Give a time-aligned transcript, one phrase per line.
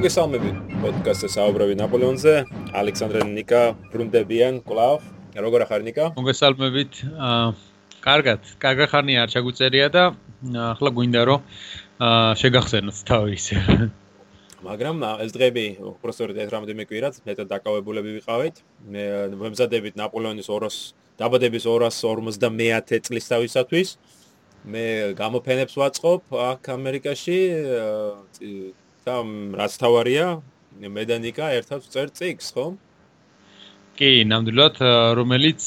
[0.00, 2.32] მოგესალმებით პოდკასტზე საუბრები ნაპოლეონზე.
[2.72, 3.58] ალექსანდრე ნიკა
[3.92, 5.04] ბრუნდებიან კლავ.
[5.36, 6.06] როგორ ახარ ნიკა?
[6.16, 6.92] მოგესალმებით.
[8.00, 10.04] კარგად, კარგა ხარნია არ ჩაგუწერია და
[10.72, 11.44] ახლა გვინდა რომ
[12.40, 13.44] შეგახსენოთ თავის.
[14.64, 18.56] მაგრამ ეს დღეები უბრალოდ ეს რამდენიმე კვირაც მეტად დაკავებულები ვიყავით.
[18.88, 19.04] მე
[19.36, 23.88] მომზადებით ნაპოლეონის 200 დაბადების 250 წლის თავისათვის.
[24.64, 27.38] მე გამოფენებს ვაწყობ აქ ამერიკაში
[29.10, 29.18] და
[29.62, 30.28] რაც თავარია
[31.00, 32.70] მედანიკა ერთად წერ წიგს ხო?
[34.00, 34.78] კი, ნამდვილად,
[35.18, 35.64] რომელიც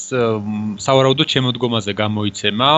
[0.82, 2.70] სავარაუდოდ შემოდგომაზე გამოიცემა,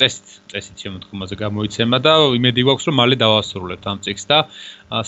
[0.00, 4.38] წესით, წესით შემოდგომაზე გამოიცემა და იმედი გვაქვს, რომ მალე დავასრულებთ ამ წიგს და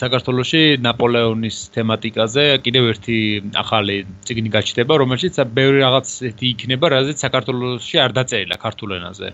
[0.02, 3.18] საქართველოსში ნაპოლეონის თემატიკაზე კიდევ ერთი
[3.64, 3.96] ახალი
[4.28, 6.08] წიგნი გაჩნდება, რომელშიც ბევრი რაღაც
[6.52, 9.32] იქნება, რაზეც საქართველოსში არ დაწერილა ქართულ ენაზე.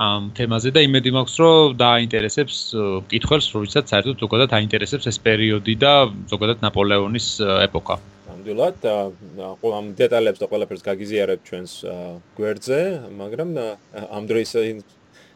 [0.00, 2.56] ამ თემაზე და იმედი მაქვს, რომ დააინტერესებს
[3.04, 5.92] მკითხველს, როდესაც საერთოდ ზოგადად აინტერესებს ეს პერიოდი და
[6.32, 7.26] ზოგადად ნაპოლეონის
[7.68, 7.98] ეპოქა.
[8.32, 8.78] ნამდვილად,
[9.60, 11.72] ყველა ამ დეტალებს და ყველაფერს გაგიზიარებ ჩვენს
[12.40, 12.80] გვერდზე,
[13.20, 13.50] მაგრამ
[14.16, 14.52] ამ დროს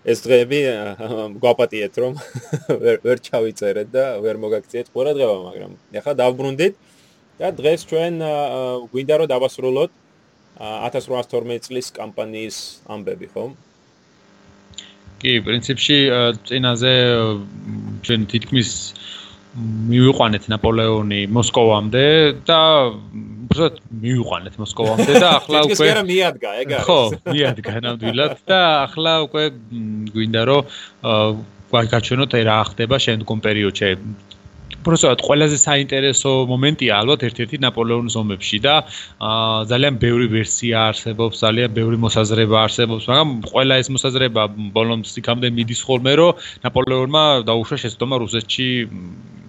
[0.07, 0.61] ეს დღეები
[1.43, 2.13] გვაპატიეთ, რომ
[2.83, 6.75] ვერ ვერ ჩავიწერეთ და ვერ მოგაქციეთ ყურადღება, მაგრამ ახლა დავბრუნდით
[7.37, 8.15] და დღეს ჩვენ
[8.89, 9.91] გვინდა რომ დავასრულოთ
[10.57, 12.57] 1812 წლის კამპანიის
[12.89, 13.45] ამბები, ხო?
[15.23, 15.99] კი, პრინციპში
[16.49, 16.95] წინაზე
[18.07, 18.71] ჩვენ თითქმის
[19.57, 22.05] მივიყვანეთ ნაპოლეონი მოსკოვამდე
[22.49, 22.61] და
[23.47, 26.85] უბრალოდ მივიყვანეთ მოსკოვამდე და ახლა უკვე ეს მიადგა, ეგ არის.
[26.87, 27.01] ხო,
[27.33, 29.45] მიადგა ნამდვილად და ახლა უკვე
[30.13, 30.63] გვინდა რომ
[31.73, 33.91] გაჩვენოთ რა ხდება შემდგომ პერიოდში.
[34.67, 38.75] უბრალოდ ყველაზე საინტერესო მომენტია ალბათ ერთ-ერთი ნაპოლეონის ომებში და
[39.71, 44.43] ძალიან ბევრი ვერსია არსებობს, ძალიან ბევრი მოსაზრება არსებობს, მაგრამ ყველა ეს მოსაზრება
[44.75, 48.69] ბოლომს იქამდე მიდის ხოლმე, რომ ნაპოლეონმა დაუშვა შეცდომა რუსეთში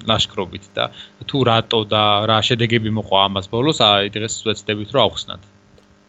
[0.10, 0.86] ლაშქრობით და
[1.30, 5.42] თუ რატო და რა შედეგები მოყვა ამას ბოლოს, აი დღეს ვეცდებით რომ ავხსნათ.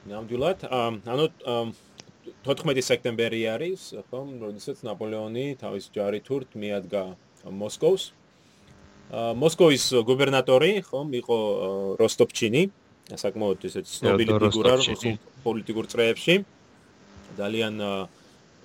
[0.09, 0.59] ნამდვილად,
[1.05, 1.25] ანუ
[2.49, 7.05] 14 სექტემბერი არის, ხო, როდესაც ნაპოლეონი თავის ჯარით მიადგა
[7.49, 8.18] მოსკოვს
[9.13, 11.39] მოსკოვის გუბერნატორი ხომ იყო
[12.01, 12.63] როსტოპჩინი
[13.17, 14.75] საკმაოდ ესეთი ცნობილი ფიგურა
[15.45, 16.35] პოლიტიკურ წრეებში
[17.39, 17.81] ძალიან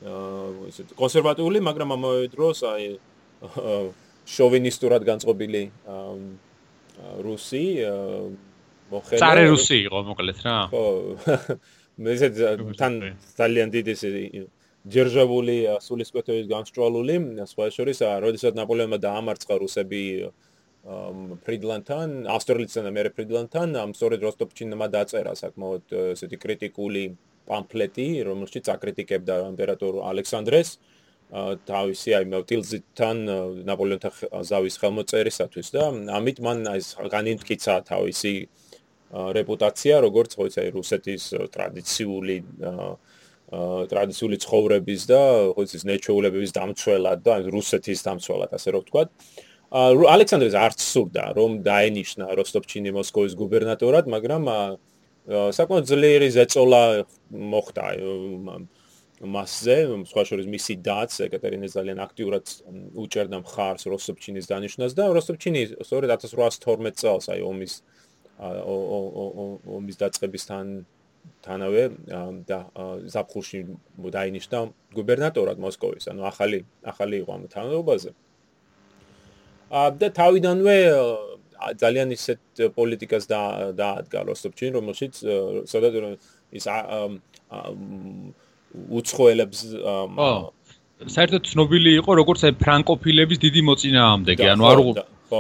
[0.03, 2.87] ესეთ კონსერვატიული, მაგრამ ამავე დროს აი
[4.27, 5.63] შოვინისტურად განწყობილი
[7.23, 7.63] რუსი
[8.91, 10.57] მოხელე წარე რუსი იყო მოკლედ რა.
[10.73, 10.83] ხო.
[12.15, 12.33] ესეთ
[12.79, 12.93] თან
[13.39, 13.93] ძალიან დიდი
[14.83, 17.15] ჯერჟავული სულისკვეთების განსწრალული
[17.47, 20.01] სხვა შორის როდესაც ნაპოლეონმა დაამარცხა რუსები
[21.47, 27.03] ფრიდლანდთან ავსტრიელთან და მე ფრიდლანდთან ამ სწორედ როსტოპჩინმა დაწერა საკმაოდ ესეთი კრიტიკული
[27.47, 30.69] პამფლეტი რომელშიც აკრიტიკებდა იმპერატორ ალექსანდრეს.
[31.65, 33.17] თავისი აი მოტილზთან
[33.65, 35.83] ნაპოლეონთან ზავის ხელმოწერისათვის და
[36.19, 38.33] ამით მან აი განიმტკიცა თავისი
[39.37, 41.23] რეპუტაცია როგორც ხო იცი რუსეთის
[41.55, 42.37] ტრადიციული
[43.91, 45.21] ტრადიციული ცხოვრების და
[45.53, 49.03] ხო იცი ნეჩვეულებების დამცველად და რუსეთის დამცველად ასე რომ ვთქვა.
[50.13, 54.43] ალექსანდრეს არც სურდა რომ დაენიშნა როსტოპჩინი მოსკოვის გუბერნატორად, მაგრამ
[55.57, 56.83] საკმაოდ ძლიერი ზეწოლა
[57.31, 57.85] მოხდა
[59.23, 59.77] მასზე,
[60.09, 62.45] სხვა შორის მისი დაც ეკატერინე ძალიან აქტიურად
[62.99, 67.73] უჭერდა მხარს როსტოპჩინის დანიშნას და როსტოპჩინი სწორედ 1812 წელს აი ომის
[68.43, 70.65] ომის დაწყებისთან
[71.43, 71.83] თანავე
[72.47, 72.59] და
[73.13, 73.59] ზაფხულში
[74.15, 74.59] დაინიშნა
[74.95, 78.11] გუბერნატორად მოსკოვის, ანუ ახალი ახალი იყო ამ თანამდებობაზე.
[79.73, 80.77] ა და თავიდანვე
[81.79, 82.41] ძალიან ისეთ
[82.77, 83.41] პოლიტიკას და
[83.79, 85.13] დაადგა როსტოპჩინ, რომელშიც
[85.71, 85.93] სადაც
[86.51, 86.65] ის
[88.73, 89.59] უცხოელებს
[91.03, 94.79] საერთოდ ცნობილი იყო როგორც აი ფრანკოფილების დიდი მოწინააღმდეგე, ანუ არ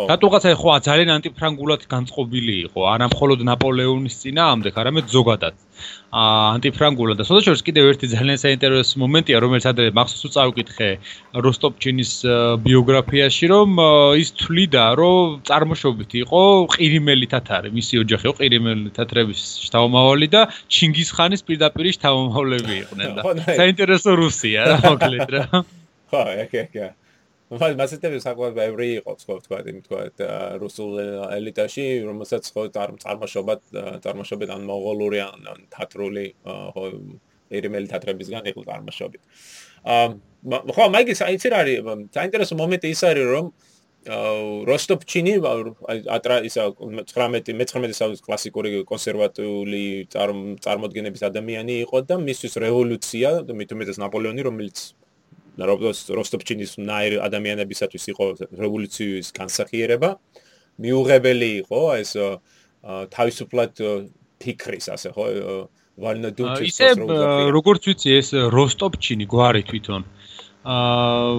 [0.09, 2.81] რატოღაც აი ხო ძალიან ანტიფრანგულად განწყობილი იყო.
[2.93, 5.55] არა მხოლოდ ნაპოლეონის წინააღმდეგ არამედ ზოგადად.
[6.13, 7.17] აა ანტიფრანგულად.
[7.19, 10.89] და შესაძლოა კიდევ ერთი ძალიან საინტერესო მომენტია რომელიც ადრე მახსოვს უწავკითხე
[11.45, 12.11] როსტოპჩინის
[12.65, 13.69] ბიოგრაფიაში რომ
[14.23, 16.41] ის თვლიდა რომ წარმოშობით იყო
[16.77, 20.41] ყირიმელი თათარი მისი ოჯახი იყო ყირიმელი თათრების შთამომავალი და
[20.73, 23.21] ჩინგისხანის პირდაპირ შთამომავლები იყვნენ და
[23.59, 25.45] საინტერესო რუსია რა მოკლედ რა.
[26.13, 27.02] ხო ეკე ეკე
[27.53, 29.99] მაგრამ მასეთები საკმაოდ ბევრი იყო ხო თქვა იმ თქვა
[30.61, 30.91] რუსულ
[31.37, 33.61] ელიტაში რომელსაც ხო წარმოშობად
[34.05, 36.85] წარმოშობად ან მონღოლური ან თათრული ხო
[37.53, 39.19] ერიმელი თათრებისგან იყო წარმოშობი.
[39.83, 40.07] აა
[40.75, 43.45] ხო მაიგი საინტერესო არის საინტერესო მომენტი ის არის რომ
[44.67, 45.33] როსტოპჩინი
[46.15, 54.01] ატრა ისა 19 მე-19 საუკუნის კლასიკური კონსერვატიული წარმოდგენების ადამიანი იყო და მისთვის რევოლუცია და მithumetes
[54.03, 54.91] ნაპოლეონი რომელიც
[55.57, 58.25] როსტოპჩინის ნაირ ადამიანებისათვის იყო
[58.57, 60.17] რევოლუციის განსახიერება.
[60.81, 62.11] მიუღებელი იყო ეს
[63.13, 63.73] თავისუფლად
[64.41, 65.25] ფიქრის ასე ხო
[66.01, 66.87] ვარნა დუჩის ისე
[67.53, 70.01] როგორც ვიცი ეს როსტოპჩინი გვარი თვითონ.
[70.63, 71.31] აა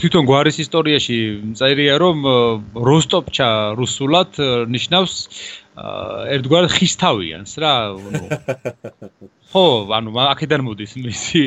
[0.00, 1.16] თვითონ გვარის ისტორიაში
[1.52, 2.24] წერია რომ
[2.72, 4.40] როსტოპჩა რუსულად
[4.72, 5.14] ნიშნავს
[6.36, 8.22] ერთგვარ ხისთავიანს რა ნუ
[9.50, 11.42] ხო ანუ აქედან მოდის მისი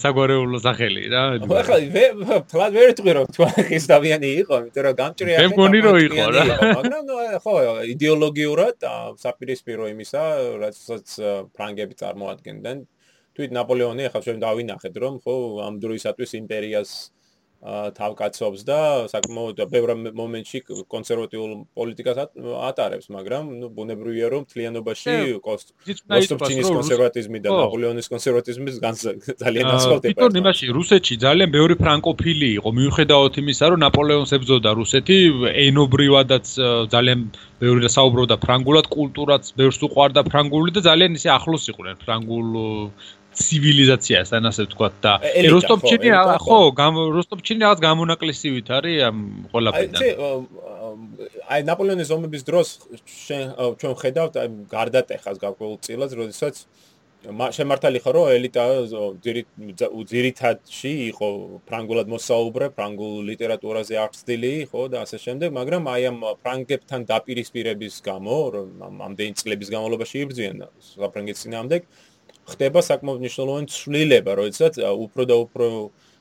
[0.00, 5.48] საგვარეულო სახელი რა ხო ხო ვერ თქვი რომ თუ ხისთავიანი იყო იმიტომ რომ გამჭრია მე
[5.52, 6.44] მგონი რომ იყო რა.
[6.78, 7.04] მაგრამ
[7.44, 7.54] ხო
[7.92, 8.88] იდეოლოგიურად
[9.24, 10.22] საპირისპირო იმისა
[10.64, 11.06] რასაც
[11.52, 12.78] ფრანგები წარმოადგენდნენ.
[13.38, 15.34] თვით ნაპოლეონი ახლა ჩვენ დავინახეთ რომ ხო
[15.68, 16.90] ამ დროისათვის იმპერიას
[17.58, 20.58] თავკაცობს და საკმაოდ ბევრ მომენტში
[20.94, 22.20] კონსერვატიულ პოლიტიკას
[22.70, 28.78] ატარებს, მაგრამ ნუ ბუნებრივია რომ თლიანობაში კოსტოპჩინის კონსერვატიზმი და ნაპოლეონის კონსერვატიზმის
[29.42, 30.14] ძალიან ასხავდება.
[30.14, 35.18] თვითონ იმაში რუსეთში ძალიან ბევრი ფრანკოფილი იყო, მიუხედავად იმისა, რომ ნაპოლეონს ებრძოდა რუსეთი,
[35.66, 36.46] ენობრივადაც
[36.94, 37.20] ძალიან
[37.58, 42.46] ბევრი საუბრობდა ფრანგულად, კულტურაც ბევრს უყვარდა ფრანგული და ძალიან ისე ახლოს იყვნენ ფრანგულ
[43.38, 45.12] ცივილიზაციასთან ასე ვთქვათ და
[45.54, 46.08] როსტოპჩინი
[46.44, 46.58] ხო.
[47.18, 49.18] როსტოპჩინი რაღაც გამონაკლისივით არის ამ
[49.52, 50.02] ყველაფერთან
[51.48, 52.68] აი ნაპოლეონის ომების დროს
[53.80, 56.64] ჩვენ ხედავთ აი გარდატეხას გაკვეულწილად როდესაც
[57.26, 58.64] შემართალი ხო რომ ელიტა
[60.12, 61.28] ძირითადში იყო
[61.66, 68.36] ფრანგულად მოსაუბრე ფრანგულ ლიტერატურაზე აღწდილი ხო და ასე შემდეგ მაგრამ აი ამ ფრანგებთან დაპირისპირების გამო
[68.54, 70.62] რომ ამდენი წლების განმავლობაში იბრძვიან
[70.94, 71.82] საფრანგეთის ძინავდეკ
[72.48, 75.66] ხდება საკმაოდ მნიშვნელოვანი ცვლილება, როდესაც უფრო და უფრო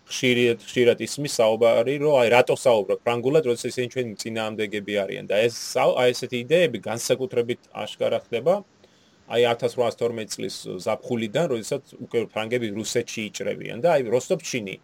[0.08, 3.00] ხშირად ხშირად ისმის საუბარი, რომ აი რატო საუბრობ?
[3.04, 8.54] ფრანგულად, როდესაც ისინი ჩვენი წინააღმდეგები არიან და ეს აი ესეთი იდეები განსაკუთრებით აშკარა ხდება
[9.28, 10.56] აი 1812 წლის
[10.88, 14.76] ზაფხულიდან, როდესაც უკვე ფრანგები რუსეთში იჭრებიან და აი როსტოპჩინი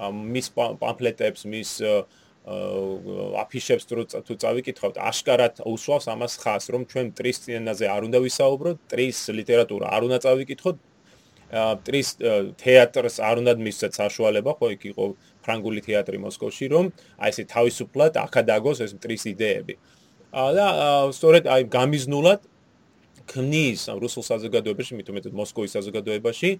[0.00, 1.70] მის პამფლეტებს, მის
[2.40, 9.18] აფიშებს თუ წავიკითხავთ, აშკარად უსვავს ამას ხას, რომ ჩვენ ტრის ენაზე არ უნდა ვისაუბროთ, ტრის
[9.36, 10.76] ლიტერატურა არ უნდა წავიკითხოთ,
[11.84, 12.08] ტრის
[12.56, 15.04] თეატრს არ უნდა მისცეთ საშუალება, ხო იქ იყო
[15.44, 16.84] ფრანგული თეატრი მოსკოვში, რომ
[17.20, 19.74] აი ესე თავისუფლად აკადაგოს ეს ტრის იდეები.
[20.30, 20.66] და
[21.10, 22.40] სწორედ აი გამიზნულად
[23.30, 26.50] ქმნის რუსულ საზოგადოებაში, მით უმეტეს მოსკოვის საზოგადოებაში,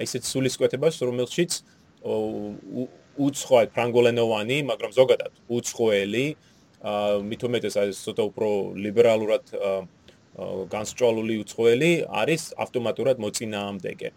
[0.00, 1.52] აი ესეთ სულისკვეთებას, რომელშიც
[3.18, 6.26] უცხო ფრანგულენოვანი, მაგრამ ზოგადად უცხოელი,
[6.78, 8.48] აა მithumetes ეს ცოტა უფრო
[8.78, 14.10] ლიბერალურად აა განსწავლული უცხოელი არის ავტომატურად მოწინააღმდეგე.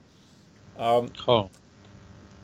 [0.78, 1.40] აა ხო.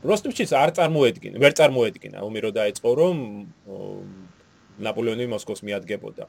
[0.07, 3.15] როსტოვჩიც არ წარმოედგინა, ვერ წარმოედგინა, ომი რო დაიწყო, რომ
[4.77, 6.25] ნაპოლეონი მოსკოვს მიადგებოდა.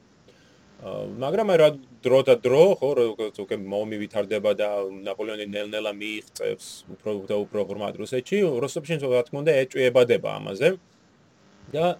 [0.79, 7.35] მაგრამ რა დრო და დრო ხო როგორც მომი ვითარდება და ნაპოლეონი ნელ-ნელა მიიღწევს უფრო და
[7.35, 10.79] უფრო ღრმად რუსეთში როსტოპშენ რა თქმა უნდა ეჭვებადება ამაზე.
[11.75, 11.99] და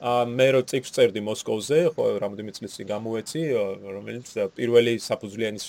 [0.00, 3.40] ა მე რო წიგს წერდი მოსკოვზე ხო რამდენიმე წლის წინ გამოეცი
[3.88, 4.26] რომელიც
[4.56, 5.64] პირველი საფუძვლიანის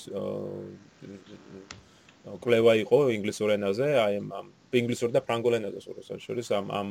[2.44, 5.80] კლევა იყო ინგლისურ ენაზე აი ამ ინგლისურ და ფრანგულ ენაზე
[6.28, 6.90] შორის ამ ამ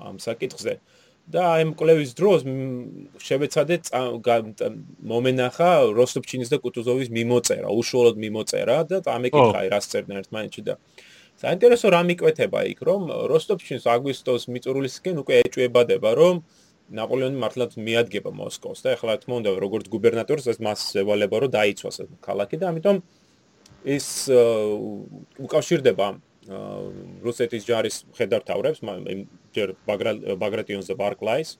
[0.00, 0.74] ამ საკითხზე
[1.26, 2.44] და აი მკვლევის დროს
[3.18, 3.76] შევეცადე
[5.10, 10.78] მომენახა როსტოპჩინის და კუტუზოვის მიმოწერა, უშუალოდ მიმოწერა და ამეკითხა რას წერდნენ ერთმანეთში და
[11.42, 16.40] საინტერესო რა მიკვეთება იქ, რომ როსტოპჩინს აგვისტოს მიწურულისკენ უკვე ეჭვებადება, რომ
[16.94, 21.96] ნაპოლეონი მართლაც მიადგება მოსკოვს და ეხლა თქმა უნდა როგორც გუბერნატორს ეს მას ევალება რომ დაიცვას
[22.22, 23.02] ქალაქი და ამიტომ
[23.96, 24.06] ის
[25.42, 26.06] უკავშირდება
[27.26, 28.78] რუსეთის ჯარის ხედართავებს,
[29.56, 31.50] ჯერ ბაგრატიონს და ბარკლაის.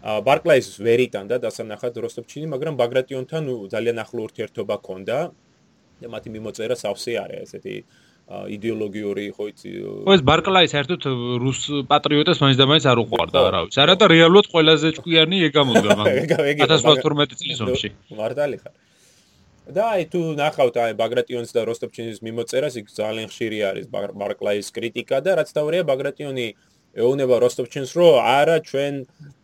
[0.00, 5.18] ბარკლაის ვერიდან და დასანახად როსტოპჩინი, მაგრამ ბაგრატიონთან ძალიან ახლო ურთიერთობა ჰქონდა
[6.00, 7.74] და მათი მიმოწერა სავსე არის ესეთი
[8.30, 9.70] იდეოლოგიური ხო იცი
[10.06, 11.06] ხო ეს ბარკლაი საერთოდ
[11.42, 11.60] რუს
[11.90, 15.96] პატრიოტებს მაინც და მაინც არ უყვარდა რა ვიცი არა და რეალურად ყველაზე ჭკვიანი ეგ გამოდგა
[15.98, 16.20] მაგრამ
[16.62, 17.90] 1812 წლის ომში.
[18.14, 18.74] მართალი ხარ.
[19.74, 25.18] და აი თუ ნახავთ აი ბაგრატიონის და როსტოპჩინის მიმოწერას, იქ ძალიან ხშირი არის ბარკლაის კრიტიკა
[25.26, 26.46] და რაც თავია ბაგრატიონი
[26.94, 28.94] ეუბნება როსტოპჩინს, რომ არა ჩვენ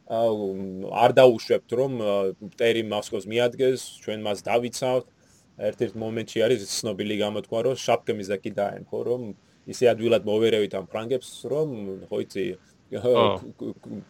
[0.06, 1.92] არ დაუშვებთ რომ
[2.54, 5.06] პტერი მოსკოვს მიადგეს, ჩვენ მას დავიცავთ.
[5.56, 9.22] ერთ-ერთ მომენტში არის ცნობილი გამოთქვა, რომ შაპკემის და კიდაენ, ხო, რომ
[9.72, 11.68] ისე ადვილად მოვერევით ამ ფრანგებს, რომ
[12.12, 12.44] ხო იცი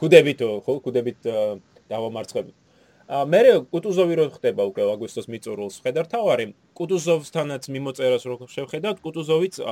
[0.01, 1.21] კუდებით ხო, კუდებით
[1.87, 2.51] დავამარცხებთ.
[3.07, 3.41] მე
[3.71, 9.63] კუტუზოვი რო ხდება უკვე აგვისტოს მიწურულს ხედავ თავარი კუტუზოვსთანაც მიმოწერას რო შევხედავთ კუტუზოვიც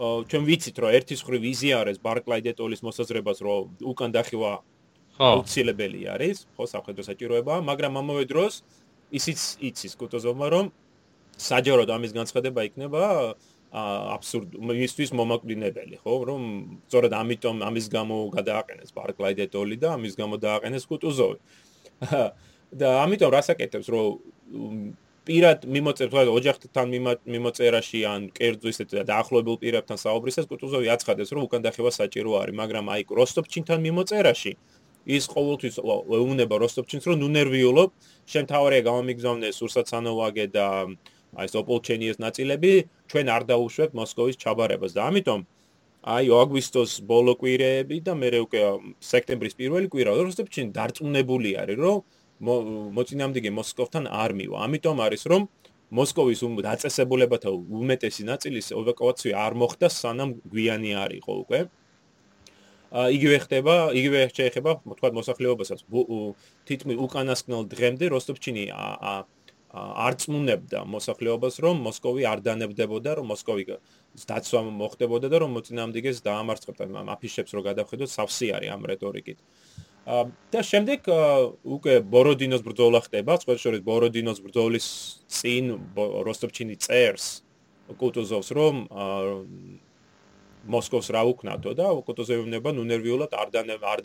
[0.00, 4.52] ჩვენ ვიცით რომ ერთის ხრი ვიზიარეს ბარკლაი დეტოლის მოსაზრებას რომ უკან დახივა
[5.20, 8.64] აუცილებელი არის ხო სამხედრო საჭიროება მაგრამ ამავე დროს
[9.12, 10.72] ისიც იცის კუტუზოვმა რომ
[11.36, 13.02] საჯაროდ ამის განცხადება იქნება
[14.16, 16.42] აბსურდ მისთვის მომაკვდინებელი ხო რომ
[16.88, 21.38] სწორედ ამიტომ ამის გამო გადააყენეს ბარკლაი დეტოლი და ამის გამო დააყენეს კუტუზოვი
[22.80, 24.96] და ამიტომ რასაკეთებს რომ
[25.30, 26.86] პირად მიმოწერთ რა ოჯახთან
[27.34, 32.90] მიმოწერაში ან კერძო ისეთ დაახლოებულ პირებთან საუბრისას კუტუზოვი აცხადებს რომ უკან დახევა საჭირო არის მაგრამ
[32.94, 34.52] აი როსტოპჩინთან მიმოწერაში
[35.16, 35.78] ის ყოველთვის
[36.18, 37.90] ეუნება როსტოპჩინს რომ ნუ ნერვიულობ
[38.32, 40.66] შენ თავარია გამომიგზავნე სურსაცანოვაგე და
[41.38, 42.72] აი ეს ოპოლჩენიეს ნაწილები
[43.10, 44.92] ჩვენ არ დაუშვებთ მოსკოვის ჩაბარებას.
[44.98, 45.40] და ამიტომ
[46.14, 48.60] აი აგვისტოს ბოლო კვირეები და მე უკვე
[49.12, 51.98] სექტემბრის პირველი კვირა როსტოპჩინი დარწმუნებული არის რომ
[52.40, 54.56] მოწინააღმდეგე მოსკოვთან არ მივა.
[54.66, 55.42] ამიტომ არის რომ
[55.90, 61.60] მოსკოვის დაწესებულებათა უმეტესი ნაწილის ევაკუაცია არ მოხდა სანამ გვიანი არ იყო უკვე.
[62.90, 65.80] იგივე ხდება, იგივე შეეხება, თქვა მოსახლეობასაც.
[66.66, 68.64] თითქმის უკანასკნელ დღემდე როსტოპჩინი
[69.70, 73.64] არ წმუნებდა მოსახლეობას, რომ მოსკოვი არ დანებდებოდა, რომ მოსკოვი
[74.30, 76.82] დაცვა მოხდებოდა და რომ მოწინააღმდეგეს დაამარცხებდა.
[77.14, 79.38] აფიშებს რო გადავხედოთ, სავსე არის ამ რეტორიკით.
[80.06, 81.06] და შემდეგ
[81.64, 84.86] უკვე ბოროდინოს ბრძოლა ხდება, სწორედ ბოროდინოს ბრძოლის
[85.28, 87.44] წინ როსტოპჩინი წერს
[88.00, 88.74] კუტუზოვს რომ
[90.70, 92.58] მოსკოვს რა უკნათო და კუტუზოვი უნდა
[92.90, 94.00] ნერვიულად არ და არ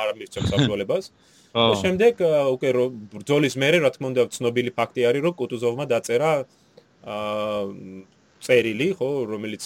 [0.00, 1.04] არ მისცემს საფრთხელებას.
[1.54, 2.14] და შემდეგ
[2.56, 2.68] უკვე
[3.14, 6.32] ბრძოლის მერე რა თქმა უნდა ცნობილი ფაქტი არის რომ კუტუზოვმა დაწერა
[8.44, 9.64] წერილი, ხო, რომელიც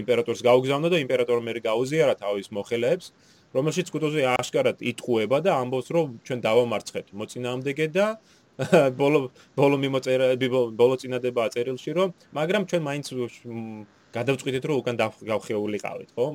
[0.00, 3.10] იმპერატორს გაუგზავნა და იმპერატორმა მე გაუზიარა თავის მოხელეებს.
[3.54, 8.06] რომელშიც კუტოზი აშკარად იტყუება და ამბობს რომ ჩვენ დავამარცხეთ მოწინააღმდეგე და
[9.00, 10.34] ბოლო ბოლო მიმოწერა
[10.78, 13.06] ბოლო წინადება წერილში რომ მაგრამ ჩვენ მაინც
[14.14, 14.96] გადავწყვიტეთ რომ უკან
[15.30, 16.26] გავხეულიყავით ხო?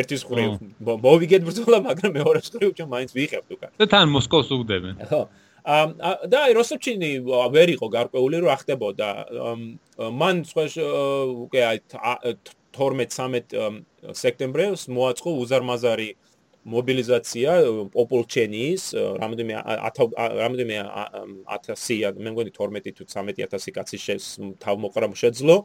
[0.00, 0.44] ერთის ხრი
[0.80, 3.70] მოვიგეთ ბრძოლა მაგრამ მეორე ხრი ჩვენ მაინც ვიღებთ უკან.
[3.76, 5.20] და თან მოსკოვს უგდებენ ხო.
[6.32, 7.10] და აი როსტოპჩინი
[7.52, 9.08] ვერ იყო გარკვეული რომ ახდებოდა.
[9.98, 10.64] მან სხვა
[11.44, 11.78] უკვე აი
[12.76, 16.08] 12-13 სექტემბერს მოაწყო უზარმაზარი
[16.66, 17.52] მობილიზაცია
[17.94, 18.82] პოპულჩენის
[19.22, 19.54] რამოდენიმე
[20.42, 20.76] რამოდენიმე
[21.46, 23.98] 1000-ია მე მგონი 12 თუ 13000 კაცი
[24.64, 25.56] თავმოყრა შეძლო.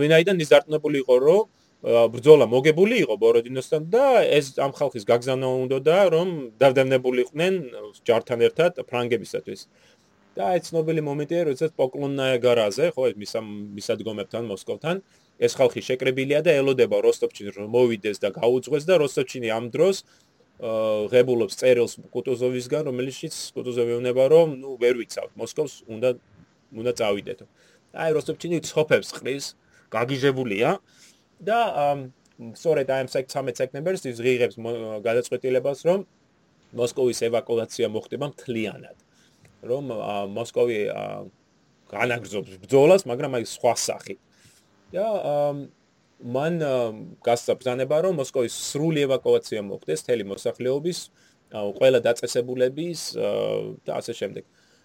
[0.00, 1.42] ვინაიდან ის დარწმუნებული იყო რომ
[1.84, 6.28] ბრძოლა მოგებული იყო ბოროდინოსთან და ეს ამ ხალხის გაგზავნა უნდა და რომ
[6.62, 7.54] დავდანებული იყვნენ
[8.08, 9.60] ჯართან ერთად ფრანგებისათვის.
[10.34, 13.32] და ეს ცნობილი მომენტია როდესაც პოკლონნაია გარაზე ხო მის
[13.78, 14.96] მისადგომებთან მოსკოვთან
[15.38, 20.04] ეს ხალხი შეკრებილია და ელოდება როსტოპჩინი რომ მოვიდეს და გაუძღვეს და როსტოპჩინი ამ დროს
[21.10, 26.10] ღებულობს წერილს კუტუზოვისგან რომელშიც კუტუზოვი უნება რომ ნუ ვერ ვიცავთ მოსკოვს უნდა
[26.78, 27.46] უნდა წავიდეთო.
[27.98, 29.44] აი როსტოპჩინი ცოფებს ყრის
[29.90, 30.78] გაგიჟებულია
[31.42, 31.58] და
[32.38, 34.56] სწორედ აი ამ 13 სექტემბერს ის ღირებს
[35.02, 36.06] გადაწყვეტილებას რომ
[36.78, 38.96] მოსკოვის ევაკუაცია მოხდება მთლიანად.
[39.66, 39.84] რომ
[40.38, 40.78] მოსკოვი
[41.90, 44.20] განაგრძობს ბრძოლას მაგრამ აი სხვა სახით
[44.94, 45.06] და
[46.24, 46.54] მან
[47.26, 50.98] გასაბზანება რომ მოსკოვის სრული ევაკუაცია მოხდეს თელი მოსახლეობის
[51.52, 53.00] ყველა დაწესებულების
[53.84, 54.44] და ასე შემდეგ.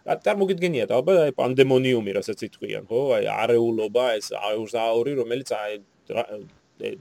[0.10, 3.00] რა წარმოგიდგენიათ ალბათ აი პანდემონიუმი რასაც იტყვიან, ხო?
[3.20, 5.74] აი არეულობა ეს აურზაური რომელიც აი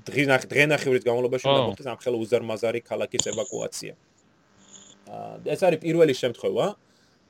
[0.09, 3.93] დღინახ დღენახევრის განმავლობაში უნდა მოხდეს ამ ხელო უზარმაზარი ქალაქის ევაკუაცია.
[5.55, 6.67] ეს არის პირველი შემთხვევა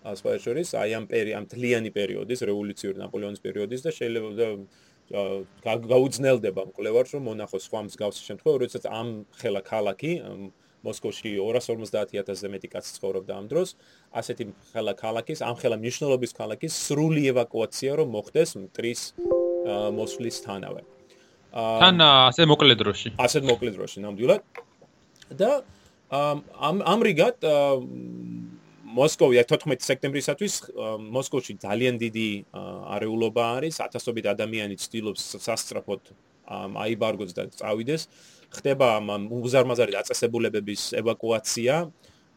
[0.09, 4.57] ასე შორის აი ამ პერი ამ თლიანი პერიოდის რევოლუციური ნაპოლეონის პერიოდის და შეიძლება
[5.13, 9.09] გაუძნელდება მკვლევარს რომ მონახოს სხვა მსგავსი შემთხვევა, როდესაც ამ
[9.41, 10.13] ხელა ქალაქი
[10.85, 13.75] მოსკოვში 250000-ზე მეტი კაცი ცხოვრობდა ამ დროს,
[14.15, 19.03] ასეთი ხელა ქალაქის, ამ ხელა მნიშვნელობის ქალაქის სრული ევაკუაცია რომ მოხდეს მტრის
[19.99, 20.83] მოსვლისთანავე.
[21.57, 23.09] თან ასე მოკლე დროში.
[23.19, 24.43] ასე მოკლე დროში, ნამდვილად.
[25.35, 25.51] და
[26.11, 27.37] ამ ამრიგად
[28.97, 30.55] მოსკოვი 14 სექტემბრისათვის
[31.13, 32.29] მოსკოვში ძალიან დიდი
[32.97, 36.13] არეულობა არის, ათასობით ადამიანი ცდილობს სასწრაფოდ
[36.85, 38.09] აიბარგოს და წავიდეს.
[38.49, 38.89] ხდება
[39.29, 41.75] უზარმაზარი დაწესებულებების ევაკუაცია,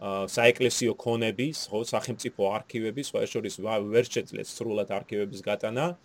[0.01, 5.96] საეკლესიო ქონების, ხო, სახელმწიფო არქივების, სხვა შორის ვერ შეძლეს სრულად არქივების გატანა.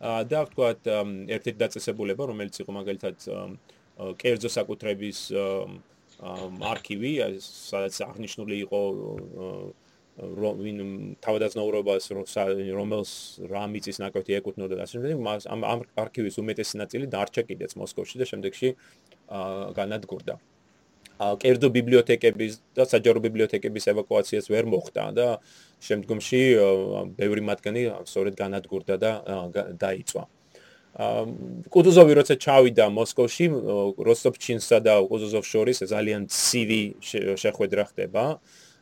[0.00, 0.80] და ვთქვათ,
[1.28, 3.16] ერთ-ერთი დაწესებულება, რომელიც იყო მაგალითად
[4.16, 5.18] კერძო საკუთრების
[6.72, 8.80] არქივი, სადაც აღნიშნული იყო
[10.20, 10.78] ვინ
[11.24, 13.12] თავდაცნაურობას რომელს
[13.48, 15.20] რა მიწის ნაკვეთი ეკუთვნოდა და ასე შემდეგ
[15.54, 18.68] ამ ამ არქივის უმეტესი ნაწილი დარჩა კიდეც მოსკოვში და შემდეგში
[19.78, 20.34] განადგურდა.
[21.20, 25.26] კერძო ბიბლიოთეკების და საჯარო ბიბლიოთეკების ევაკუაციას ვერ მოხდა და
[25.84, 26.40] შემდგომში
[27.20, 29.10] ბევრი მათგანი სწორედ განადგურდა და
[29.76, 30.24] დაიწვა.
[31.70, 33.46] კუტუზოვი როცა ჩავიდა მოსკოვში,
[34.08, 36.82] როსტოპჩინსა და კუტუზოვს შორის ძალიან ცივი
[37.36, 38.24] შეხვედრა ხდება.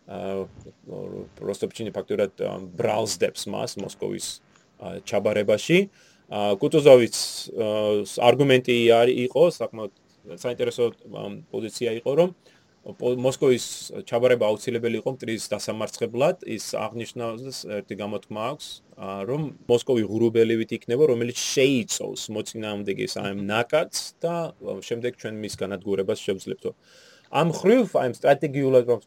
[0.09, 2.33] როსტოპჩინი ფაქტურად
[2.79, 4.27] ბრალსდებს მას მოსკოვის
[5.09, 5.79] ჩაბარებაში.
[6.29, 7.17] კუტუზოვიც
[8.29, 9.93] არგუმენტი არის იყო საკმაოდ
[10.37, 10.85] საინტერესო
[11.53, 12.31] პოზიცია იყო რომ
[12.99, 13.65] მოსკოვის
[14.09, 18.69] ჩაბარება აუცილებელი იყო მტრის დასამარცხებლად ის აღნიშნავს ერთი გამოთქმა აქვს
[19.29, 24.35] რომ მოსკოვი ღრუბელივით იქნება რომელიც შეიწოვს მოწინააღმდეგეს ამ ნაკადს და
[24.89, 26.73] შემდეგ ჩვენ მის განადგურებას შევძლებთო
[27.29, 29.01] ამ ხრივ აი სტრატეგიულად რომ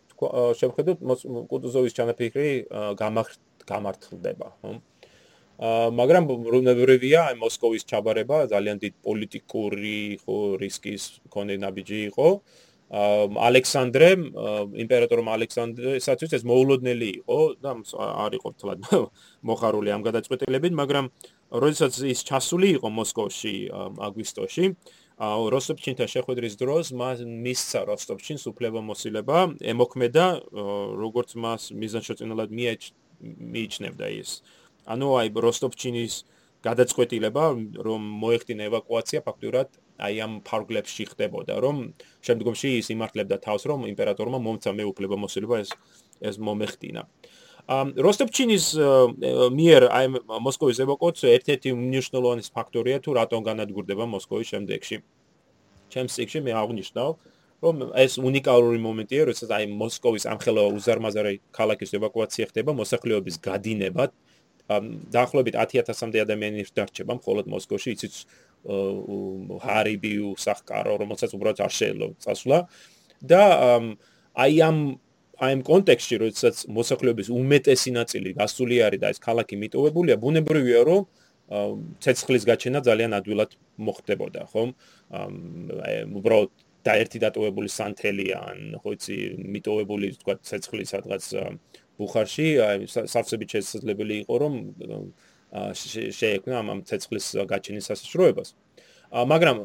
[0.62, 1.00] შევხედოთ
[1.50, 2.52] კუტუზოვის ჩანაფიქრი
[3.02, 4.74] გამართლდება ხო?
[5.62, 12.28] მაგრამ რუნევრევია აი მოსკოვის ჩაბარება ძალიან დიდ პოლიტიკური ხო რისკის მქონე ნაბიჯი იყო.
[12.92, 14.08] ალექსანდრე
[14.84, 18.82] იმპერატორმა ალექსანდრესაც ეს მოულოდნელი იყო და არ იყო თლად
[19.48, 21.08] მოხარული ამ გადაწყვეტილებით მაგრამ
[21.56, 24.66] როდესაც ის ჩასული იყო მოსკოვში აგვისტოში
[25.22, 29.40] როსტოპჩინთან შეხვედრის დროს მას მისცა როსტოპჩინს უფლებამოსილება
[29.74, 30.26] ემოქმედა
[30.98, 34.42] როგორც მას მიზანშეწინილად მიიჩნევდა ის.
[34.90, 36.14] ანუ აი როსტოპჩინის
[36.66, 37.46] გადაწყვეტილება
[37.86, 39.70] რომ მოეხდინა ევაკუაცია ფაქტურად
[40.02, 41.78] აი ამ ფარგლებში ხდებოდა რომ
[42.26, 45.72] შემდგომში ის იმართლებდა თავს რომ იმპერატორმა მომცა მეუფლება მოსულება ეს
[46.22, 47.02] ეს მომეხდინა
[47.70, 48.66] როსტოპჩინის
[49.58, 50.06] მიერ აი
[50.48, 54.98] მოსკოვის ევაკუაცია ერთ-ერთი მნიშვნელოვანი ფაქტორია თუ რატომ განადგურდება მოსკოვის შემდეგში.
[55.92, 57.10] ჩემს სიქში მე აღნიშნავ
[57.62, 64.10] რომ ეს უნიკალური მომენტია როდესაც აი მოსკოვის ამხელა უზარმაზარი ქალაქის ევაკუაცია ხდება მოსახლეობის გადინება
[65.14, 68.16] დაახლოებით 10000-მდე ადამიანი დარჩება მხოლოდ მოსკოვში იცით
[69.66, 72.58] ჰარიბი უსახკარო რომელსაც უბრალოდ არ შეიძლება წასვლა.
[73.22, 73.42] და
[74.34, 74.78] აი ამ
[75.42, 81.02] აი ამ კონტექსტში როდესაც მოსახლეობის უმეტესი ნაწილი გასული არის და ეს ქალაქი მიტოვებულია ბუნებრივია რომ
[82.06, 83.56] ცეცხლის გაჩენა ძალიან ადვილად
[83.88, 84.70] მოხდებოდა ხომ?
[85.12, 86.52] აი უბრალოდ
[86.86, 89.18] და ერთი დატოვებული სანთელი ან ხო იცი
[89.58, 91.24] მიტოვებული თქვა ცეცხლის სადღაც
[91.98, 94.54] ბუხარში აი სავსებით შესაძლებელი იყო რომ
[96.22, 98.50] შეექმნა ამ ცეცხლის გაჩენის სასაშროებას.
[99.12, 99.58] მაგრამ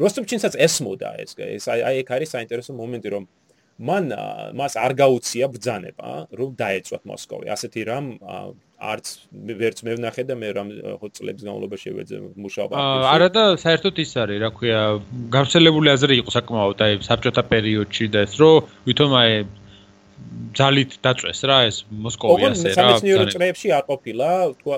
[0.00, 3.24] როსტოპჩინსაც ესმოდა ეს ეს აი ეგ არის საინტერესო მომენტი რომ
[3.80, 4.04] მან
[4.60, 7.46] მას არ გაუწია ბძანება რომ დაეწვათ მოსკოვი.
[7.54, 8.06] ასეთი რამ
[8.80, 9.06] არც
[9.60, 10.68] ვერც მე ვნახე და მე რამ
[11.00, 14.80] ხოწლებს განმავლობაში ვეძე მუშაობა არა და საერთოდ ის არის რა ქვია
[15.36, 19.32] გავრცელებული აზრი იყო საკმაოდ აი საბჭოთა პერიოდში და ეს რომ ვითომ აი
[20.58, 22.74] ძალით დაწვეს რა ეს მოსკოვი ასე რა.
[22.76, 24.28] სამეცნიერო წრეებში არ ყოფილა,
[24.60, 24.76] თქვა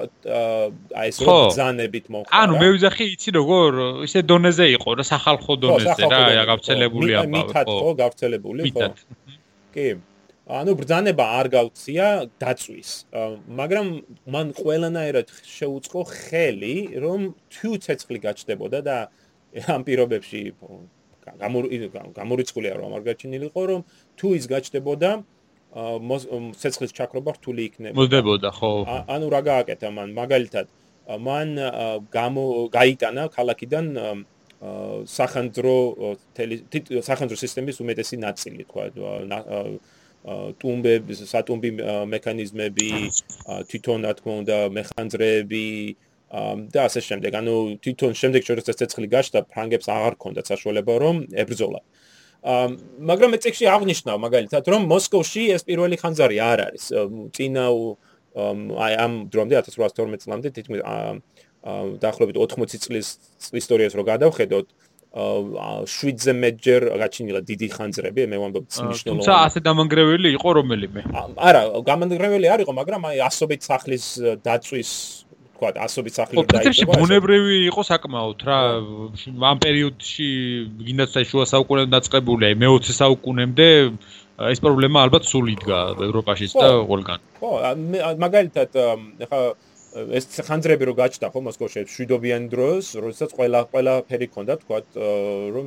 [1.00, 2.30] აი ეს რო ბძანებით მოხდა.
[2.42, 3.70] ანუ მე ვიზახი იცი როგორ
[4.06, 7.30] ისე დონეზე იყო რა სახალხო დონეზე რა აი გავრცელებული აბა.
[7.36, 8.88] მითად ხო გავრცელებული ხო?
[9.72, 9.88] კი.
[10.52, 12.06] ანუ ბძანება არ გავცია
[12.42, 12.90] დაწვის.
[13.60, 13.86] მაგრამ
[14.34, 17.20] მან ყველანაირად შეუწყო ხელი რომ
[17.54, 18.98] თუ ცეცხლი გაჩდებოდა და
[19.72, 20.42] ამ პირობებში
[22.18, 23.80] გამორიცხულია რომ არ გაჩინილიყო რომ
[24.18, 25.10] თუ ის გაჩდებოდა
[25.72, 27.96] ცეცხლის ჩაქრობა რთული იქნება.
[27.96, 28.70] მოდებოდა, ხო.
[29.08, 30.08] ანუ რა გააკეთა მან?
[30.12, 30.66] მაგალითად,
[31.08, 31.48] მან
[32.12, 33.86] გამო გაიტანა ქალაქიდან
[35.08, 35.76] სახანძრო
[37.08, 38.84] სახანძრო სისტემის უმეტესი ნაწილი, თქვა,
[40.60, 41.70] ტუმბები, სატუმბი
[42.12, 42.90] მექანიზმები,
[43.70, 45.66] თვითონ რა თქმა უნდა, მეხანძრეები
[46.32, 47.30] და ასე შემდეგ.
[47.40, 51.84] ანუ თვითონ შემდეგ შეიძლება ცეცხლი გაჩნდა, ფრანგებს აღარ ქონდათ საშუალება რომ ებრძოლათ.
[52.42, 56.84] მაგრამ ეცექსი აღნიშნავ მაგალითად რომ მოსკოვში ეს პირველი ხანძარი არ არის
[57.38, 57.66] წინა
[58.82, 60.82] აი ამ დრომდე 1812 წლამდე თითქმის
[62.02, 63.06] დაახლოებით 80 წლის
[63.62, 64.66] ისტორიას რო გადავხედოთ
[65.12, 71.00] შვიდზე მეჯერ გაჩინილა დიდი ხანძრები მე ვამბობ მნიშვნელოვანი თუმცა ასე დამანგრეველი იყო რომელიმე
[71.36, 74.04] არა გამანგრეველი არ იყო მაგრამ აი ასობით სახლის
[74.42, 74.90] დაწვის
[75.62, 76.92] თქვა ასობით სახლი დაიწყო.
[76.98, 78.58] ბუნებრივი იყო საკმაოდ რა
[79.46, 80.28] ამ პერიოდში
[80.82, 83.68] გინდათ შუა საუკუნეებში დაწყებული აი მე-20 საუკუნემდე
[84.42, 87.18] ეს პრობლემა ალბათ სულ იდგა ევროპაშიც და ყველგან.
[87.38, 87.50] ხო,
[88.18, 88.70] მაგალითად
[89.22, 89.40] ეხა
[89.92, 94.78] ეს ხანძრები რო გაჩნდა ხო მოსკოვში შვიდობიან დროს, როდესაც ყველა ყველა ფერი ქონდა თქვა
[95.54, 95.66] რომ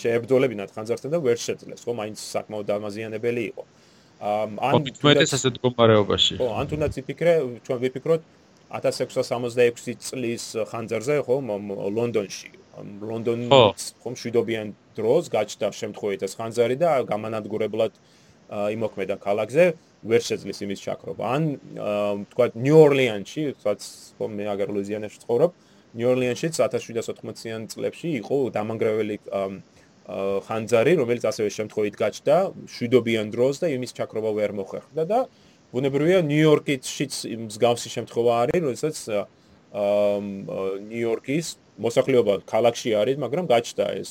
[0.00, 3.64] შეებდოლებინათ ხანძართან და ვერ შეძლეს, ხო, მაინც საკმაოდ დამაზიანებელი იყო.
[4.24, 6.34] ან თუმცა ასეთ კომპარეობაში.
[6.40, 7.32] ხო, ან თუნდაც იფიქრე,
[7.68, 8.22] ჩვენ ვიფიქროთ
[8.74, 11.36] 1666 წლის ხანძარზე ხო
[11.94, 12.50] ლონდონში.
[12.74, 14.08] ლონდონის ხო.
[14.14, 14.66] მშვიდობიან
[14.98, 17.92] დროს გაჩნდა შემთხვევით ეს ხანძარი და გამანადგურებლად
[18.50, 19.64] იმოქმედა ქალაქზე.
[20.04, 21.24] ვერ შეძლეს იმის ჩაქრობა.
[21.24, 21.42] ან
[22.34, 23.82] თქვა ნიუ-ორლიანში სადაც
[24.18, 25.52] ხო მე აგერ ლუიზიანაში ცხოვრობ
[25.94, 29.16] ნიუ-ორლიანში 1780-იან წლებში იყო დამანგრეველი
[30.04, 32.36] ხანძარი რომელიც ასევე შემთხვევით გაჩნდა
[32.68, 35.18] მშვიდობიან დროს და იმის ჩაქრობა ვერ მოხერხდა და
[35.74, 38.96] ბუნებრივია ნიუ-იორკიშიც მსგავსი შემთხვევა არის, როდესაც
[40.88, 41.46] ნიუ-იორკის
[41.82, 44.10] მოსახლეობა ქალაქში არის, მაგრამ გაჩნდა ეს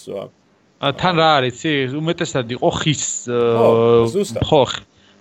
[0.84, 3.04] თან რა არის, იცი, უმეტესად იყო ხის
[4.44, 4.64] ხო,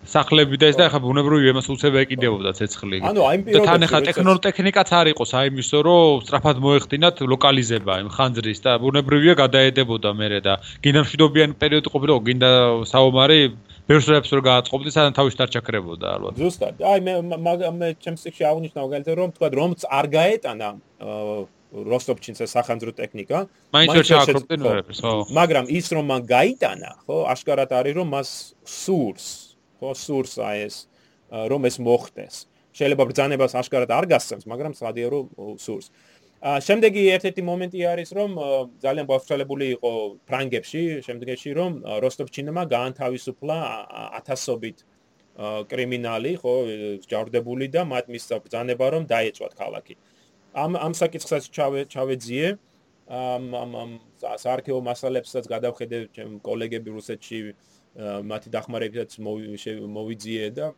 [0.03, 2.99] სახლები და ეს და ახლა ბუნებრივი იმას უცებ ეკიდებოდა ცეცხლი.
[3.07, 7.95] ანუ აი იმ პირობებში თან ახლა ტექნოლოგიაც არ იყოს აი იმისო რომ სწრაფად მოეხდინათ ლოკალიზება
[8.03, 12.51] იმ ხანძრის და ბუნებრივია გადაედებოდა მერე და გინდა მშვიდობიანი პერიოდი ყოფილა გინდა
[12.91, 13.41] საომარი
[13.87, 16.35] ბერსრებს რო გააწყობდი სანამ თავის დარჩაქრებოდა ალბათ.
[16.39, 16.75] ზუსტად.
[16.83, 17.13] აი მე
[17.79, 20.69] მე ჩემს სიქში აღნიშნავ გალეთ რომ თქვა რომც არ გაეტანა
[21.73, 23.39] როსტოპჩინსა სახანძრო ტექნიკა.
[23.73, 25.13] მაინც ვერ ჩააქროპტინერებს, ხო.
[25.33, 28.29] მაგრამ ის რომ მან გაიტანა, ხო, აშკარად არის რომ მას
[28.69, 29.42] სურს,
[29.83, 30.77] ხო, სურს აი ეს
[31.51, 32.37] რომ ეს მოხდეს.
[32.73, 35.27] შეიძლება ბრძანებას აშკარად არ გასცემს, მაგრამ სადია რომ
[35.59, 35.91] სურს.
[36.43, 38.31] ა შემდეგი ერთ-ერთი მომენტი არის რომ
[38.83, 39.93] ძალიან ბავშვალებული იყო
[40.27, 43.57] ფრანგებში, შემდეგში რომ როსტოპჩინმა გაანთავისუფლა
[44.19, 44.79] ათასობით
[45.71, 46.55] კრიმინალი, ხო,
[47.11, 49.95] ჯარდებული და მათ მისცა ბრძანება რომ დაეწვათ ქალაქი.
[50.53, 52.49] ამ ამ საკითხსაც ჩავე ჩავეძიე
[53.09, 53.91] ამ ამ
[54.21, 57.39] საარქეო მასალებსაც გადავხედე ჩემ კოლეგები რუსეთში
[58.01, 60.73] მათი დახმარებითაც მოვიძიე და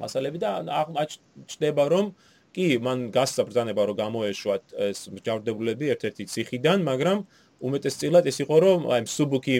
[0.00, 2.14] მასალები და აღჭდება რომ
[2.54, 7.18] კი მან გასცა ბრძანება რომ გამოეშვათ ეს ჯარდებულები ერთ-ერთი ციხიდან მაგრამ
[7.60, 9.56] უმეტესწილად ეს იყო რომ აი სუბუკი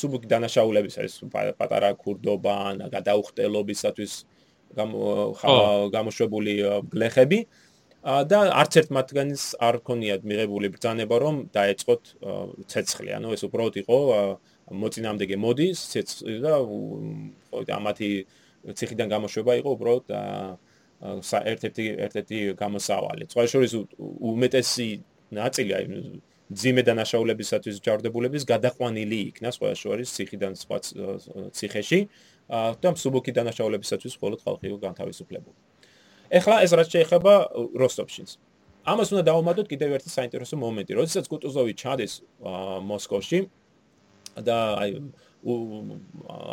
[0.00, 4.12] სუბუკი დანაშაულების ეს პატარა ქურდობა ან გადაუხტელობისათვის
[5.96, 6.54] გამოშვებული
[6.92, 7.38] გლეხები
[8.30, 12.02] და არც ერთ მათგანის არ ქონიათ მიღებული ბრძანება რომ დაეწყოთ
[12.70, 13.10] ცეცხლი.
[13.18, 13.98] ანუ ეს უბრალოდ იყო
[14.70, 15.78] მოწინააღმდეგე მოდის
[16.44, 18.10] და ამათი
[18.74, 20.04] ციხიდან გამოშვება იყო უბრალოდ
[21.52, 23.24] ერთ-ერთი ერთ-ერთი გამოსავალი.
[23.32, 24.88] წვაშორის უმეტესი
[25.32, 25.84] ნაწილი აი
[26.48, 30.76] ძიმე დანაშაულებისათვის ჯარდებულების გადაყვანილი იქნა წვაშორის ციხიდან სხვა
[31.52, 32.00] ციხეში
[32.82, 35.56] და მსუბუქი დანაშაულებისათვის მხოლოდ ხალხი განთავისუფლებული.
[36.32, 37.32] ეხლა ეს რაც შეეხება
[37.76, 38.32] როსტოპშინს.
[38.88, 40.92] ამას უნდა დავუმატოთ კიდევ ერთი საინტერესო მომენტი.
[40.96, 42.12] როდესაც კუტუზოვი ჩადის
[42.88, 43.38] მოსკოვში
[44.46, 44.90] და აი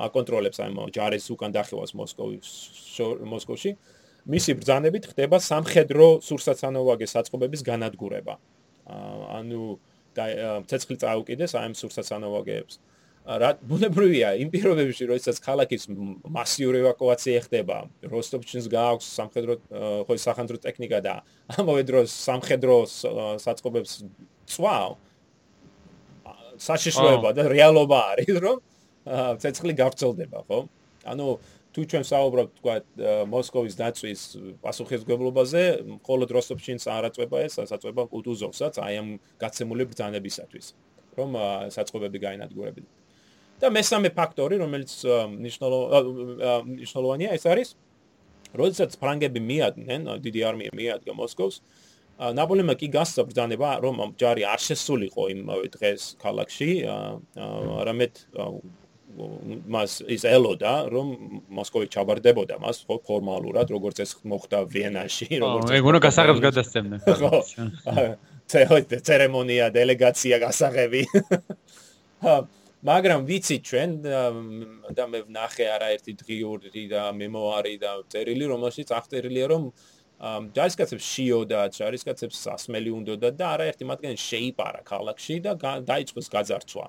[0.08, 2.50] აკონტროლებს აი ჯარის უკან დახევას მოსკოვის
[3.34, 3.72] მოსკოვში,
[4.26, 8.38] მისი ბრძანებით ხდება სამხედრო სურსაცანოვაგე საწყობების განადგურება.
[8.86, 9.78] ანუ
[10.16, 10.26] და
[10.70, 12.76] ცეცხლი წაუკიდეს აი ამ სურსაცანოვაგეებს.
[13.26, 15.90] რა ბუნებრივია იმ პირობებში როდესაც ქალაქის
[16.30, 19.54] მასიური ევაკუაცია ხდება როსტოპჩინს გააქვს სამხედრო
[20.06, 21.16] ხო სახანძრო ტექნიკა და
[21.58, 22.76] ამავე დროს სამხედრო
[23.42, 24.06] საწყობებს
[24.46, 24.90] წვავ
[26.62, 28.58] საშიშლოება და რეალობა არის, რომ
[29.42, 30.60] ცეცხლი გავრცელდება, ხო?
[31.06, 31.26] ანუ
[31.76, 32.76] თუ ჩვენ საუბრობთ თქვა
[33.28, 34.22] მოსკოვის დაწვის
[34.64, 35.64] პასუხისმგებლობაზე,
[36.00, 39.08] მხოლოდ როსტოვშინს არ აწובה ეს, საწובה კუტუზოვსაც აი ამ
[39.44, 40.66] გაცემული ბრძანებისათვის,
[41.20, 41.30] რომ
[41.76, 42.94] საწყობები გაენადგურებინათ.
[43.56, 44.92] და მესამე ფაქტორი, რომელიც
[45.40, 47.70] მნიშვნელოვანია, ეს არის
[48.56, 51.56] როდესაც ფრანგები მიადგნენ, დიდი არმია მიადგა მოსკოვს,
[52.16, 58.22] ნაპოლეონმა კი გასცა ბრძანება, რომ ჯარი არ შესულიყო იმავე დღეს ქალაქში, არამედ
[59.72, 61.08] მას ის ელოდა, რომ
[61.56, 67.00] მოსკოვი ჩაბარდებოდა მას ხო ფორმალურად, როგორც ეს მოხდა ვიენაში, როგორც ეგ უნდა გასაღებს გადასცემდნენ.
[67.20, 68.10] ხო.
[69.08, 71.02] ცერემონია, დელეგაცია გასაღები.
[72.86, 79.64] მაგრამ ვიცი ჩვენ და მე ვნახე არაერთი დღიური და მემუარი და წერილი რომელშიც აღწერილია რომ
[80.20, 86.86] ჯარისკაცებს შიოდა ჯარისკაცებს სასმელი უნდოდა და არაერთი მათგანი შეიპარა ქალაქში და დაიწყოს გაძარცვა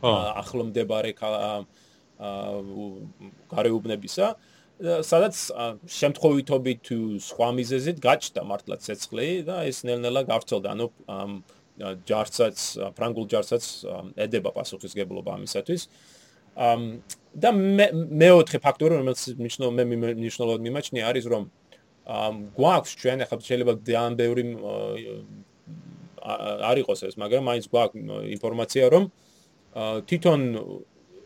[0.00, 0.12] ხო.
[0.44, 1.12] ახლომდებარე
[3.52, 4.26] გარეუბნებისა.
[4.76, 5.36] სადაც
[5.88, 10.68] შემთხვევითობით თუ სხვა მიზეზით გაჩნდა მართლა ცეცხლი და ეს ნელ-ნელა გავრცელდა.
[10.76, 10.86] ანუ
[12.04, 12.56] ჯარცაც
[12.96, 13.64] ფრანგულ ჯარცაც
[14.20, 15.82] ედება პასუხისგებლობა ამისათვის.
[16.56, 17.00] ამ
[17.36, 19.84] და მეოთხე ფაქტორი რომელიც ნიშნულ მე
[20.24, 21.42] ნიშნულად მიმაჩნია არის რომ
[22.06, 24.44] გვაქვს ჩვენ ახლა შეიძლება ძალიან ბევრი
[26.70, 29.04] არ იყოს ეს მაგრამ მაინც გვაქვს ინფორმაცია რომ
[30.06, 30.40] თვითონ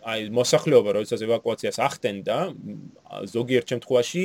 [0.01, 2.37] აი მოსახლეობა როდესაც ევაკუაციას ახდენდა
[3.29, 4.25] ზოგიერთ შემთხვევაში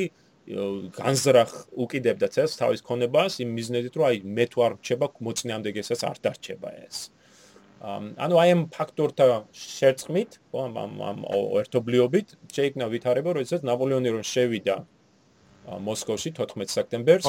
[0.96, 6.16] განზრახ უკიდებდა წეს თავის ქონებას იმ მიზნებით რომ აი მე თუ არ რჩება მოწინააღმდეგესაც არ
[6.24, 7.10] დარჩება ეს.
[8.16, 11.18] ანუ აი ამ ფაქტორთა შერწყმით ხო ამ ამ
[11.60, 14.76] ერთობლიობით შეიქმნა ვითარება როდესაც ნაპოლეონი რომ შევიდა
[15.66, 17.26] მოსკოვში 14 სექტემბერს.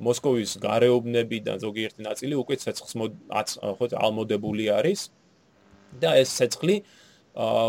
[0.00, 2.94] მოსკოვის გარეუბნები და ზოგიერთი ნაწილი უკვე ცეცხლს
[3.76, 5.10] ხო ალმოდებული არის.
[5.90, 6.76] და ეს ცეცხლი
[7.34, 7.66] აა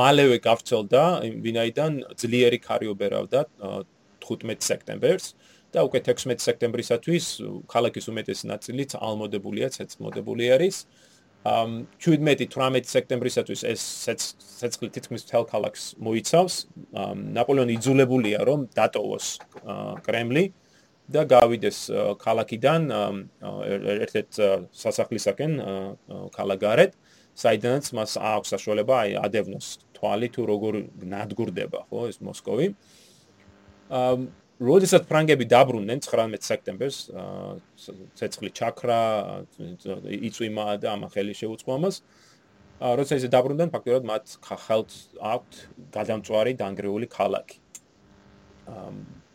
[0.00, 1.02] მალევე გავრცელდა
[1.44, 3.40] ვინაიდან ძლიერი ქარი უბერავდა
[4.24, 5.34] 15 სექტემბერს
[5.72, 7.24] და უკვე 16 სექტემბრისათვის
[7.70, 10.76] ქალაქის უმეტესი ნაწილიც ალმოდებულია, ცეცხლმოდებული არის.
[10.84, 11.09] ამ
[11.44, 13.82] 17-18 სექტემბრისათვის ეს
[14.60, 16.54] ცეცხლი თითქმის მთელ ქალაქს მოიცავს.
[17.36, 19.26] ნაპოლეონი იძულებულია რომ დატოვოს
[20.04, 20.44] კრემლი
[21.10, 21.78] და გავიდეს
[22.20, 22.82] ქალაქიდან
[24.04, 24.32] ერთ-ერთ
[24.68, 25.52] სასახლისაკენ
[26.36, 26.92] ქალაქგარეთ,
[27.40, 30.74] საიდანაც მას აქვს საშუალება აი ადევნოს თვალი თუ როგორ
[31.08, 32.66] ნადგურდება ხო ეს მოსკოვი
[33.90, 34.16] აა
[34.60, 36.98] როდესაც ფრანგები დაბრუნდნენ 19 სექტემბერს
[38.20, 39.00] ცეცხლი ჩაქრა
[40.28, 42.02] იწვიმა და ამ ხელი შეუწყო ამას.
[42.80, 44.90] როდესაც ისე დაბრუნდნენ ფაქტობრივად მათ ხალხ
[45.32, 45.52] აქვთ
[45.96, 47.56] გადამწვარი დაנגრეული ქალაქი.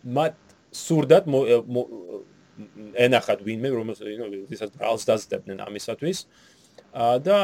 [0.06, 0.36] მათ
[0.72, 1.26] სურდათ
[3.06, 6.20] ენახად ვინმე რომელსაც ბრალს დაზდებდნენ ამისათვის.
[6.96, 7.38] და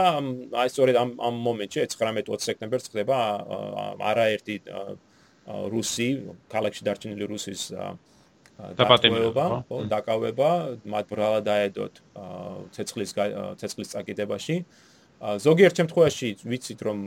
[0.54, 3.18] აი სწორედ ამ ამ მომენტში 19-20 სექტემბერს ხდება
[4.00, 4.56] არაერთი
[5.74, 6.08] რუსი
[6.52, 7.62] ქალაქში დარჩენილი რუსის
[8.78, 9.78] დაპატიმრება ხო?
[9.90, 10.50] დაკავება
[10.86, 11.94] მათ ბრალად დაედოთ
[12.76, 13.12] ცეცხლის
[13.62, 14.56] ცეცხლის წაკიდებაში.
[15.22, 16.98] ზოგიერთ შემთხვევაში ვიცით რომ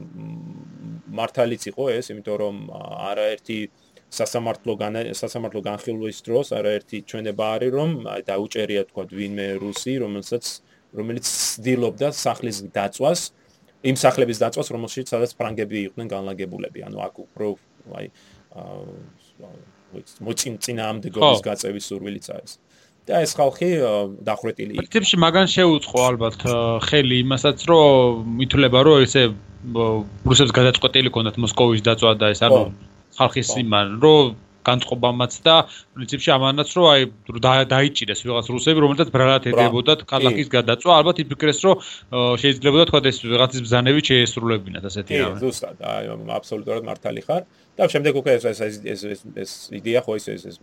[1.19, 2.57] მართალიც იყო ეს იმიტომ რომ
[3.11, 3.59] არაერთი
[4.15, 4.73] სასამართლო
[5.19, 7.91] სასამართლო განხილვის დროს არაერთი ჩვენება არის რომ
[8.31, 10.45] დაუჭერია თქვა ვინმე რუსი რომელსაც
[10.95, 13.21] რომელიც ცდილობდა სახლის დაწვას
[13.91, 16.81] იმ სახლების დაწვას რომელშიც სადაც ფრანგები იყვნენ განლაგებულები.
[16.87, 17.49] ანუ აქ უფრო
[17.99, 18.07] აი
[20.25, 22.53] მოწინ წინაამდეგობის გაწევის სურვილიც არის
[23.05, 23.69] და ეს ხალხი
[24.25, 24.89] დახრეტილი იყო.
[24.95, 26.41] ტიპში მაგან შეუწყო ალბათ
[26.89, 29.23] ხელი იმასაც რომ მითვლება რომ ესე
[30.25, 32.63] რუსებს გადაწყვეტილი ქონდათ მოსკოვის დაწვა და ეს ანუ
[33.19, 34.25] ხალხის იმან რომ
[34.65, 37.03] განწყობამაც და პრინციპში ამანაც რომ აი
[37.69, 40.91] დაიჭირეს ვიღაც რუსები რომელთაც ბრალად ედებოდათ ქალაქის გადაწვა.
[41.01, 41.77] ალბათ იფიქრეს რომ
[42.41, 45.37] შეიძლება თქვა ეს ვიღაცის ბზანები შეესრულებინათ ასეთი რამე.
[45.37, 45.77] კი ზუსტად.
[45.85, 46.05] აი
[46.41, 47.43] აბსოლუტურად მართალი ხარ
[47.75, 49.03] და შემდეგ უკვე ეს ეს ეს
[49.35, 50.59] ეს იდეა ხო ეს ეს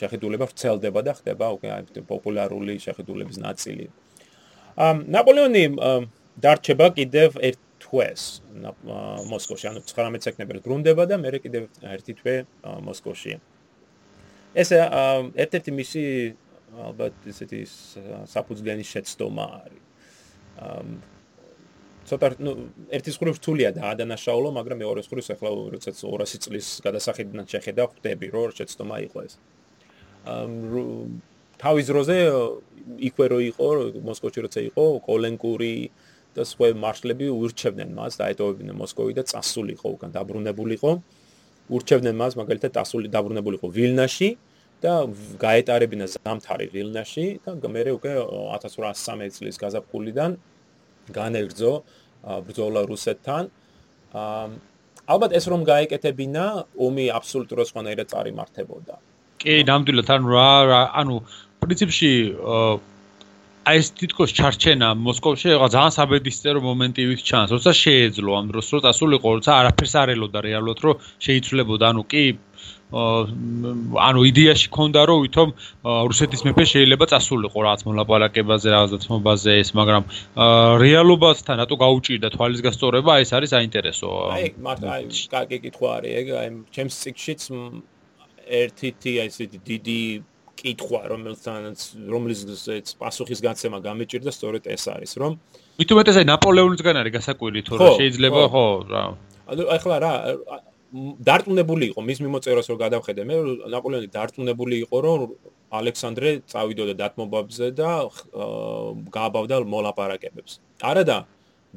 [0.00, 3.86] შეხედულება ვრცელდება და ხდება უკვე აი პოპულარული შეხედულების ნაწილი.
[4.80, 5.64] ამ ნაპოლეონი
[6.40, 8.22] დარჩება კიდევ ერთ თვეს
[9.28, 12.36] მოსკოვში, ანუ 19 სექტემბერს ბრუნდება და მე კიდევ ერთი თვე
[12.88, 13.32] მოსკოვში.
[14.56, 16.02] ეს ერთ-ერთი მისი
[16.72, 17.60] ალბათ ესეთი
[18.32, 19.82] საფუძვლიანი შეცდომა არის.
[22.08, 22.52] ცოტა ნუ
[22.96, 28.26] ერთის ხრივ რთულია და ადანაშაულო, მაგრამ მეორეს ხრივ ახლა როდესაც 200 წლის გადასახედიდან შეხედა, ხვდები
[28.34, 29.34] რომ შეცდომა იყო ეს.
[30.26, 30.50] ამ
[31.62, 32.16] თავის დროზე
[33.08, 33.68] იქვე რო იყო,
[34.02, 35.74] მოსკოვში როცა იყო, კოლენკური
[36.36, 40.92] და სხვა მარშლები ურჩევდნენ მას დაეტოვებინა მოსკოვი და წასულიყო უკან დაბრუნებულიყო
[41.76, 44.28] ურჩევდნენ მას მაგალითად წასული დაბრუნებულიყო ვილნაში
[44.82, 44.94] და
[45.44, 48.12] გაეტარებინა ზამთარი ვილნაში და მე უკვე
[48.56, 50.30] 1813 წლის გაზაფხულიდან
[51.10, 51.72] განეგრძო
[52.46, 53.42] ბრძოლა რუსეთთან.
[55.12, 56.44] ალბათ ეს რომ გაეკეთებინა
[56.78, 58.94] ომი აბსოლუტურად სხვანაირად წარიმართებოდა.
[59.42, 61.16] კი ნამდვილად ანუ რა ანუ
[61.62, 62.12] პრინციპში
[63.62, 68.66] აი ეს თითქოს ჩარჩენა მოსკოვში რაღაც ძალიან საბედისწერო მომენტი ვიქ ჩანს, როცა შეეძლო ამ დროს,
[68.74, 70.94] რომ წასულიყო, როცა არაფერს არ ელოდა რეალურად, რომ
[71.26, 72.24] შეიცვლებოდა, ანუ კი
[72.92, 75.48] ანუ იდეაში ქონდა რომ ვითომ
[76.10, 80.02] რუსეთის მეფე შეიძლება წასულიყო რაღაც მოლაპარაკებაზე, რაღაც დათმობაზე ეს, მაგრამ
[80.82, 84.08] რეალობასთან რატო გაუჭირდა თვალის გასწორება, ეს არის საინტერესო.
[84.36, 87.42] აი, მარტო აი, კარგი კითხვა არის, ეგ აი, ჩემს ციკშიც
[88.60, 90.00] ერთი აი ესეთი დიდი
[90.62, 91.78] კითხვა, რომელთანაც
[92.12, 92.40] რომლის
[93.00, 95.32] პასუხის გაცემა გამეჭირდა სწორედ ეს არის, რომ
[95.82, 99.04] მithumetes აი ნაპოლეონისგან არის გასაკვირი, თუ რა შეიძლება ხო რა.
[99.50, 100.12] ანუ ახლა რა
[100.92, 103.36] დარწმუნებული იყო მის მიმოწერას რომ გადავხედე მე
[103.72, 105.20] ნაპოლეონი დარწმუნებული იყო რომ
[105.72, 107.90] ალექსანდრე წავიდოდა დათმობებზე და
[109.16, 110.60] გააბავდა მოლაპარაკებებს.
[110.84, 111.16] არადა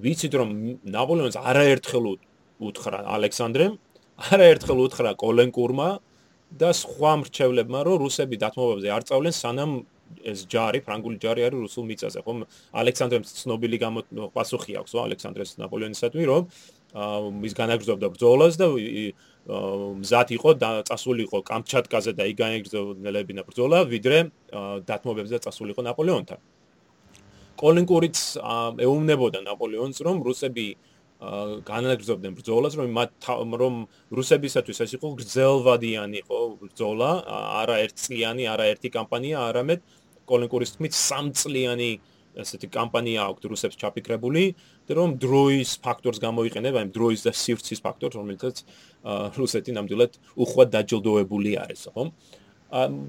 [0.03, 0.49] ვიცით რომ
[0.83, 2.05] ნაპოლეონს არაერთხელ
[2.59, 3.73] უთხრა ალექსანდრემ,
[4.35, 5.89] არაერთხელ უთხრა კოლენკურმა
[6.53, 9.71] და სხვა მრჩევლებმა რომ რუსები დათმობებზე არ წავლენ სანამ
[10.25, 12.45] ეს ჯარი, ფრანგული ჯარი არის რუსულ მიწაზე, ხომ?
[12.81, 13.77] ალექსანდრემ ცნობილი
[14.33, 16.43] პასუხი აქვს, ხო, ალექსანდრეს ნაპოლეონისადმი, რომ
[17.45, 18.67] ის განაგრძობდა ბრძოლას და
[19.99, 24.17] მზად იყო და წასულიყო კამჩატკაზე და იქ განაგრძელებინა ბრძოლა, ვიდრე
[24.89, 26.39] დათმობებზე და წასულიყო ნაპოლეონთან.
[27.59, 28.17] კოლინკურიც
[28.85, 30.65] ეუბნებოდა ნაპოლეონს, რომ რუსები
[31.19, 33.11] განაგრძობდნენ ბრძოლას, რომ მათ
[33.55, 33.75] რომ
[34.11, 37.11] რუსებისათვის ეს იყო გრძელვადიანი იყო ბრძოლა,
[37.63, 39.79] არა ერთწლიანი, არა ერთი კამპანია, არამედ
[40.27, 41.91] კოლინკურის თქმით სამწლიანი
[42.35, 44.43] ესეთი კამპანია აქვს რუსებს ჩაფიქრებული,
[44.91, 48.55] რომ დროის ფაქტორს გამოიყენება, იმ დროის და სივრცის ფაქტორს, რომელთაც
[49.39, 52.11] რუსეთი ნამდვილად უხვად დაჯილდოებული არის, ხო?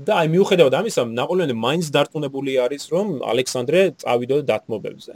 [0.06, 5.14] და აი მიუხედავად ამისა, ნაპოლეონი მაინც დარწმუნებული არის, რომ ალექსანდრე წავიდოდა დათმობებზე.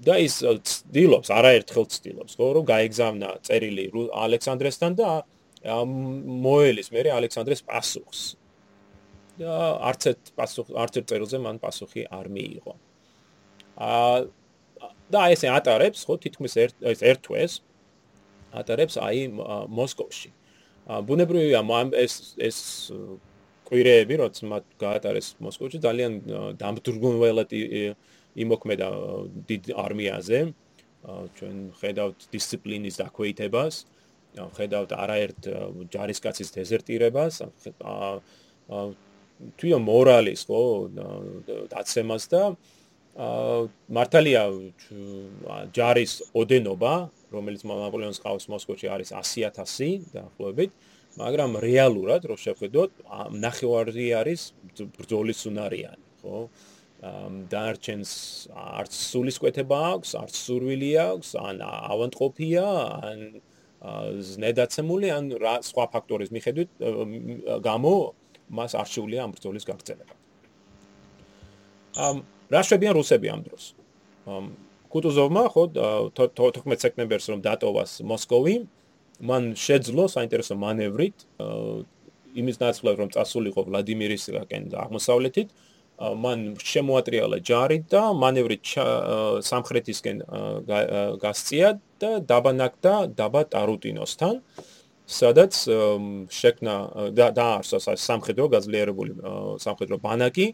[0.00, 3.84] და ის ცდილობს, არაერთხელ ცდილობს, ხო, რომ გაეგზავნა წერილი
[4.16, 5.08] ალექსანდრესთან და
[5.64, 8.36] მოელის მე ალექსანდრეს პასუხს.
[9.40, 9.56] და
[9.88, 12.74] არც ერთ პასუხ არც ერთ წერილზე მან პასუხი არ მიიღო.
[13.80, 14.28] აა
[15.10, 17.52] და ესე ატარებს, ხო, თითქმის ერთ ერთ თვეს
[18.52, 19.32] ატარებს აი
[19.78, 20.30] მოსკოვში.
[20.92, 21.60] აა ბუნებრივია
[21.96, 22.58] ეს ეს
[23.64, 26.12] კვირეები, როცა მათ გაატარეს მოსკოვში, ძალიან
[26.60, 27.50] დამძრგუნველად
[28.36, 28.88] იმოქმედა
[29.48, 30.40] დიდ არმიაზე
[31.36, 33.74] ჩვენ ხედავთ დისციპლინის დაქვეითებას,
[34.36, 35.40] ხედავთ არაერთ
[35.90, 37.40] ჯარისკაცის დეზერტირებას,
[39.58, 40.60] თვიო მორალის ხო
[41.72, 42.42] დაცემას და
[43.90, 44.42] მართალია
[45.74, 46.94] ჯარის ოდენობა,
[47.34, 50.70] რომელიც ნაპოლეონის ყავს მოსკოვში არის 100000 დაახლოებით,
[51.18, 52.90] მაგრამ რეალურად რო შეხედოთ,
[53.34, 54.40] ნახევარი არის
[55.00, 56.46] ბრძოლის უნარიანი, ხო?
[57.00, 58.10] დარჩენს
[58.52, 62.64] არც სულისკვეთება აქვს, არც სურვილი აქვს, ან ავანტყოფია,
[63.08, 63.18] ან
[64.30, 65.24] ზნედაცემული, ან
[65.64, 66.70] სხვა ფაქტორის მიხედვით
[67.64, 67.94] გამო
[68.52, 70.14] მას არ შეუძლია ამ ბრძოლის გაგრძელება.
[71.96, 72.16] ამ
[72.52, 73.64] რა შვებიან რუსები ამ დროს?
[74.90, 75.62] კუტუზოვმა ხო
[76.18, 78.54] 14 სექტემბერს რომ დატოვას მოსკოვი,
[79.20, 81.16] მან შეძლო საინტერესო მანევრით
[82.40, 85.48] იმის ნაცვლად რომ წასულიყო ვლადიმირისკენ აღმოსავლეთით
[86.00, 88.72] მან შემოატრიალა ჯარი და მანევრით
[89.44, 90.22] სამხრეთისკენ
[91.20, 94.40] გასწია და დაბანაკდა დაბა ტარუტინოსთან
[95.10, 95.58] სადაც
[96.40, 96.74] შექმნა
[97.36, 99.12] დაარსა სამხედრო გაძლიერებული
[99.60, 100.48] სამხედრო ბანაკი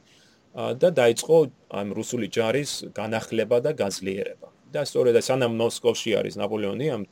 [0.82, 1.38] და დაიწყო
[1.70, 4.48] ამ რუსული ჯარის განახლება და გაძლიერება.
[4.72, 7.02] და სწორედ სანამ მოსკოვში არის ნაპოლეონი ამ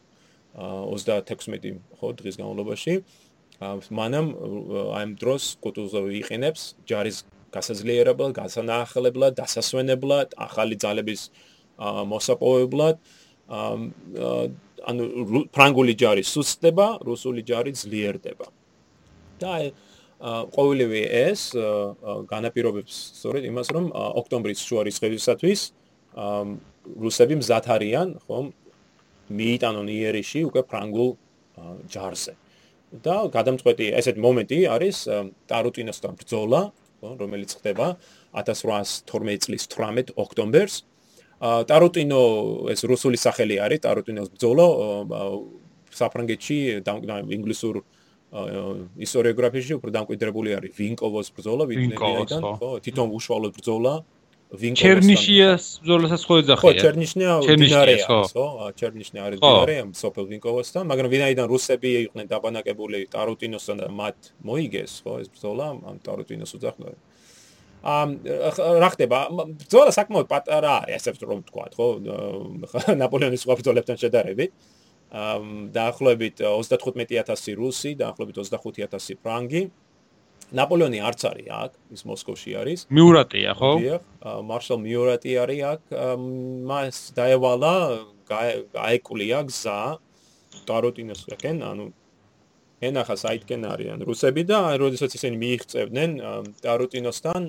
[0.59, 2.95] 36 ხო დღის განმავლობაში
[3.99, 4.27] მანამ
[5.01, 7.23] ამ დროს კუტუზოვი იყენებს ჯარის
[7.55, 11.23] გასაძლიერებლად, გასანახლებლად, დასასვენებლად, ახალი ძალების
[12.13, 12.97] მოსაპოვებლად.
[14.85, 15.05] ანუ
[15.55, 18.47] ფრანგული ჯარი სუსტდება, რუსული ჯარი ძლიერდება.
[19.41, 19.73] და
[20.25, 21.53] ყოველივე ეს
[22.31, 25.61] განაპირობებს სწორედ იმას, რომ ოქტომბრის შუა რიცხვებისათვის
[27.05, 28.47] რუსები მზად არიან, ხომ?
[29.35, 31.11] მიიტანონ იერიში უკვე ფრანგულ
[31.93, 32.35] ჯარზე.
[32.95, 34.97] და გადამწყვეტი ესეთ მომენტი არის
[35.51, 36.61] ტარუტინოსთან ბრძოლა,
[37.21, 37.97] რომელიც ხდება
[38.33, 40.75] 1812 წლის 18 ოქტომბერს.
[41.41, 42.23] ტარუტინო
[42.73, 44.67] ეს რუსული სახელი არის, ტარუტინოს ბრძოლა
[45.95, 46.59] საფრანგეთში
[47.37, 47.75] ინგლისურ
[48.35, 53.93] ისტორიოგრაფიაში უფრო დამკვიდრებული არის ვინკოვოს ბრძოლა, ვინკოვოსთან, ხო, თვითონ უშუალო ბრძოლა.
[54.55, 56.63] ჩერნიშიას ბრძოლასაც ხო ეძახია?
[56.63, 58.45] ხო, ჩერნიშნია დინარეა, ხო?
[58.79, 64.93] ჩერნიშნია არის დინარე ამ სოფელ ვინკოვოსთან, მაგრამ ვინაიდან რუსები იყვნენ დაბანაკებული ტარუტინოსთან და მათ მოიგეს,
[65.03, 66.97] ხო, ეს ბრძოლა ამ ტარუტინოს უძახდნენ.
[67.85, 68.09] ამ
[68.81, 69.19] რა ხდება?
[69.61, 71.87] ბრძოლა საკმაოდ პატარა არის, ასე რომ ვთქვა, ხო?
[72.97, 74.53] ნაპოლეონის სხვა ბრძოლებთან შედარებით.
[75.15, 79.71] ამ დაახლოებით 35000 რუსი, დაახლოებით 25000 ფრანგი.
[80.55, 82.81] ნაპოლეონი არც არის აქ, ის მოსკოვში არის.
[82.95, 83.73] მიურატია, ხო?
[83.83, 84.03] დიახ,
[84.49, 85.83] მარშალ მიურატი არის აქ.
[86.71, 87.75] მას დაევალა
[88.75, 89.81] გაეკულია გზა
[90.65, 91.85] ტაროტინოსკენ, ანუ
[92.85, 96.11] ენახა საითკენ არიან რუსები და როდესაც ისინი მიიღწევდნენ
[96.65, 97.43] ტაროტინოსთან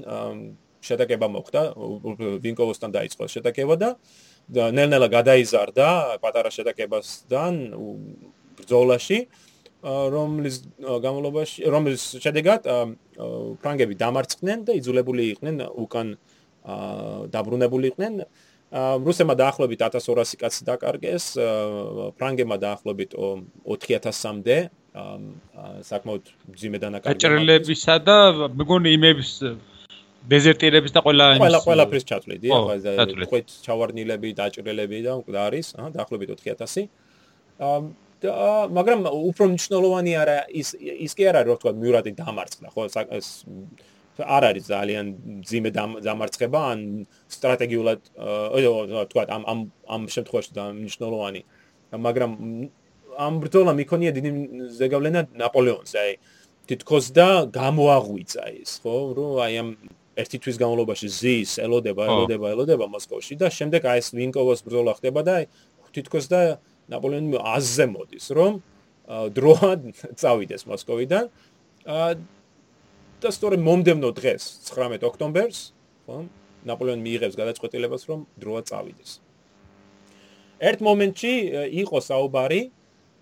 [0.86, 1.62] შეტაკება მოხდა,
[2.46, 3.90] ვინკოვოსთან დაიწყო შეტაკება და
[4.48, 5.88] ნელ-ნელა გადაიზარდა
[6.22, 7.54] პატარა შეტაკებასთან
[8.60, 9.20] ბრძოლაში.
[9.86, 12.66] რომლის გამოლობაში რომლის შედეგად
[13.62, 16.16] ფრანგები დამარცხდნენ და იძულებული იყვნენ უკან
[17.36, 18.26] დაბრუნებული იყვნენ.
[18.76, 21.26] რუსებმა დაახლოებით 1200 კაცი დაკარგეს
[22.18, 24.58] ფრანგებმა დაახლოებით 4000-მდე
[25.86, 26.24] საკმაოდ
[26.60, 28.18] ძიმე დანაკარგი გაჭრილებისა და
[28.58, 29.32] მეგონი იმების
[30.34, 32.64] დეზერტირების და ყველა იმის ყველა ყველაფრის ჩათვლი დიახ
[33.30, 36.90] ხო ჩავარნილები დაჭრილები და მკვდარის აა დაახლოებით 4000
[37.62, 37.70] და
[38.78, 42.82] მაგრამ უფრო მნიშვნელოვანი არა ის ის კი არა რომ თქვა მიურატი დამარცხდა ხო?
[43.20, 43.28] ეს
[44.16, 45.06] არ არის ძალიან
[45.44, 46.80] ძიმე დამარცხება ან
[47.28, 48.00] სტრატეგიულად
[49.12, 49.60] თქვა ამ ამ
[49.92, 51.42] ამ შემთხვევაში და მნიშვნელოვანი.
[51.92, 52.32] მაგრამ
[53.16, 54.32] ამ ბრძოლა მიქონია დიდი
[54.80, 56.12] ზეგავლენა ნაპოლეონს აი
[56.68, 58.96] თითქოს და გამოაღვიძა ის ხო?
[59.20, 59.70] რომ აი ამ
[60.16, 65.22] ერთი თვის განმავლობაში ზის ელოდება ელოდება ელოდება მოსკოვში და შემდეგ აი ეს ვინკოვოს ბრძოლა ხდება
[65.28, 65.36] და
[65.96, 66.60] თითქოს და
[66.92, 68.54] ნაპოლეონი აზზე მოდის, რომ
[69.36, 69.72] დროა
[70.18, 71.26] წავიდეს მოსკოვიდან.
[73.26, 75.60] და სწორედ მომდევნო დღეს, 19 ოქტომბერს,
[76.06, 76.18] ხო?
[76.66, 79.12] ნაპოლეონი მიიღებს გადაწყვეტილებას, რომ დროა წავიდეს.
[80.60, 81.34] ერთ მომენტში
[81.84, 82.62] იყო საუბარი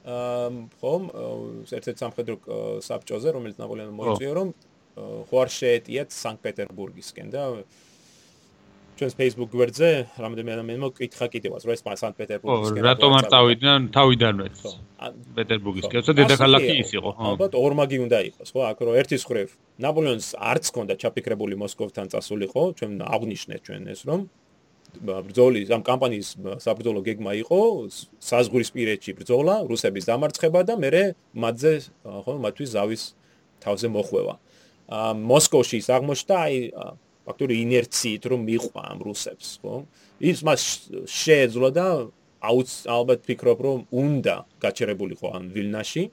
[0.04, 0.94] ხო,
[1.72, 2.36] ერთ-ერთ სამხედრო
[2.84, 4.48] საბჭოზე, რომელიც ნაპოლეონი მოიწვია, რომ
[5.30, 7.44] ხო არ შეეტიათ სანქტ-პეტერბურგისკენ და
[8.98, 9.90] ჩვენს Facebook გვერდზე
[10.24, 14.48] რამოდენმე ადამიანი მოკითხა კიდევაც რა ეს სანქტ-პეტერბურგისკენ რატომ არ წავიდნენ თავიდანვე
[15.38, 17.24] პეტერბურგისკენ თორე დედაქალაქი ის იყო ხო.
[17.34, 18.60] ალბათ ორმაგი უნდა იყოს ხო?
[18.70, 19.50] აქ რო ერთის ხრევ
[19.86, 24.22] ნაპოლეონს არც ჰქონდა ჩაფიქრებული მოსკოვთან წასულიყო ჩვენ აღნიშნეთ ჩვენ ეს რომ
[24.94, 26.28] ბრძოლის ამ კამპანიის
[26.62, 27.60] საბრძოლო გეგმა იყო
[28.30, 31.72] საზღვრისპირეთში ბრძოლა რუსების დამარცხება და მე მათზე
[32.06, 33.04] ხო მათთვის ზავის
[33.64, 34.36] თავზე მოხვევა.
[35.34, 36.56] მოსკოვში ის აღმოჩნდა აი
[37.28, 39.84] ფაქტური ინერციით რომ მიყვა ამ რუსებს, ხო?
[40.20, 40.62] ის მას
[41.08, 41.88] შეეძლო და
[42.44, 46.04] აუც ალბათ ფიქრობ რომ უნდა გაჩერებულიყო ან ვილნაში.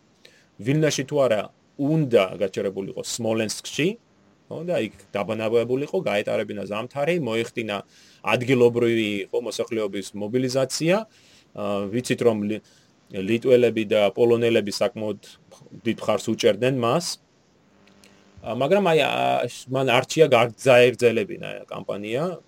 [0.61, 1.43] ვილნაში თუ არა
[1.81, 3.89] უნდა გაჩერებულიყო სმოლენსკში
[4.47, 4.59] ხო?
[4.69, 7.77] და იქ დაბანავებულიყო გაეტარებინა ზამთარი მოიხდინა
[8.35, 10.97] ადგილობრივი ხო მოსახლეობის მობილიზაცია.
[11.91, 12.39] ვიცით რომ
[13.11, 15.21] ლიტველები და პოლონელები საკმაოდ
[15.83, 17.19] დიდ ხარს უჭერდნენ მას
[18.41, 19.01] მაგრამ აი
[19.69, 22.41] მან არჩია გაგზაერძელებინა კამპანია.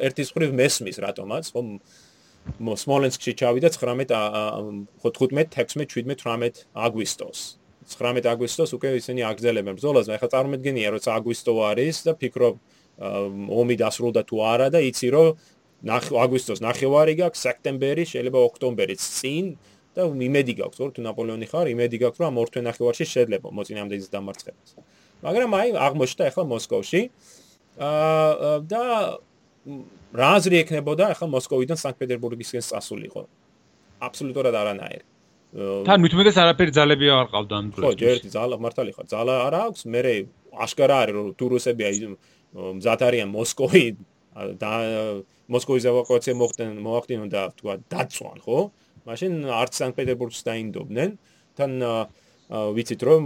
[0.00, 4.16] ერთის ხრივ მესმის რატომაც ხო სმოლენსკში ჩავიდა 19
[5.02, 7.40] ხო 15 16 17 18 აგვისტოს.
[7.84, 12.54] 19 აგვისტოს უკვე ისინი აგზელებენ ბრძოლას მე ხა წარმოედგენია როცა აგვისტო არის და ფიქრობ
[13.60, 15.36] ომი დასრულდა თუ არა და იცი რომ
[16.24, 19.54] აგვისტოს ნახევარი გაქვს სექტემბერი შეიძლება ოქტომბერიც წინ
[19.94, 24.10] და იმედი გაქვს თუ ნაპოლეონი ხარ იმედი გაქვს რომ ამ ორ თვე ნახევარში შეიძლება მოწინააღმდეგის
[24.16, 24.70] დამარცხებას
[25.24, 27.00] მაგრამ აი აღმოჩნდა ახლა მოსკოვში.
[27.76, 28.82] აა და
[30.16, 33.22] რა აზრი ექნებოდა ახლა მოსკოვიდან სანქტ-პეტერბურგისკენ წასულიყო
[34.06, 35.04] აბსოლუტურად არანაირი
[35.56, 37.84] თან მithumedes არაფერი ძალები არ ყავდა ამ დროს.
[37.86, 39.82] ხო ჯერტი ძალა მართალი ხარ ძალა არ აქვს.
[39.88, 40.00] მე
[40.66, 41.96] აშკარა არის რომ თურუსები აი
[42.76, 43.84] მზად არიან მოსკოვი
[44.60, 44.72] და
[45.48, 48.58] მოსკოვის ევაკუაცია მოხდნენ მოახდინონ და თქვა დაწვან ხო?
[49.06, 51.10] მაშინ არც სანქტ-პეტერბურგს დაინდობდნენ.
[51.56, 51.70] თან
[52.50, 53.22] ვიცით რომ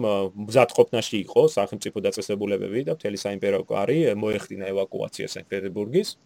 [0.48, 6.16] მზად ყოფნაში იყო სახელმწიფო დაწესებულებები და მთელი საიმპერიო კარი მოეხდინა ევაკუაცია სანქტ-პეტერბურგის.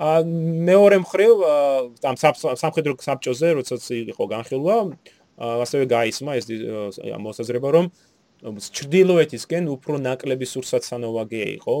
[0.00, 1.32] ა მეორე მხრივ
[2.08, 2.16] ამ
[2.56, 3.84] სამხედრო საბჭოზე როდესაც
[4.16, 4.76] იყო განხილვა,
[5.38, 6.46] ასევე გაისმა ეს
[7.20, 7.86] მოსაზრება რომ
[8.42, 11.74] ჩრდილოეთისკენ უფრო ნაკლები სურსათსანოვაგე იყო,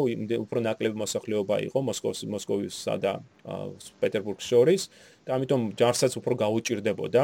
[0.46, 3.12] უფრო ნაკლები მოსახლეობა იყო მოსკოვის მოსკოვისა და
[3.98, 4.82] პეტერბურგის შორის
[5.26, 7.22] და ამიტომ ჯარსაც უფრო გაუჭirdებოდა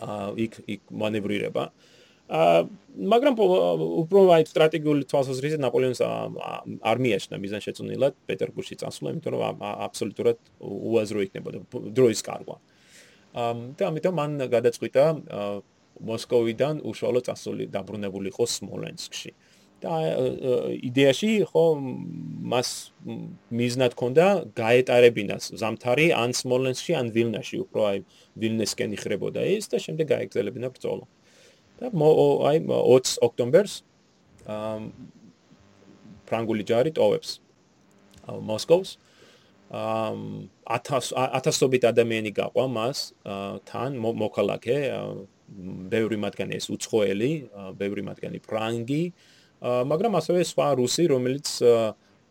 [0.00, 1.70] ა იქ იქ მანევრირება.
[2.30, 6.00] მაგრამ უფრო აი სტრატეგიული თვალსაზრისით ნაპოლეონის
[6.86, 11.58] არმიაში და მიზანშეწონილად პეტერბურგში წასულა, იმიტომ რომ აბსოლუტურად უაზრო იქნებოდა
[11.90, 12.56] დროის კარგვა.
[13.78, 15.04] და ამიტომ მან გადაწყვიტა
[16.00, 19.32] მოსკოვიდან უშუალო წასული დაბრუნებულიყო სმოლენსკში.
[19.80, 19.96] და
[20.76, 21.64] იდეაში ხო
[22.52, 22.68] მას
[23.48, 27.98] მიზნად ჰქონდა გაეტარებინას ზამთარი ან სმოლენსკში ან ვილნაში, უფრო აი
[28.36, 31.04] ვილნესკენ იხრებოდა ის და შემდეგ გაეგზელებინა ბრძოლა.
[31.80, 33.74] და აი 20 ოქტომბერს
[34.46, 34.92] ამ
[36.28, 37.40] ფრანგული ჯარი ტოვებს
[38.28, 38.90] მოსკოვს.
[39.70, 42.98] ამ 1000 1000ობით ადამიანი გაყვა მას
[43.70, 44.78] თან მოქალაქე
[45.90, 47.32] ბევრი მათგანი ეს უცხოელი
[47.78, 49.04] ბევრი მათგანი ფრანგი
[49.62, 51.46] მაგრამ ასევე სხვა რუსი რომელიც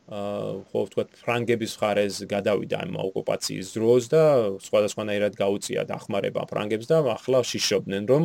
[0.10, 4.24] ხო ვთქვა ფრანგების ხარეს გადავიდა ამ ოკუპაციის დროს და
[4.68, 8.24] სხვადასხვანაირად გაუწია დახმარება ფრანგებს და ახლა შიშობდნენ რომ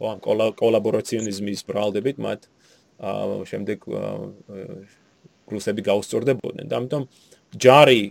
[0.00, 0.18] ამ
[0.60, 2.40] კოლაბორაციონიზმის ბრალდებით მათ
[3.50, 3.78] შემდეგ
[5.46, 7.02] რუსები გაუსწორდებოდნენ და ამიტომ
[7.56, 8.02] ჯარი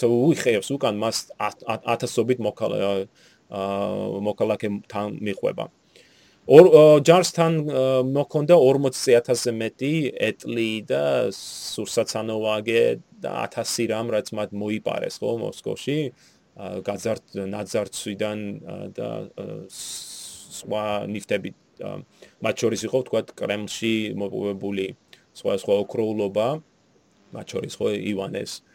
[0.00, 3.08] თუ უიხეებს უკან მას ათასობით მოკალა აა
[3.48, 5.68] მოკალაკემთან მიყვება.
[6.48, 6.64] ორ
[7.04, 7.52] ჯარსთან
[8.08, 9.92] მოქონდა 40000-ზე მეტი
[10.28, 12.82] ეტლი და სურსაცანოვაგე
[13.20, 15.98] და 1000 რამ რაც მათ მოიპარეს ხო მოსკოვში
[16.88, 18.38] გაზარდ ნაძარცვიდან
[18.96, 19.08] და
[20.62, 20.84] სხვა
[21.14, 21.50] ნიფტები
[22.44, 24.86] მათ შორის იყო თქვა კრემლში მოპოვებული
[25.38, 26.48] სხვა სხვა ოქროულობა
[27.36, 28.68] მათ შორის ხო ივანეს აა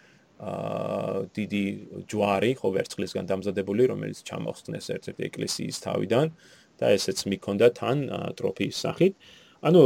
[0.44, 1.64] დიდი
[2.10, 6.28] ჯვარი ხო ვერცხლისგან დამზადებული რომელიც ჩამოხსნეს ერთ-ერთი ეკლესიის თავიდან
[6.80, 7.98] და ესეც მიქონდა თან
[8.38, 9.14] ტროფის სახით.
[9.64, 9.82] ანუ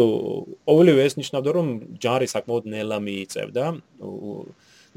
[0.66, 1.68] ყოველივე ეს ნიშნავდა რომ
[2.02, 3.66] ჯარი საკმაოდ ნელა მიიწევდა.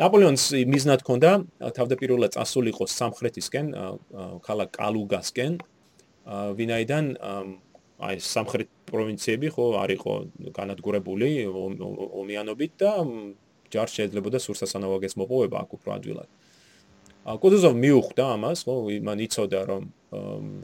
[0.01, 1.31] ნაპოლეონს მიზნად ჰქონდა
[1.77, 3.67] თავდაპირველად წასულიყო სამხრეთისკენ
[4.41, 5.53] ქალაქ კალუგასკენ
[6.29, 7.07] ვინაიდან
[8.01, 10.15] აი სამხრეთ პროვინციები ხო არისო
[10.57, 12.93] განადგურებული ომიანობით და
[13.71, 16.29] ჯარ შეიძლება და სურსასანავაგეს მოპოვება აქ უფრო ადვილად.
[17.21, 19.83] ა კუზოვ მიუხვდა ამას, ხო, მან იცოდა რომ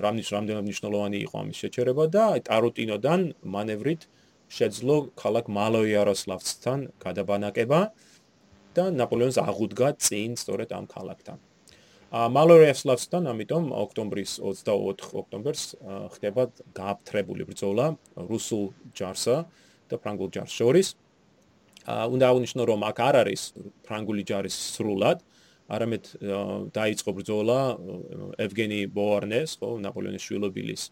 [0.01, 4.03] რამის რამდენად მნიშვნელოვანი იყო ამის შეჩერება და აი ტარუტინოდან მანევრით
[4.49, 7.81] შეძლო ქალაქ მალოიაროსლავსთან გადაბანაკება
[8.77, 11.39] და ნაპოლეონს აღუდგა წინ სწორედ ამ ქალაქთან.
[12.15, 15.63] მალორიას ლაცთან ამიტომ ოქტომბრის 24 ოქტომბერს
[16.15, 19.43] ხდება გააფთრებული ბრძოლა რუსულ ჯარსა
[19.91, 20.95] და ფრანგულ ჯარს შორის.
[21.87, 23.43] უნდა აღნიშნო, რომ აქ არ არის
[23.87, 25.19] ფრანგული ჯარის სრულად,
[25.67, 26.05] არამედ
[26.71, 27.59] დაიწყო ბრძოლა
[28.39, 30.83] ევგენი ბოარნეს, ხო, ნაპოლეონის შვილობილის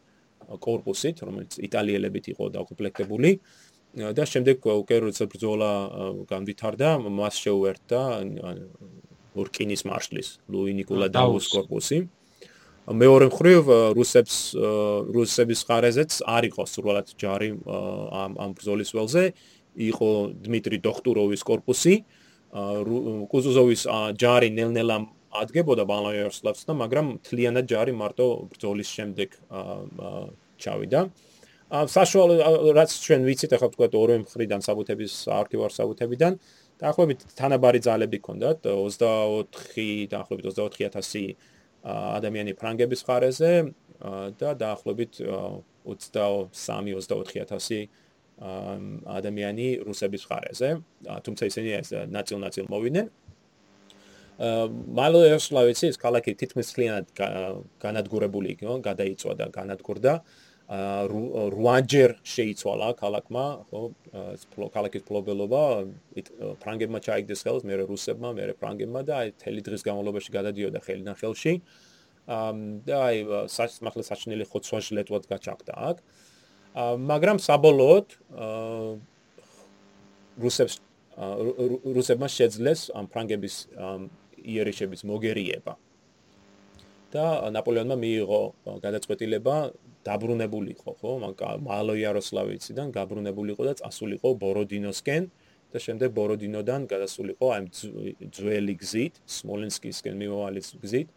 [0.58, 3.30] корпуსით, რომელიც იტალიელებით იყო დაკომპლექტებული
[3.94, 5.70] და შემდეგ უკვე როცა ბრძოლა
[6.26, 8.00] განვითარდა, მას შეუერთდა
[9.35, 11.99] ორკინის მარშლის ლუი ნიკოლა დავუს კორპუსი.
[12.85, 13.62] მეორე მხრივ
[13.97, 14.35] რუსებს
[15.16, 19.24] რუსების ხარეზეც არ იყო სრულად ჯარი ამ ამ ბრძოლის ველზე.
[19.74, 20.11] იყო
[20.45, 21.95] დმიტრი დოხტუროვის корпуსი
[22.55, 23.82] კუზუზოვის
[24.14, 24.97] ჯარი ნელ-ნელა
[25.35, 29.28] ადგებოდა ბალაიოსლავსთან მაგრამ თლიანად ჯარი მარტო ბრძოლის შემდეგ
[30.62, 31.01] ჩავიდა.
[31.74, 32.35] საშუალო
[32.78, 36.32] რაც ჩვენ ვიცით ახლა თქვა ორივე მხრიდან საბუთების არქივარ საბუთებიდან.
[36.39, 41.32] აა დაახლოებით თანაბარი ძალები ჰქონდათ 24 დაახლოებით 24000
[41.85, 43.53] ადამიანი ფრანგების ხარეზე
[44.41, 47.89] და დაახლოებით 23-24000
[49.07, 50.68] ადამიანი რუსების ხარეზე.
[51.24, 53.07] თუმცა ისინი ეს ნაწილ-ნაწილ მოვიდნენ.
[54.99, 57.07] მალოერსლავიცი ეს ქალაქი თითქმის მთლიანად
[57.78, 60.26] განადგურებული იყო, გადაიწვა და განადგურდა.
[60.64, 63.80] რუანჯერ შეიცვალა ქალაქმა, ხო,
[64.72, 65.62] ქალაქის ფლობელობა
[66.64, 71.60] ფრანგებმა ჩაიგდეს ხელს, მე რუსებმა, მე ფრანგებმა და აი თელი დღის განმავლობაში გადადიოდა ხელიდან ხელში.
[72.24, 73.16] და აი
[73.52, 75.96] სასმახლე საჩნელი ხოცვა ჟლეტვად გაჩაღდა აქ.
[76.96, 78.06] მაგრამ საბოლოოდ
[80.40, 80.80] რუსებს
[81.92, 83.68] რუსებმა შეძლეს ამ ფრანგების
[84.40, 85.76] იერიშების მოგერიება.
[87.14, 88.42] და ნაპოლეონმა მიიღო
[88.82, 89.56] გადაწყვეტილება
[90.05, 91.12] დაბრუნებულიყო, ხო?
[91.64, 95.22] მალო იაროსლავიციდან გაბრუნებულიყო და წასულიყო ბოროდინოსკენ
[95.74, 97.64] და შემდეგ ბოროდინოდან გადასულიყო ამ
[98.36, 101.09] ძველი გზით, სმოლენსკისკენ მიმავალი გზით.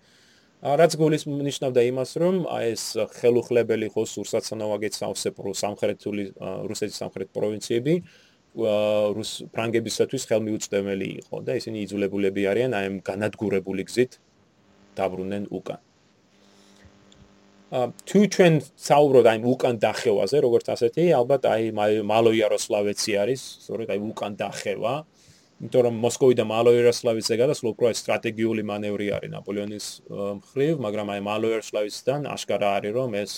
[0.57, 2.83] რაც გულის ნიშნავდა იმას, რომ აი ეს
[3.21, 6.23] ხელუხლებელი ხო სურსაცანავაგეთ სამსეპრო სამხრეთული
[6.65, 7.93] რუსეთის სამხრეთ პროვინციები
[8.57, 14.17] რუს ფრანგებისათვის ხელმიუწვდომელი იყო და ისინი იძულებულები არიან აი ამ განადგურებული გზით
[14.97, 15.86] დაბრუნდნენ უკან.
[17.67, 21.63] თუ ჩვენ საუბრობთ აი უკან დახევაზე, როგორც ასეთი, ალბათ აი
[22.07, 24.93] მალო იაროსლავეცი არის, სწორედ აი უკან დახევა.
[25.57, 29.85] იმიტომ რომ მოსკოვი და მალოიეროსლავის ზეგადასვლა უფრო სტრატეგიული მანევრი არის ნაპოლეონის
[30.37, 33.33] მხრივ, მაგრამ აი მალოიეროსლავისთან აშკარა არის რომ ეს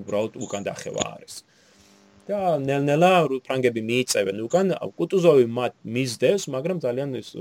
[0.00, 1.34] უბრალოდ უკან დახევა არის.
[2.30, 4.66] და ნელ-ნელა ფრანგები მიიწევენ უკან,
[4.98, 7.34] კუტუზოვი მათ მისდევს, მაგრამ ძალიან ის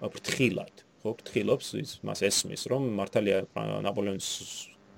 [0.00, 3.48] ფრთხილად, ხო, ფრთხილობს ის მას ესმის რომ მართალია
[3.88, 4.28] ნაპოლეონის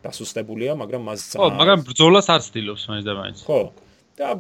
[0.07, 3.38] დასუსტებულია, მაგრამ მას ხო, მაგრამ ბრძოლას არ ცდილობს მაინც და მაინც.
[3.46, 3.61] ხო.
[4.16, 4.32] და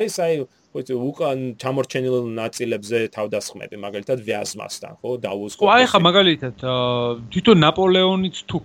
[0.00, 0.34] არის აი
[0.70, 6.62] ხოიცი უკან ჩამორჩენილ ნაწილებზე თავდასხმები მაგალითად ვიაზმასთან ხო დაუზღო ხო აი ხა მაგალითად
[7.34, 8.58] თვითონ ნაპოლეონიც თუ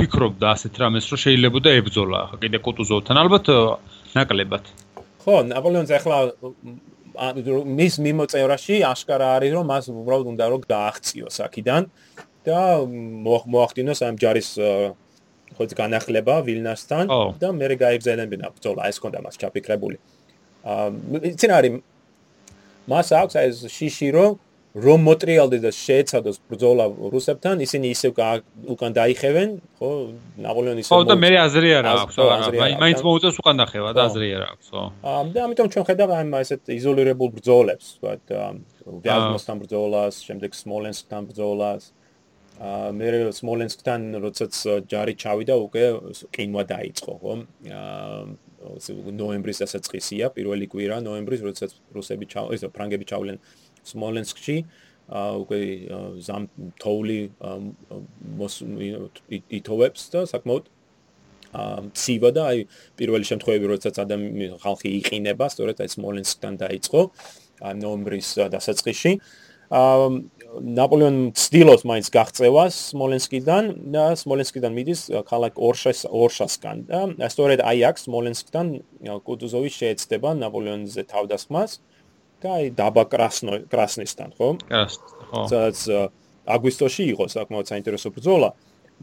[0.00, 3.52] ფიქრობდა ასეთ რამეს რომ შეიძლება და ებძოლა ხა კიდე კუტუზოვთან ალბათ
[4.16, 4.64] ნაკლებად
[5.20, 6.18] ხო ნაპოლეონს ახლა
[7.78, 11.82] მის მიმოწერაში აშკარა არის რომ მას უბრალოდ უნდა რომ გააღწიოს აქიდან
[12.48, 12.60] და
[13.52, 14.50] მოახდინოს ამ ჯარის
[15.56, 17.04] ხოიცი განახლება ვილნასთან
[17.40, 19.96] და მე გაიგზელებინა ბძოლა ეს კონდა მას ჩაფიქრებული.
[20.64, 21.72] აა ცენ არის
[22.90, 24.32] მას აქვს ეს შიში რომ
[24.70, 28.12] რომ მოტრიალდეს და შეეცადოს ბრძოლა რუსებთან ისინი ისევ
[28.70, 29.48] უკან დაიხევენ
[29.80, 29.90] ხო?
[30.46, 32.14] ნაპოლეონის ხო და მე აზრი არ აქვს
[32.78, 36.30] მაინც მოუწევს უკან დახევა და აზრი არ აქვს ხო აა და ამიტომ ჩვენ ხედავ ამ
[36.38, 38.24] ესეთ იზოლირებულ ბრძოლებს ვთქვათ
[39.02, 41.82] ვიაზმოსთან ბრძოლას შემდეგ სმოლენსკთან ბრძოლას.
[41.90, 41.99] აა
[42.60, 44.52] მე სმოლენსკთან როდესაც
[44.92, 45.84] ჯარი ჩავიდა უკვე
[46.36, 47.34] ყინვა დაიწყო ხო
[48.60, 53.38] ნოემბრის დასაწყისია, პირველი კვირა ნოემბრის, როდესაც რუსები ჩავ, ისე ფრანგები ჩავლენ
[53.88, 54.56] სმოლენსკში,
[55.10, 55.60] უკვე
[56.20, 56.48] ზამ
[56.82, 57.18] თოული
[59.56, 60.68] ითოვებს და საკმაოდ
[61.96, 62.58] ცივა და აი
[63.00, 67.00] პირველი შემთხვევები, როდესაც ადამიანი ხალხი იყინება, სწორედ აი სმოლენსკთან დაიწყო
[67.80, 69.12] ნოემბრის დასაწყისში.
[69.70, 70.06] აა
[70.58, 78.00] ნაპოლეონ ცდილობს მაინც გაღწევას სმოლენსკიდან და სმოლენსკიდან მიდის ქალაქ ორშას ორშასკან და სწორედ აი აქ
[78.02, 78.66] სმოლენსკიდან
[79.26, 81.78] კუტუზოვი შეეცდება ნაპოლეონზე თავდასხმას
[82.42, 84.48] და აი დაბა კრასნო კრასნისთან ხო?
[85.30, 85.42] ხო.
[85.52, 85.78] სადაც
[86.50, 88.50] აგვისტოში იყო საკმაოდ საინტერესო ბრძოლა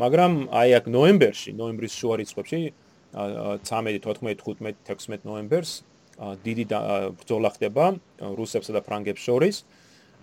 [0.04, 2.62] მაგრამ აი აქ ნოემბერში ნოემბრის შუა რიცხვებში
[3.16, 5.72] 13 14 15 16 ნოემბერს
[6.44, 6.66] დიდი
[7.22, 7.86] ბრძოლა ხდება
[8.20, 9.64] რუსებსა და ფრანგებს შორის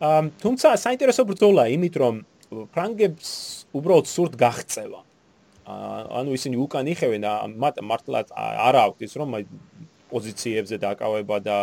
[0.00, 2.14] თუმცა საინტერესო ბრძოლა, იმიტომ რომ
[2.74, 3.28] ფრანგებს
[3.74, 5.00] უბრალოდ სურთ გაღწევა.
[6.18, 7.22] ანუ ისინი უკან იხევენ
[7.62, 9.28] მათ მართლაც არ აქვს რომ
[10.10, 11.58] პოზიციებზე დაკავება და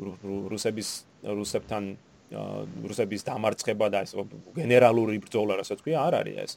[0.00, 0.88] რუსების
[1.22, 1.82] რუსებთან
[2.32, 4.16] რუსების დამარცხება და ეს
[4.56, 6.52] გენერალური ბრძოლა, რასაც ქვია, არ არის ეს.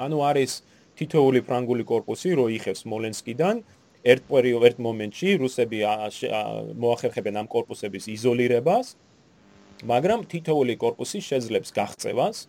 [0.00, 0.52] ანუ არის
[0.96, 3.56] თითოეული ფრანგული корпуსი, რო იხევს მოლენსკიდან,
[4.04, 5.78] ერთ პერიოდ ერთ მომენტში რუსები
[6.80, 8.96] მოახერხებენ ამ корпуსების იზოლირებას
[9.82, 12.46] მაგრამ თითოეული корпуსი შეძლებს გაღწევას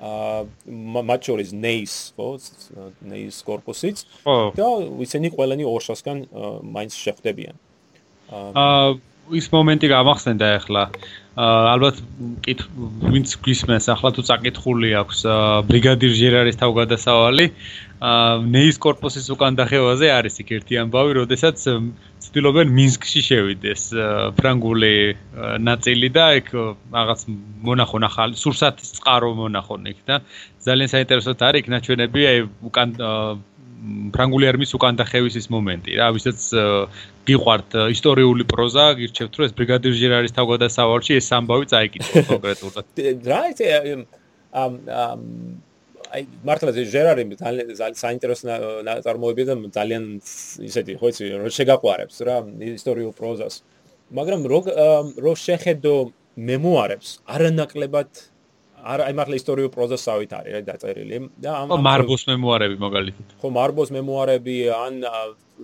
[0.00, 0.44] აა
[1.04, 2.28] მათ შორის ნეის, ხო,
[3.04, 4.04] ნეის корпуსიც
[4.56, 4.68] და
[5.04, 6.18] ისინი ყველანი ორშასგან
[6.64, 7.56] მაინც შეხვდებიან.
[8.32, 8.96] აა
[9.36, 10.82] ის მომენტი გამახსენდა ეხლა.
[11.40, 12.00] ალბათ
[12.44, 12.62] კით
[13.12, 15.18] ვინც გვისმენს ახლა თუ წაკითხული აქვს
[15.70, 17.46] ბრიგადირ ჟერარის თავგადასავალი
[18.50, 21.64] ნეის корпуსის უკან დახევაზე არის იქ ერთი ამბავი, როდესაც
[22.20, 23.82] ცდილობენ მინსკში შევიდეს
[24.36, 24.94] ფრანგული
[25.64, 26.48] ნაწილი და იქ
[26.92, 27.24] რაღაც
[27.64, 30.20] მონახონ ახალი სურსათის წყარო მონახონ იქ და
[30.66, 32.88] ძალიან საინტერესოდ არის იქ ნაჩვენები აი უკან
[34.14, 36.40] ფრანგული არმის უკან დახევის ის მომენტი რა, ვისაც
[37.28, 42.84] გიყვართ ისტორიული პროზა, გირჩევთ რომ ეს ბრიგადირ ჟერარის თავგადასავალში ეს ამბავი წაიკითხო კონკრეტულად.
[43.30, 44.02] რა იცი ამ
[44.90, 45.20] ამ
[46.10, 48.44] აი მართლა ეს ჟერარი ძალიან საინტერესო
[48.88, 50.04] ნაწარმოებია და ძალიან
[50.68, 52.36] ისეთი ხო იცი რომ შეგაყვარებს რა
[52.76, 53.62] ისტორიულ პროზას.
[54.10, 54.60] მაგრამ რო
[55.24, 55.94] რო შეხედო
[56.36, 58.10] მემუარებს არანაკლებად
[58.82, 61.16] არ აი მართლა ისტორიულ პროზასავით არის რა დაწერილი.
[61.40, 63.26] და ამ მარბოს მემუარები მაგალითად.
[63.40, 64.94] ხო მარბოს მემუარები ან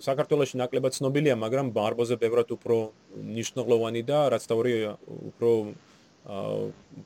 [0.01, 2.77] საქართველოსში ნაკლებად ცნობილია მაგრამ მარბოზე ბევრად უფრო
[3.17, 4.73] ნიშნულოვანი და რაც თავი
[5.31, 5.51] უფრო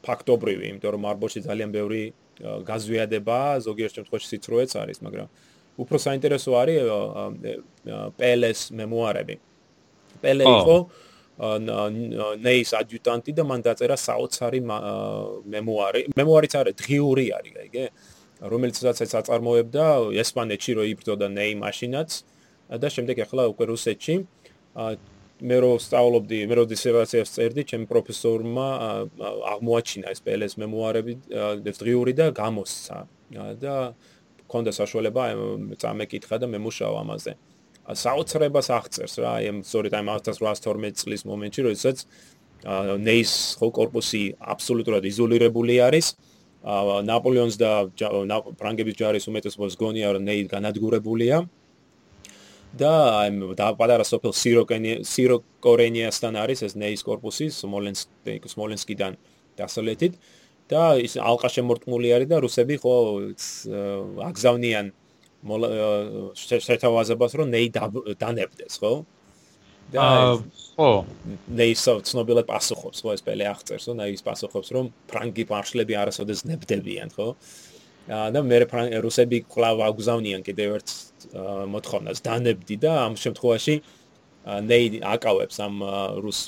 [0.01, 2.03] ფაქტობრივი იმიტომ რომ მარბოში ძალიან ბევრი
[2.41, 5.29] გაზვიადება ზოგიერთ შემთხვევაში სიცრუეც არის მაგრამ
[5.81, 6.81] უფრო საინტერესო არის
[8.17, 9.35] პელეს მემუარები.
[10.21, 10.77] პელე იყო
[11.41, 16.03] ნეის ადიუტანტი და მან დაწერა საოცარი მემუარი.
[16.13, 17.85] მემუარიც არის დღიური არის, აიგე?
[18.41, 19.85] რომელიც სადაც აწარმოებდა
[20.21, 22.11] ესპანეთში რო იბრძოდა ნეი მაშინაც
[22.81, 24.15] და შემდეგ ახლა უკვე რუსეთში.
[25.41, 28.67] მე რო სწავლობდი, მე რო დისერტაციას წერდი, ჩემ პროფესორმა
[29.57, 31.13] აღმოაჩინა ეს პელეს მემუარები
[31.65, 32.99] დღიური და გამოსცა
[33.65, 33.75] და
[34.45, 35.23] მქონდა საშუალება
[35.81, 37.33] წამეკითხა და მემუშავა ამაზე.
[37.97, 42.05] საოცრებას აღწერს რა, ამ სწორედ ამ 1812 წლის მომენტში, როდესაც
[43.01, 46.15] ნეის ხო корпуსი აბსოლუტურად იზოლირებული არის.
[46.61, 47.89] ნაპოლეონს და
[48.61, 51.49] ფრანგების ჯარის უმეტესობას გონია რომ ნეი განადგურებულია
[52.77, 52.93] და
[53.27, 59.17] ამ პატარა სოფელ სიროკენე სიროკორენიასთან არის ეს ნეის корпуსი სმოლენსკ სმოლენსკიდან
[59.57, 60.21] დასავლეთით
[60.69, 62.95] და ის ალყა შემორტყმული არის და რუსები ხო
[64.29, 64.93] აგზავნიან
[65.41, 67.69] შეთავაზებას რომ ნეი
[68.21, 68.93] დანებდეს ხო?
[69.91, 70.05] და
[70.77, 70.91] ხო.
[71.49, 73.15] ნეი ცნობილად პასუხობს ხო?
[73.17, 77.29] ეს პელე აღწერს რომ ნეის პასუხობს რომ ფრანგი მარშლები არასოდეს ნებდებიან ხო?
[78.11, 78.57] და მე
[79.01, 80.89] რუსები კლავ აგზავნიან კიდევ ერთ
[81.73, 82.19] მოთხოვნას.
[82.27, 83.75] დანებდი და ამ შემთხვევაში
[84.45, 85.75] ნეი აკავებს ამ
[86.21, 86.41] რუს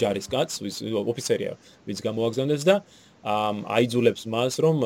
[0.00, 1.54] ჯარის კაცს ვის ოფიცერია
[1.86, 2.82] ვის გამოაგზავნეს და
[3.24, 4.76] აიძულებს მას რომ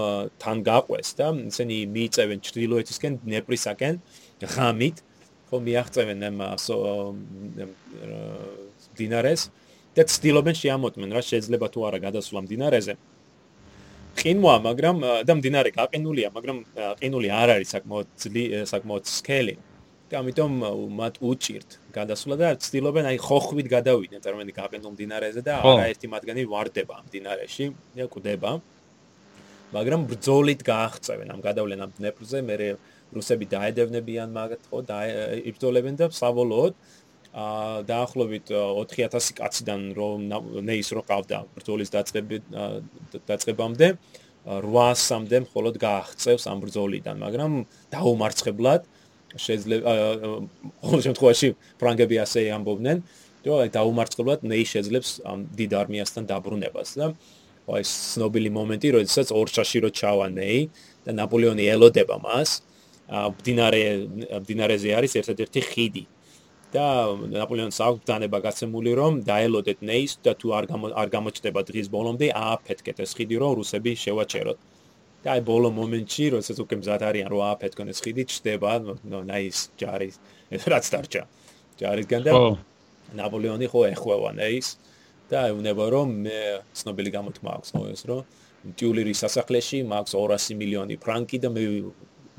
[0.40, 3.94] თან გაყვეს და ისინი მიიწევენ ჩრდილოეთისკენ ნეპრისაკენ
[4.54, 4.96] ღამით
[5.50, 6.38] ხო მიაღწევენ ამ
[8.96, 9.42] დინარეს
[9.96, 12.94] და ცდილობენ შეამოწმენ რა შეიძლება თუ არა გადასვლა დინარეზე.
[14.20, 16.58] ყინვა მაგრამ და დინარე გაყინულია მაგრამ
[17.00, 18.08] ყინული არ არის საკმაოდ
[18.72, 19.54] საკმაოდ სკელი
[20.10, 20.52] და ამიტომ
[20.98, 26.42] მათ უჭირთ გადასვლა და ცდილობენ აი ხოხვით გადავიდნენ წარმოიდგინე გაყენულ დინარეზე და არა ერთი მათგანი
[26.50, 28.50] ვარდება ამ დინარეში და კვდება
[29.70, 32.38] მაგრამ ბრძოლით გააღწევენ ამ გადავლენ ამ დნეპრზე.
[32.42, 32.54] მე
[33.10, 34.98] რუსები დაედევნებიან მაგათ ხო და
[35.50, 36.74] იბრძოლებენ და საბოლოოდ
[37.30, 37.46] ა
[37.86, 40.18] დაახლოებით 4000 კაციდან რომ
[40.66, 42.44] ნეის რო ყავდა ბრძოლის დაწყებით
[43.30, 43.88] დაწყებამდე
[44.46, 47.52] 800-მდე მხოლოდ გააღწევს ამ ბრძოლიდან მაგრამ
[47.94, 48.82] დაუმარცხებლად
[49.36, 49.92] შეიძლება
[50.84, 51.48] ყოველ შემთხვევაში
[51.80, 53.02] ფრანგები ასე ამბობდნენ
[53.46, 57.06] რომ აი დაუმარცხებლად ნეი შეძლებს ამ დიდ არმიასთან დაბრუნებას და
[57.70, 60.60] აი სნობილი მომენტი როდესაც ორჩაში რო ჩავა ნეი
[61.06, 62.60] და ნაპოლეონი ელოდება მას
[63.46, 63.82] დინარე
[64.46, 66.04] დინარეზე არის ერთადერთი ხიდი
[66.74, 66.86] და
[67.34, 70.64] ნაპოლეონს აქვს დანება გაცემული რომ დაელოდეთ ნეის და თუ არ
[71.02, 74.58] არ გამოჩნდება დღის ბოლომდე ააფეთქეთ ეს ხიდი რომ რუსები შევაჩეროთ
[75.20, 78.72] და აი ბოლო მომენტში, როდესაც უკვე მზად არიან რომ ააფეთქონ ეს ხიდი, ჩდება,
[79.04, 80.16] ნო ნაის ჯარის,
[80.72, 81.22] რაც დარჩა.
[81.80, 82.32] ჯარისგან და
[83.16, 84.76] ნაპოლეონი ხო ეხვევა ნეის
[85.30, 86.38] და უნება რომ მე
[86.76, 88.20] ცნობილი გამოთქმა აქვს მოეს რომ
[88.76, 91.64] ტიულერის სასახლეში მაქვს 200 მილიონი ფრანკი და მე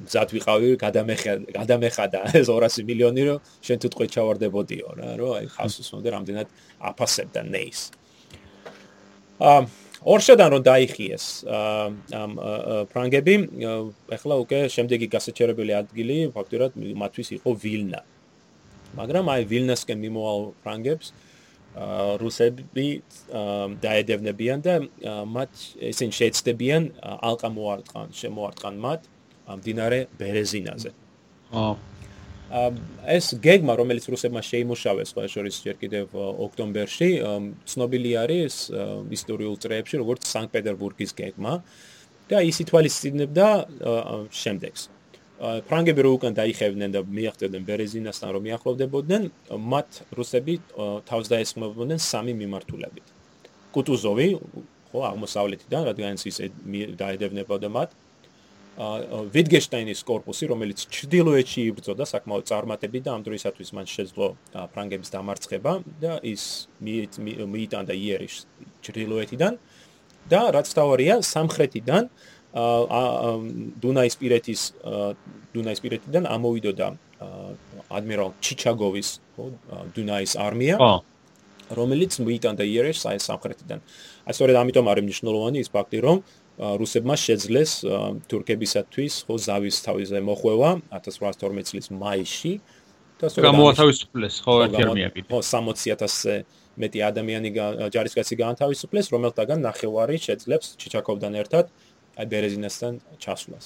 [0.06, 5.90] მზად ვიყავი გადამეხადა ეს 200 მილიონი რომ შენ თუ თქვი ჩავარდებოდიო რა რომ აი ხასუს
[5.96, 6.48] მომდე რამდენად
[6.92, 7.82] აფასებდა ნეის.
[9.42, 9.62] აა
[10.02, 11.26] ორშოდან რომ დაიხიეს
[12.18, 12.32] ამ
[12.89, 13.36] ფრანგები
[14.18, 18.02] ეხლა უკვე შემდეგი გასაჩერებელი ადგილი ფაქტურად მათთვის იყო ვილნა.
[18.97, 21.14] მაგრამ აი ვილნასკენ მიმოვალ ფრანგებს
[22.22, 22.88] რუსები
[23.86, 24.74] დაედევნებიან და
[25.36, 25.52] მათ
[25.93, 26.84] ისინი შეეცდებიან
[27.30, 29.02] ალყა მოარტყან შემოარტყან მათ
[29.62, 30.91] მდინარე ბერეზინაზე.
[31.52, 31.91] აა
[32.52, 37.10] ეს გეგმა რომელიც რუსებმა შეიმუშავეს სხვა შორის ჯერ კიდევ ოქტომბერში
[37.72, 38.56] ცნობილი არის
[39.18, 41.54] ისტორიულ წრეებში როგორც სანქტ-პეტერბურგის გეგმა
[42.32, 43.47] და ის ითვალისწინებდა
[44.32, 44.82] შემდეგს.
[45.41, 49.22] ფრანგები რო უკან დაიხევდნენ და მიაღწევდნენ ბერეზინასთან რომ მიახლოვდებოდნენ
[49.74, 50.54] მათ რუსები
[51.08, 53.06] თავს დაესხმებოდნენ სამი მიმართულებით.
[53.74, 54.28] კუტუზოვი
[54.91, 56.38] ხო აღმოსავლეთიდან რადგან ის
[56.99, 57.89] დაედევნებოდა მათ
[58.80, 64.28] ვიტგენშტაინის корпуსი, რომელიც ჩრდილოეთში იბრძოდა საკმაოდ წარმატებით და ამ დროისათვის მან შეძლო
[64.72, 68.36] ფრანგების დამარცხება და ის მიიტანდა იერიშ
[68.80, 69.59] ჩრდილოეთიდან
[70.32, 72.03] და რაც თავარია სამხრეთიდან
[73.84, 74.61] დუნაისპირეთის
[75.51, 76.88] დუნაისპირეთიდან ამოვიდოდა
[77.91, 79.09] ადმირალ ჩიჩაგოვის
[79.95, 80.76] დუნაის არმია.
[81.72, 83.80] რომელიც მიიტანდა იერიშს აი სამხრეთიდან.
[84.28, 87.72] აი სწორედ ამიტომ არის მნიშვნელოვანი ის ფაქტი, რომ აა რუსებმა შეძლეს
[88.30, 92.53] თურქებისათვის ხო ზავის თავზე მოხვევა 1812 წლის მაისში
[93.18, 96.36] და სწორედ გამოათავისუფლეს ხო ერთი არმია კიდე ხო 60000-ზე
[96.82, 97.49] მეტი ადამიანი
[97.93, 101.66] ჯარისკაცი გაანთავისუფლეს რომელთაგან ნახევარი შეძლებს ჩიჩაკოვთან ერთად
[102.22, 102.93] აი ბერეზინასთან
[103.24, 103.66] ჩასვლას.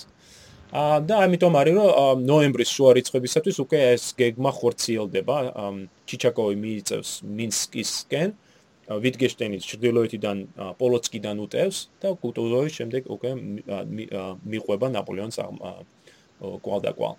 [0.75, 5.37] ა და ამიტომ არის რომ ნოემბრის შუა რიცხვებისათვის უკვე ეს გეგმა ხორციელდება
[6.09, 8.29] ჩიჩაკოვი მიიწევს მინსკისკენ
[8.85, 10.37] ვიტგეშტენის ჩრდილოეთიდან
[10.77, 13.31] პოლოცკიდან უტევს და კუტუზოვის შემდეგ უკვე
[14.45, 15.37] მიყვება ნაპოლეონს
[16.61, 17.15] კვალ და კვალ.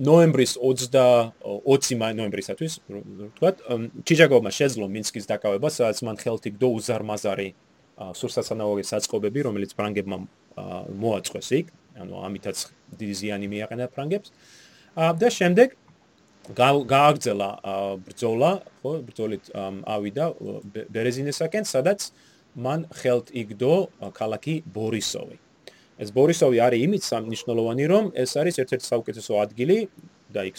[0.00, 3.56] ნოემბრის 20 ნოემბრისათვის ვთქვათ,
[4.08, 7.48] ჩიჩაკოვმა შეძლო მინსკის დაკავება, სადაც მან ხელთი გდო უზარმაზარი
[8.00, 10.18] სურსასანაოგი საწყობები, რომელიც ფრანგებმა
[11.04, 11.66] მოაწყვეს იქ,
[12.00, 12.56] ანუ ამითაც
[12.96, 14.32] დიდი ზიანი მიაყენა ფრანგებს.
[14.96, 15.76] და შემდეგ
[16.56, 17.50] გააგზელა
[18.06, 18.50] ბრძოლა,
[18.82, 19.44] ხო, ბრძოლით
[19.86, 20.24] ავიდა
[20.90, 22.10] ბერეზინესაკენ, სადაც
[22.58, 23.74] მან ხელთ იგდო
[24.14, 25.36] ქალაქი ბორისოვი.
[26.00, 29.76] ეს ბორისოვი არის იმით სამნიშნულოვანი, რომ ეს არის ერთ-ერთი საუკეთესო ადგილი
[30.32, 30.56] და იქ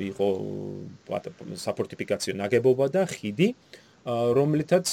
[0.00, 0.28] იყო
[1.60, 3.48] საფორტიფიკაციო ნაგებობა და ხიდი,
[4.08, 4.86] რომლითაც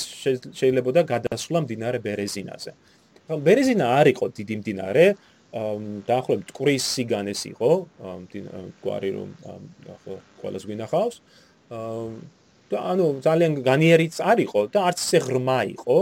[0.59, 2.71] შეიძლება გადასვლა მდინარე ბერეზინაზე.
[3.25, 5.05] ხო, ბერეზინა არ იყო დიდი მდინარე,
[5.55, 7.71] დაახლოებით კვრის სიგანეს იყო
[8.83, 9.29] გვარი რომ
[9.95, 11.15] ახლა ყოველს გვინახავს.
[12.65, 15.97] და ანუ ძალიან განიერიც არ იყო და არც ისე ღრმა იყო.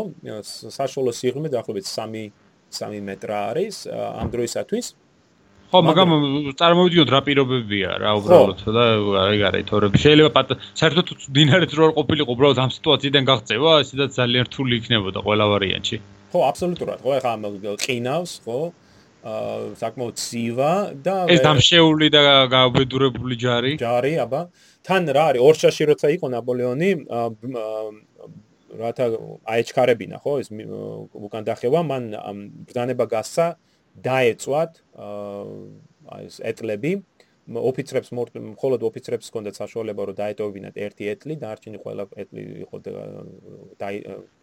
[0.80, 2.32] საშუალო სიღრმე დაახლოებით 3
[2.74, 4.86] 3 მეტრა არის ამ დროისათვის.
[5.70, 6.10] ხო მაგრამ
[6.58, 8.84] წარმოვიდგინოთ რა პირობებია რა უბრალოდ და
[9.26, 10.42] აი გარე თორები შეიძლება
[10.78, 15.98] საერთოდ დინარეთ რო არ ყოფილიყო უბრალოდ ამ სიტუაციიდან გაღწევა ისედაც ძალიან რთული იქნებოდა ყველა ვარიანტში.
[16.32, 17.34] ხო აბსოლუტურად ხო ეხლა
[17.86, 18.58] ყინავს ხო.
[18.70, 18.83] აა
[19.24, 22.22] საკმაოდ ცივა და ეს დამშეული და
[22.52, 23.74] გაუბედურებული ჯარი.
[23.80, 24.42] ჯარი აბა.
[24.84, 25.42] თან რა არის?
[25.48, 26.90] ორშაში როცა იყო ნაპოლეონი
[28.84, 29.06] რათა
[29.48, 32.04] აეჩქარებინა ხო ეს უკან დახევა მან
[32.68, 33.48] ბრძანება გასცა
[34.04, 36.94] დაეწვათ აა ეს ეტლები.
[37.44, 42.76] ოფიცრებს მხოლოდ ოფიცრებს ჰქონდათ საშუალება რომ დაეტოვებინათ ერთი ეტლი და არჩინი ყველა ეტლი იყო
[43.80, 43.88] და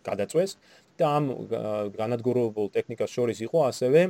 [0.05, 0.51] გადაწვეს.
[1.01, 1.25] და ამ
[1.97, 4.01] განადგურებულ ტექნიკას შორის იყო ასევე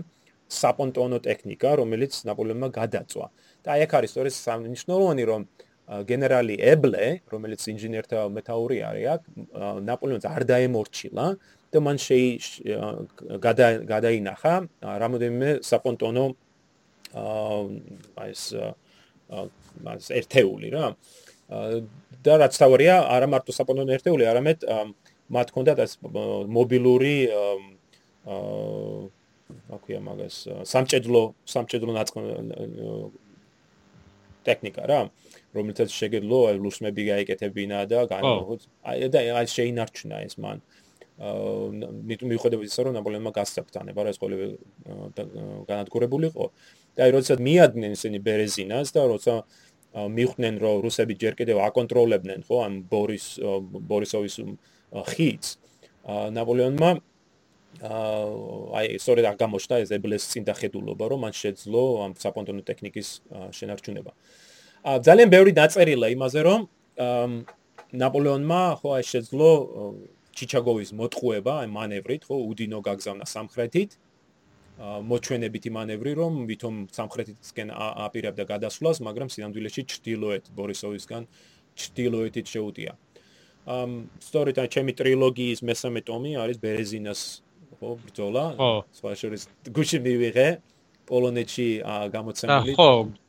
[0.51, 3.27] საპონტონო ტექნიკა, რომელიც ნაპოლეონმა გადაწვა.
[3.61, 5.43] და აი აქ არის სწორედ სამნიშნულოვანი, რომ
[5.91, 9.23] გენერალი ებლე, რომელიც ინჟინერთა მეტაური არის, აქ
[9.91, 11.27] ნაპოლეონს არ დაემორჩილა
[11.71, 12.29] და მან შეი
[13.91, 14.55] გადაინახა
[15.03, 16.25] რამოდენიმე საპონტონო
[17.11, 18.43] აა ეს
[19.83, 20.95] მას ერთეული რა.
[22.23, 24.59] და რაც თავია, არა მარტო საპონტონო ერთეული, არამედ
[25.31, 25.99] მათ ჰქონდათ ეს
[26.55, 29.11] მობილური აა
[29.77, 30.37] აქვია მაგას
[30.73, 31.23] სამჭედლო
[31.55, 31.93] სამჭედლო
[34.45, 35.01] ტექნიკა რა
[35.55, 40.59] რომელთაც შეგეძლო აი ლუსმები გაიკეთებინა და განხოთ აი და აი შეინარჩუნა ეს მან.
[41.21, 44.47] აა მიუხედავად ისა რომ ნაპოლეონმა გასწრაფთანება რა ეს ყოველივე
[45.69, 46.45] განადგურებულიყო.
[46.97, 49.35] და აი როდესაც მიადგნენ ისინი ბერეზინას და როცა
[49.91, 53.27] მიხვდნენ რომ რუსები ჯერ კიდევ აკონტროლებდნენ ხო ამ ბორის
[53.91, 54.35] ბორისოვის
[55.11, 55.49] ხიდს
[56.39, 56.91] ნაპოლეონმა
[57.79, 63.09] აი სწორედ არ გამოჩნდა ეს ებლეს წინდახედულობა რომ მან შეძლო ამ საპონტონო ტექნიკის
[63.57, 64.13] შენარჩუნება.
[64.85, 66.61] ა ძალიან ბევრი დაწერილა იმაზე რომ
[68.03, 69.51] ნაპოლეონმა ხო აი შეძლო
[70.35, 73.91] ჩიჩაგოვის მოტყუება აი მანევრით ხო უდინო გაგზავნა სამხრეთით
[74.81, 81.23] მოჩვენებითი მანევრი რომ ვითომ სამხრეთისკენ აპირებდა გადასვლას მაგრამ სინამდვილეში ჩრდილოეთ ბორისოვისგან
[81.81, 82.93] ჩრდილოეთით შეუტია.
[83.69, 83.91] ამ
[84.25, 87.21] სწორედ აი ჩემი ტრილოგიის მესამე ტომი არის ბერეზინას
[87.79, 88.45] ხო ბრძოლა
[88.99, 89.43] სხვა შორის
[89.77, 90.49] გუში მივიღე
[91.11, 91.69] პოლონეთში
[92.15, 92.75] გამოცემული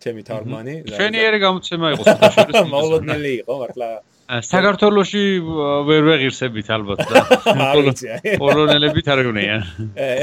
[0.06, 3.90] თემი თარმანი ჩვენი ერი გამოცემა იყო სხვა შორის მოლოდნელი იყო ახლა
[4.32, 5.22] საქართველოსი
[5.88, 7.24] ვერ ვეღირსებით ალბათ და
[8.40, 9.66] პოლონელები თარგმნიან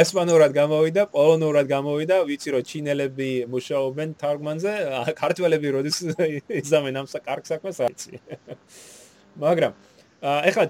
[0.04, 4.72] ესპანურად გამოვიდა პოლონურად გამოვიდა ვიცი რომ ჩინელები მუშაობენ თარგმანზე
[5.20, 5.98] ქართველები როდის
[6.62, 8.22] იზამენ ამ საკარგ საქმეს არიცი
[9.44, 9.76] მაგრამ
[10.22, 10.64] ეხლა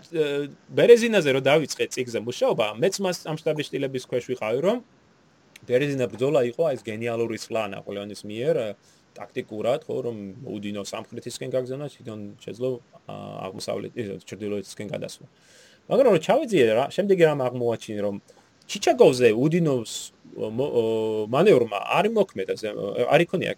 [0.77, 4.79] ბერეზინაზე რომ დავიწყე ციგზე მუშაობა, მეც მას ამ სტაბილისტილების ქვეშ ვიყავი, რომ
[5.65, 8.55] ბერეზინა ბრძოლა იყო ეს გენიალური სლა ნაპოლეონის მიერ
[9.17, 10.17] ტაქტიკურად, ხო, რომ
[10.53, 12.69] უდინო სამხრეთისკენ გაგზავნა, თვითონ შეძლო
[13.09, 13.93] აღმოსავლეთ
[14.29, 15.27] ჩრდილოეთისკენ გადასვლა.
[15.89, 18.17] მაგრამ რომ ჩავეძიე რა, შემდეგი რამ აღმოაჩინე, რომ
[18.69, 19.93] ჩიჩაგოვზე უდინოს
[21.33, 22.53] მანევრმა არ მოქმედა
[23.09, 23.53] არ იქონია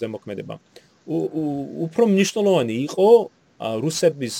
[0.00, 0.54] ზემოქმედება
[1.04, 3.08] უფრო მნიშვნელოვანი იყო
[3.84, 4.34] რუსების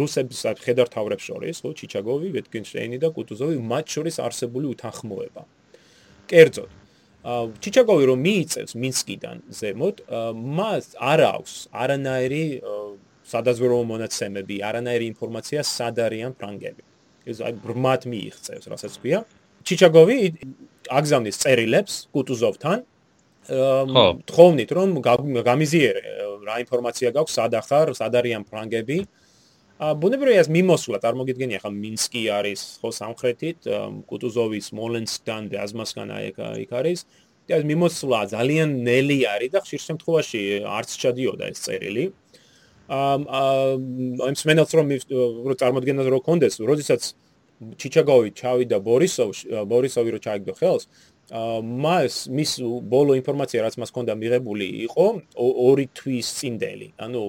[0.00, 5.42] რუსების ხედართავებს შორის ხო ჩიჩაგოვი ვიტკინშტეინი და კუტუზოვი მათ შორის არსებული უთანხმოება.
[6.30, 6.70] კერძოდ
[7.64, 9.96] ჩიჩაგოვი რომ მიიწევს მინსკიდან ზემოთ
[10.58, 11.52] მას არ აქვს
[11.82, 12.44] არანაირი
[13.24, 16.82] სადაზვერო მონაცემები არანაირი ინფორმაცია სად არიან ფრანგები.
[17.24, 19.24] ეს აი ბრმად მიიღწევს რასაც ქვია.
[19.64, 20.16] ჩიჩაგოვი
[20.92, 22.78] აგზავნის წერილებს კუტუზოვთან
[23.44, 24.90] თხოვნით რომ
[25.44, 26.02] გამიზიერე
[26.44, 29.04] რა ინფორმაცია გაქვს სად ახარ სად არიან ფრანგები.
[29.74, 33.58] ა ბუნებრივია ეს მიმოსვლა წარმოგიდგენია ხა მინსკი არის ხო სამხრეთით
[34.08, 37.00] კუტუზოვის მოლენსკდან და აზმასკან აიქ იქ არის.
[37.44, 42.04] და ეს მიმოსვლა ძალიან ნელი არის და ხშირ შემთხვევაში არც ჩადიოდა ეს წერილი.
[42.88, 44.86] ამ ამ სმენელს რომ
[45.48, 47.02] რო წარმოგიდგენთ რო კონდეს როდესაც
[47.80, 50.84] ჩიჩაგოვი ჩავიდა ბორისოვში ბორისოვი რო ჩაიგდო ხელს
[51.32, 52.50] მას მის
[52.84, 55.06] ბოლო ინფორმაცია რაც მას ჰქონდა მიღებული იყო
[55.40, 56.88] ორი თვის წინდელი.
[57.00, 57.22] ანუ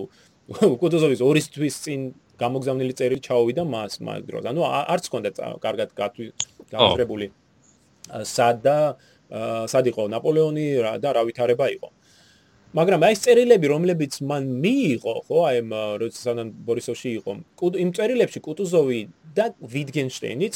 [0.81, 1.99] კუტოზოვის ორი თვის წინ
[2.35, 4.43] გამოგზავნილი წერილი ჩაოვიდა მას მაგ დროს.
[4.51, 5.29] ანუ არც ჰქონდა
[5.63, 7.25] კარგად გამაგრებული
[8.35, 8.77] სადა
[9.71, 10.67] სად იყო ნაპოლეონი
[10.99, 11.89] და რა ვითარება იყო.
[12.75, 15.69] მაგრამ აი ეს წერილები რომლებიც მან მიიღო ხო აი ამ
[16.03, 17.31] როდესაც ბორისოვში იყო
[17.79, 18.99] იმ წერილებში კუტუზოვი
[19.31, 20.55] და ვიტგენშტეინიც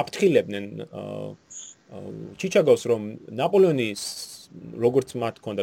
[0.00, 0.66] აფრთხილებდნენ
[2.40, 3.02] ჩიჩაგოს რომ
[3.34, 4.02] ნაპოლეონის
[4.82, 5.62] როგორც მათ ქონდა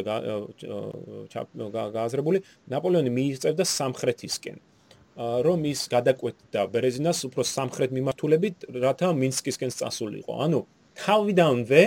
[1.96, 2.38] გააზრებული
[2.72, 4.58] ნაპოლეონი მიიწევდა სამხრეთისკენ.
[5.18, 10.60] რომ ის გადაკვეთდა ბერეზინას უფრო სამხრეთ მიმართულებით რათა მინსკისკენ წასულიყო ანუ
[10.94, 11.82] თავიდანვე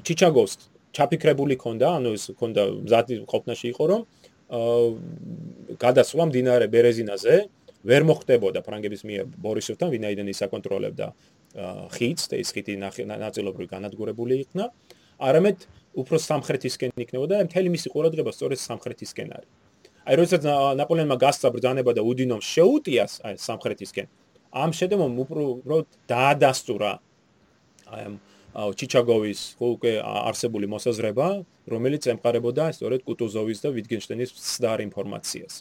[0.00, 0.52] ჩიჩაგოს
[0.96, 4.00] ჩაფიქრებული ქონდა ანუ ის ქონდა მზად ყოფნაში იყო რომ
[5.84, 7.36] გადასვლა მდინარე ბერეზინაზე
[7.84, 11.06] ვერ მოხდებოდა ფრანგების მიერ ბორისოვთან ვინაიდან ის აკონტროლებდა
[11.54, 14.70] ხიდს და ის ხიდი ნაწილობრივ განადგურებული იქნა.
[15.20, 15.66] არამედ
[16.00, 19.50] უფრო სამხრეთისკენ იქნებოდა და მთელი მისი ყურადღება სწორედ სამხრეთისკენ არის.
[20.06, 20.42] აი როდესაც
[20.80, 24.06] ნაპოლეონმა გასცა ბრძანება და უდინომ შეუტიას აი სამხრეთისკენ,
[24.54, 25.44] ამ შედემომ უფრო
[26.08, 26.92] დაადასტურა
[27.90, 28.14] აი ამ
[28.50, 31.26] ჩიჩაგოვის უკვე არსებული მოსაზრება,
[31.70, 35.54] რომელიც ემყარებოდა სწორედ კუტუზოვის და ვიტგენშტეინის სდარ ინფორმაციას.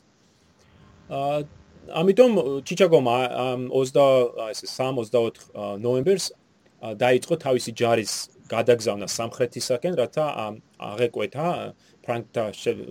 [1.14, 1.46] აა
[1.88, 2.32] ამიტომ
[2.68, 3.16] ჩიჩაგომა
[3.72, 3.98] 20
[4.46, 6.26] აი ეს 3-24 ნოემბერს
[6.80, 8.14] დაიწყო თავისი ჯარის
[8.50, 10.26] გადაგზავნა სამხრეთისაკენ, რათა
[10.80, 11.48] აღეკვეთა
[12.06, 12.44] ფრანკთა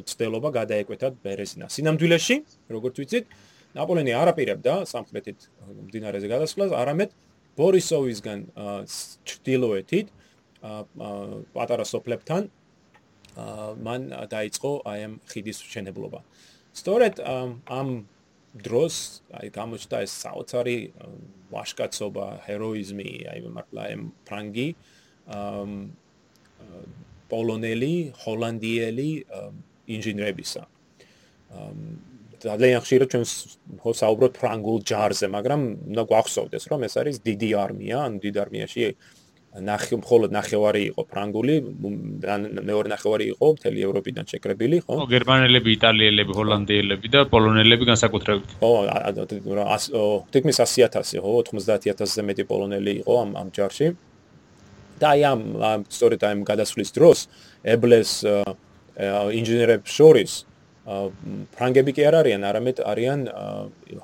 [0.07, 1.67] ცდელობა გადაეკვეთათ ბერეზინა.
[1.67, 2.37] სინამდვილეში,
[2.71, 3.25] როგორც ვიცით,
[3.75, 5.39] ნაპოლეონი არაპირებდა სამხრეთით
[5.89, 7.11] მდინარეზე გადასვლას, არამედ
[7.59, 8.39] ბორისოვისგან
[9.29, 10.07] ჩრდილოეთით
[11.55, 12.43] პატარა სოფლებთან
[13.87, 16.21] მან დაიწყო აი ამ ხიდის მშენებლობა.
[16.75, 17.15] სწორედ
[17.67, 17.89] ამ
[18.55, 18.95] დროს
[19.39, 20.79] აი გამოჩნდა ეს საოცარი
[21.53, 24.69] ვაშკაცობა, ჰეროიზმი, აი მართლა ამ ფრანგი
[27.29, 27.95] პოლონელი,
[28.25, 29.11] ჰოლანდიელი
[29.89, 30.63] ინჟინერებისა.
[32.39, 33.25] ძალიან ხშირად ჩვენ
[33.83, 38.81] ხო საუბრობთ ფრანგულ ჯარზე, მაგრამ უნდა გვახსოვდეს, რომ ეს არის დიდი არმია, ან დიდი არმიაში
[39.57, 41.55] ნახე მხოლოდ ნახევარი იყო ფრანგული
[42.69, 44.99] მეორე ნახევარი იყო მთელი ევროპიდან შეკრებილი, ხო?
[45.01, 48.49] ხო, გერმანელები, იტალიელები, ჰოლანდიელები და პოლონელები განსაკუთრებით.
[48.61, 48.71] ხო,
[50.37, 53.89] თითქმის 100000, ხო, 90000-ზე მეტი პოლონელი იყო ამ ამ ჯარში.
[54.99, 57.19] და აი ამ სწორედ აი ამ გადასვლის დროს
[57.63, 58.13] ებლეს
[59.39, 60.33] ინჟინერებს შორის
[61.55, 63.21] ფრანგები კი არ არიან, არამედ არიან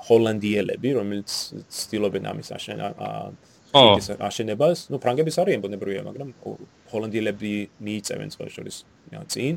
[0.07, 1.29] ჰოლანდიელები, რომელიც
[1.67, 2.87] ცდილობენ ამის აშენა
[3.75, 6.29] ის აშენებას, ну ფრანგების არის ემბონებრია, მაგრამ
[6.91, 7.53] ჰოლანდიელები
[7.85, 8.75] მიიწევენ სწორედ
[9.33, 9.53] წინ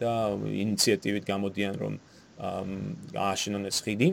[0.00, 1.94] და ინიციატივით გამოდიან რომ
[2.40, 4.08] ააშენონ ეს ხიდი.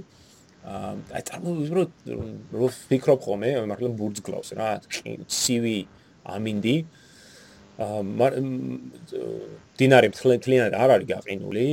[0.68, 4.70] აი წარმოვიდგინოთ რომ ფიქრობ ხოლმე, მაგრამ ბურძგლავს რა,
[5.32, 5.78] ცივი
[6.28, 6.78] ამინდი.
[6.84, 7.08] აა
[9.78, 11.66] დინარი მთლიანად არ არის გაყინული,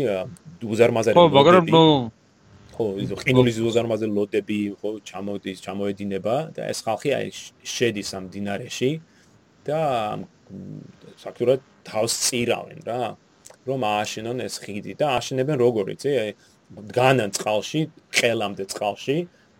[0.60, 1.16] უზარმაზარი.
[1.16, 1.84] ხო, მაგრამ ნუ
[2.74, 7.28] ხო, ის ყინულის ზუზარმაზე ლოდები ხო ჩამოდის, ჩამოედინება და ეს ხალხი აი
[7.62, 8.90] შედის ამ დინარეში
[9.66, 9.80] და
[11.22, 11.56] საქმეა
[11.86, 13.14] თავს წირავენ რა,
[13.68, 16.30] რომ ააშენონ ეს ხიდი და ააშენებენ როგორ იცი, აი
[16.90, 17.80] დგანან წყალში,
[18.18, 19.18] ყელამდე წყალში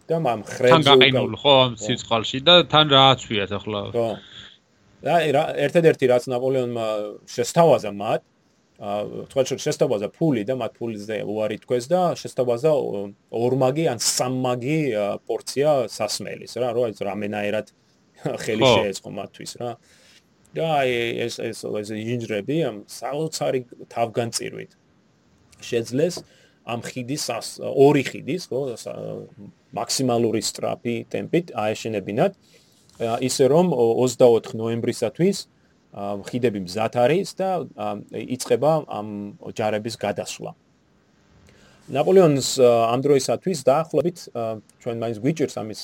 [0.08, 3.80] და მამ ხრებს თან გაყინულ ხო ამ სიცხალში და თან რა აცვიათ ახლა.
[3.94, 4.08] ხო.
[5.04, 5.14] და
[5.64, 6.86] ერთადერთი რაც ნაპოლეონმა
[7.28, 8.20] შესთავაზა მათ
[8.84, 12.72] თქვა რომ შეესაბამება ფული და მათ ფულიზე უარი თქვეს და შეესაბამება
[13.32, 14.78] ორმაგი ან სამმაგი
[15.24, 17.66] პორცია სასმელის რა რა ეს რამენაერად
[18.44, 19.70] ხელი შეეწყო მათთვის რა.
[20.54, 23.60] და ეს ეს ეს ინჟინერები ამ საოცარი
[23.90, 24.72] თავგანწირვით
[25.64, 26.14] შეძლეს
[26.68, 27.24] ამ ხიდის
[27.60, 28.60] ორი ხიდის ხო
[29.74, 32.32] მაქსიმალური სტრაფი ტემპით აეშენებინათ.
[33.00, 35.38] ისე რომ 24 ნოემბრისათვის
[35.94, 37.70] ხიდები მზად არის და
[38.10, 40.50] იწება ამ ჯარების გადასვლა.
[41.84, 44.18] ნაპოლეონის ამ დროისათვის დაახლოებით
[44.82, 45.80] ჩვენ მაინც გვიჭირს ამის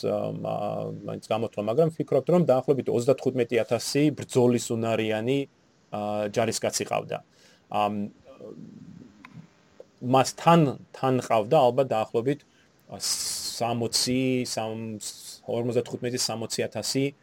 [1.06, 5.38] მაინც გამოთვლა, მაგრამ ვფიქრობთ რომ დაახლოებით 35000 ბრძოლის უნარიანი
[6.34, 7.18] ჯარისკაცი ყავდა.
[7.70, 8.10] ამ
[10.00, 12.40] მას თან თან ყავდა ალბათ დაახლოებით
[12.98, 15.04] 60
[15.46, 17.14] 55-60000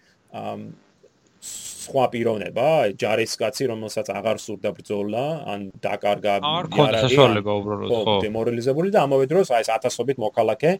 [1.88, 2.68] სხვა პიროვნება,
[3.00, 9.70] ჯარისკაცი, რომელსაც აღარ სურდა ბრძოლა, ან დაკარგა იარაღი, ხო, დემორალიზებული და ამავე დროს აი ეს
[9.78, 10.72] ათასობით მოქალაქე,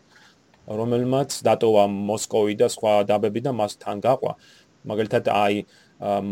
[0.68, 4.34] რომელმაც დატოვა მოსკოვი და სხვა დაბები და მას თან გაყვა.
[4.88, 5.56] მაგალითად აი
[5.98, 6.28] ამ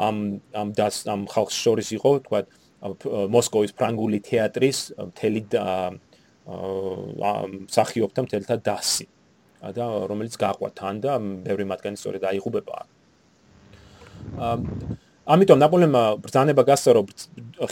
[0.00, 0.16] ამ
[0.56, 2.40] ამ დას ამ ხალხს შორის იყო, თქვა
[3.30, 4.78] მოსკოვის ფრანგული თეატრის
[5.12, 7.34] მთელი აა
[7.66, 9.06] მსახიობთა მთელთა დასი.
[9.66, 12.86] და რომელიც გაყვა თან და ბევრი მათგანი სწორედ აიღუბება.
[15.26, 17.06] ამიტომ ნაპოლეონმა ბრძანება გასცა რომ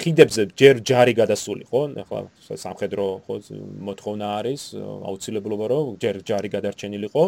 [0.00, 1.80] ხიდებზე ჯერ ჯარი გადასული ხო?
[2.02, 2.20] ახლა
[2.58, 3.34] სამხედრო ხო
[3.88, 7.24] მოთხოვნა არის აუცილებლობა რომ ჯერ ჯარი გადარჩენილიყო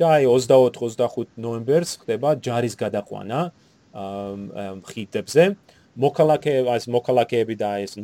[0.00, 3.40] და აი 24-25 ნოემბერს ხდება ჯარის გადაყვანა
[4.90, 5.44] ხიდებზე.
[6.00, 7.98] მოქალაქე ეს მოქალაქეები და ეს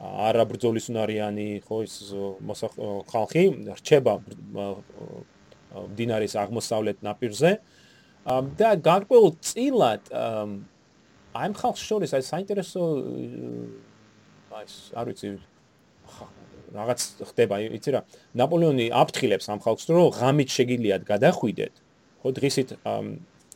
[0.00, 1.94] არა ბრძოლის უნარიანი ხო ის
[3.12, 3.44] ხალხი
[3.80, 4.14] რჩება
[5.96, 7.50] დინარის აღმოსავლეთ ნაპირზე
[8.24, 10.10] და გარკვეულ წილად
[11.30, 12.82] აი ხალხს შორის აი საინტერესო
[14.50, 14.66] აი
[15.00, 15.28] არ ვიცი
[16.74, 17.00] რაღაც
[17.30, 18.00] ხდება იცი რა
[18.38, 21.74] ნაპოლეონი აფრთხილებს ამ ხალხს რომ ღამით შეგიძლიათ გადახვიდეთ.
[22.22, 22.68] ხო დღისით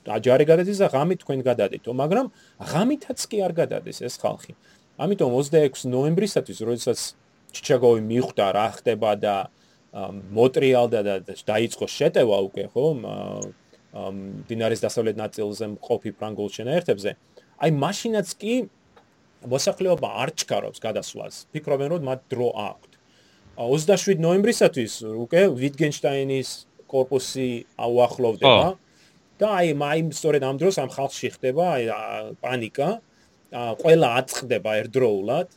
[0.05, 2.27] აჯარი გადადის და ღამით თქვენ გადადეთო მაგრამ
[2.59, 4.53] ღამითაც კი არ გადადეს ეს ხალხი.
[4.99, 6.99] ამიტომ 26 ნოემბრისათვის როდესაც
[7.55, 9.37] ჩიჩაგოვი მიხვდა რა ხდება და
[10.35, 12.85] მოტრიალდა და დაიწყო შეტევა უკვე ხო
[13.95, 17.11] დინარის დასავლეთ ნაწილზე მყოფი ფრანგულ შენაერთებზე,
[17.62, 18.55] აი მაშინაც კი
[19.47, 21.34] მოსახლეობა არ ჩქარობს გადასვლას.
[21.55, 22.90] ფიქრობენ, რომ მათ დრო აქვთ.
[23.55, 24.92] 27 ნოემბრისათვის
[25.24, 26.49] უკვე ვიტგენშტაინის
[26.90, 28.68] корпуსი უახლოვდება
[29.38, 31.84] და აი მაიმ სწორედ ამ დროს ამ ხალხში ხდება აი
[32.42, 32.88] პანიკა.
[33.55, 35.49] ყველა აწყდება ერთდროულად,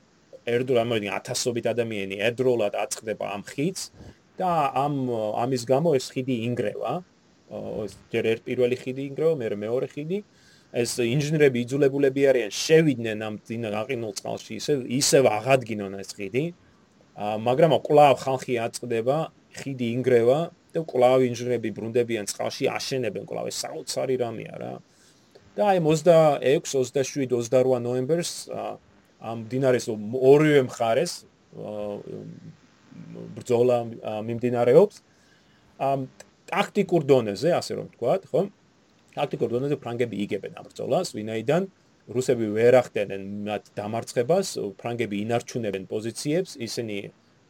[0.45, 3.89] ერთდროულად მოიდგინე ათასობით ადამიანი ერთდროულად აწყდება ამ ხიდს
[4.37, 5.09] და ამ
[5.41, 6.93] ამის გამო ეს ხიდი ინგრევა.
[7.01, 7.16] აა
[7.47, 10.19] ეს ჯერ ერთ პირველი ხიდი ინგრევა, მე მეორე ხიდი.
[10.67, 16.45] ეს ინჟინერები იძულებულები არიან შევიდნენ ამ ძინა გაყინულ წყალში, ისე ისევ აღადგინონ ეს ხიდი.
[17.15, 19.17] ა მაგრამ კვლავ ხალხი აწყდება,
[19.57, 20.39] ხიდი ინგრევა
[20.75, 24.73] და კვლავ ინჟინერები ბრუნდებიან წყალში, აშენებენ კვლავ ეს საოცარი რამეა რა.
[25.57, 28.45] და აი 26, 27, 28 ნოემბერს
[29.17, 31.25] ამ დინარეს ორივე მხარეს
[33.33, 33.77] ბრძოლა
[34.27, 35.01] მიმდინარეობს.
[35.81, 36.05] ამ
[36.47, 38.41] ტაქტიკურ დონეზე, ასე რომ ვთქვათ, ხო?
[39.17, 41.63] ტაქტიკურ დონეზე ფრანგები იგებენ ამ ბრძოლას, ვინაიდან
[42.07, 44.47] რუსები ვერ ახდენენ მათ დამარცხებას,
[44.79, 46.97] ფრანგები ინარჩუნებენ პოზიციებს, ისინი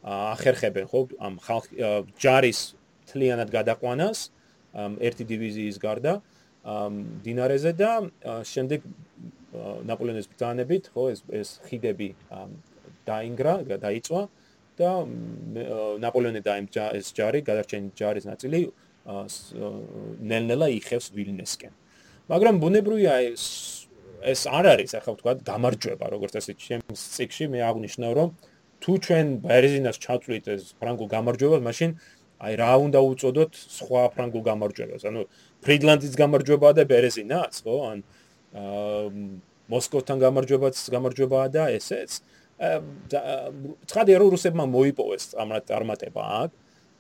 [0.07, 1.65] ახერხებენ, ხო, ამ ხალხ
[2.17, 2.59] ჯარის
[3.11, 4.19] თლიანად გადაყვანას,
[4.77, 6.13] ერთი დივიზიის გარდა,
[7.25, 7.91] დინარეზე და
[8.47, 8.81] შემდეგ
[9.87, 12.09] ნაპოლეონის ბრძანებით, ხო, ეს ეს ხიდები
[13.07, 14.21] დაინგრა, დაიწვა
[14.77, 14.91] და
[16.03, 18.61] ნაპოლეონი დაიმჯა ეს ჯარი, გადარჩენილი ჯარის ნაწილი
[19.07, 21.73] ნელ-ნელა იხევს ვილნესკენ.
[22.27, 23.43] მაგრამ ბუნებრივია ეს
[24.17, 28.29] ეს არ არის ახლა ვთქვა გამარჯვება როგორც ესე ჩემს ციკში მე აღნიშნავ რომ
[28.81, 31.91] თუ ჩვენ ბერეზინას ჩაწვით ეს ფრანგულ გამარჯვებას მაშინ
[32.37, 35.01] აი რა უნდა უწოდოთ სხვა ფრანგულ გამარჯვებას?
[35.09, 35.21] ანუ
[35.65, 37.75] ფრიდლანდის გამარჯვებაა და ბერეზინაც ხო?
[37.89, 37.97] ან
[39.73, 42.21] მოსკოვთან გამარჯვებაც გამარჯვებაა და ესეც.
[43.89, 46.51] ცხადია რომ რუსებმა მოიპოვეს ამ წარმატება აქ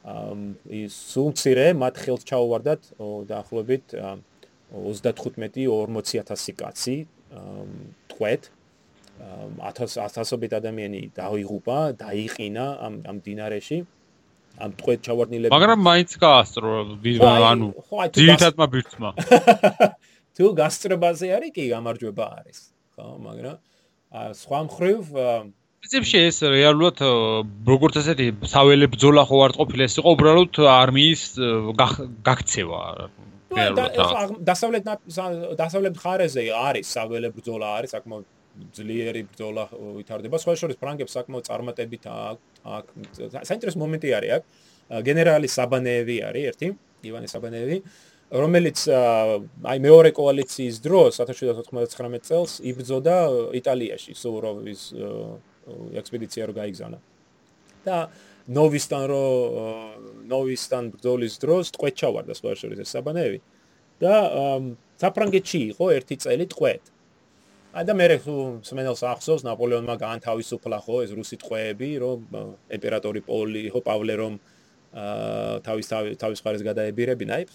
[0.05, 2.81] ის სულცირე მათ ხელს ჩაუვარდათ
[3.31, 3.85] დაახლოებით
[4.71, 6.97] 35-40000 კაცი
[8.13, 8.41] თქვეთ.
[9.17, 13.79] 1000-ობით ადამიანი დაიღუპა, დაიყინა ამ ამ დინარეში.
[14.57, 16.69] ამ თქვეთ ჩავარდნილები მაგრამ მაინც გაასწრო
[17.45, 17.67] ანუ
[18.17, 19.09] ძირითადმა ბირთმა
[20.37, 22.59] თუ გასწრებაზე არის კი გამარჯვება არის
[22.97, 23.57] ხო მაგრამ
[24.41, 25.13] სხვა მხრივ
[25.81, 27.01] პრინციპში ეს რეალურად
[27.67, 31.23] როგორც ესეთი საველე ბრძოლა ხო არ ყოფილა ეს იყო უბრალოდ არმიის
[32.27, 32.81] გაქცევა
[34.49, 34.89] დასავლეთ
[35.61, 38.25] დასავლეთ მხარეზე არის საველე ბრძოლა არის საკმაოდ
[38.73, 39.63] ძლიერი ბრძოლა
[40.01, 40.37] ვითარდება.
[40.41, 42.85] სხვა შორის ფრანგებს საკმაოდ წარმატებით აქ
[43.45, 44.43] საინტერესო მომენტი არის აქ.
[45.07, 46.67] გენერალი საბანეევი არის ერთი
[47.07, 47.77] ივანე საბანეევი
[48.43, 48.79] რომელიც
[49.71, 53.15] აი მეორე კოალიციის დროს 1799 წელს იბრძოდა
[53.59, 54.81] იტალიაში სუროვის
[56.01, 56.99] ექსპედიცია რო გაიგზავნა.
[57.87, 57.97] და
[58.47, 59.25] ნოვისთან რო
[60.31, 63.39] ნოვისთან ბრძოლის დროს ტყვეთ ჩავარდა სხვა შორის ეს საბანეები.
[64.03, 64.13] და
[65.01, 66.83] საფრანგეთში იყო ერთი წელი ტყვედ.
[67.87, 68.05] და მე
[68.65, 72.19] სმენელს ახსოვს ნაპოლეონმა გაანთავისუფლა ხო ეს რუსი ტყვეები, რომ
[72.73, 74.33] იმპერატორი პოლი ხო პავლე რომ
[75.67, 75.85] თავის
[76.17, 77.53] თავის ხარეს გადაებირებინა ის.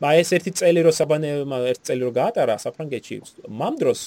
[0.00, 3.16] მაგრამ ეს ერთი წელი რო საბანემა ერთი წელი რო გაატარა საფრანგეთში,
[3.48, 4.00] მამ დროს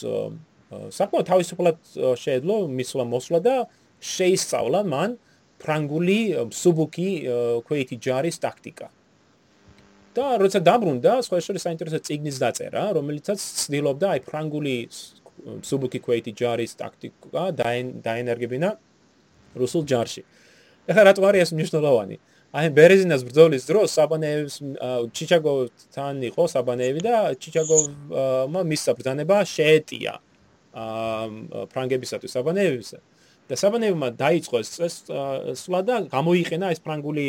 [0.70, 1.78] საკმაოდ თავისუფლად
[2.22, 3.56] შეეძლო მისვლა მოსვლა და
[4.00, 5.18] შეისწავლა მან
[5.60, 6.20] ფრანგული
[6.54, 7.10] სუბუკი
[7.68, 8.88] ქვეითი ჯარის ტაქტიკა.
[10.20, 14.76] და როცა დაბრუნდა, სხვა შორის საინტერესო ციგნის დაწერა, რომელიცაც ცდილობდა აი ფრანგული
[15.70, 17.44] სუბუკი ქვეითი ჯარის ტაქტიკა
[18.06, 18.70] დაენერგებინა
[19.56, 20.22] რუსულ ჯარში.
[20.90, 22.16] ეხლა რატო არის ეს მნიშვნელოვანი?
[22.50, 24.56] აი ბერეზინას ბრძოლის დროს საბანეევს
[25.14, 30.14] ჩიჩაგოვთან იყო საბანეევი და ჩიჩაგოვმა მისცა ბრძანება შეეტია
[30.74, 33.00] ფრანგებისათვის საბანეევისა.
[33.50, 34.96] და საბანეევმა დაიწყო ეს
[35.58, 37.26] სვლა და გამოიყენა ეს ფრანგული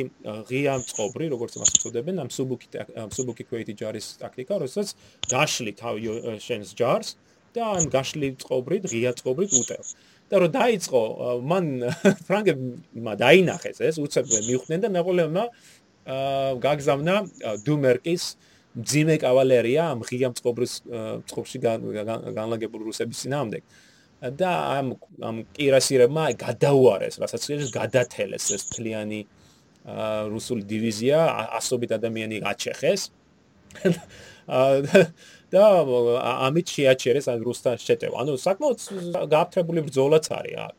[0.51, 2.68] ღია წყობრი, როგორც მას უწოდებენ, ამ სუბუკი
[3.16, 4.93] სუბუკი ქვეითი ჯარის ტაქტიკა, როდესაც
[5.32, 6.01] გაშლი თავი
[6.45, 7.16] შენს ჯარს
[7.57, 9.84] და ამ გაშლი წყობრით, ღია წყობრით უტევ.
[10.30, 11.01] და რომ დაიწყო,
[11.43, 11.64] მან
[12.28, 15.45] ფრანგებმა დაინახეს ეს, უცებ მიხვდნენ და ნაპოლეონმა
[16.62, 17.16] გაგზავნა
[17.66, 18.24] დუმერკის
[18.75, 20.75] ძიმე კავალერია ამ ღია წყობრის
[21.31, 23.61] წყობში განლაგებული რუსების ძინავდე.
[24.21, 29.21] და ამ ამ კირასირებმა გადაუარეს, რასაც ის გადათელეს ეს თლიანი
[30.29, 31.18] რუსული დივიზია,
[31.57, 33.03] ასობით ადამიანი გაჩეხეს.
[35.51, 35.62] და
[36.47, 38.14] ამით შეაჩერეს ან რუსთან შეტევა.
[38.23, 38.79] ანუ საკმაოდ
[39.35, 40.77] გააფთრებული ბრძოლაც არის აქ.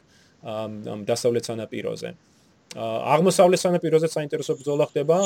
[0.93, 2.09] ამ დასავლეთ სანაპიროზე.
[2.75, 5.17] აღმოსავლეთ სანაპიროზე საინტერესო ბრძოლა ხდება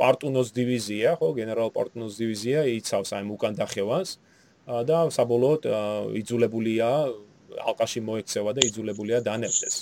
[0.00, 4.16] პარტუნოს დივიზია, ხო, გენერალ პარტუნოს დივიზია იცავს აი უკან დახევას
[4.64, 5.62] და საბოლოოდ
[6.16, 6.88] იძულებულია
[7.54, 9.74] ალყაში მოექცევა და იძულებულია დანებდეს.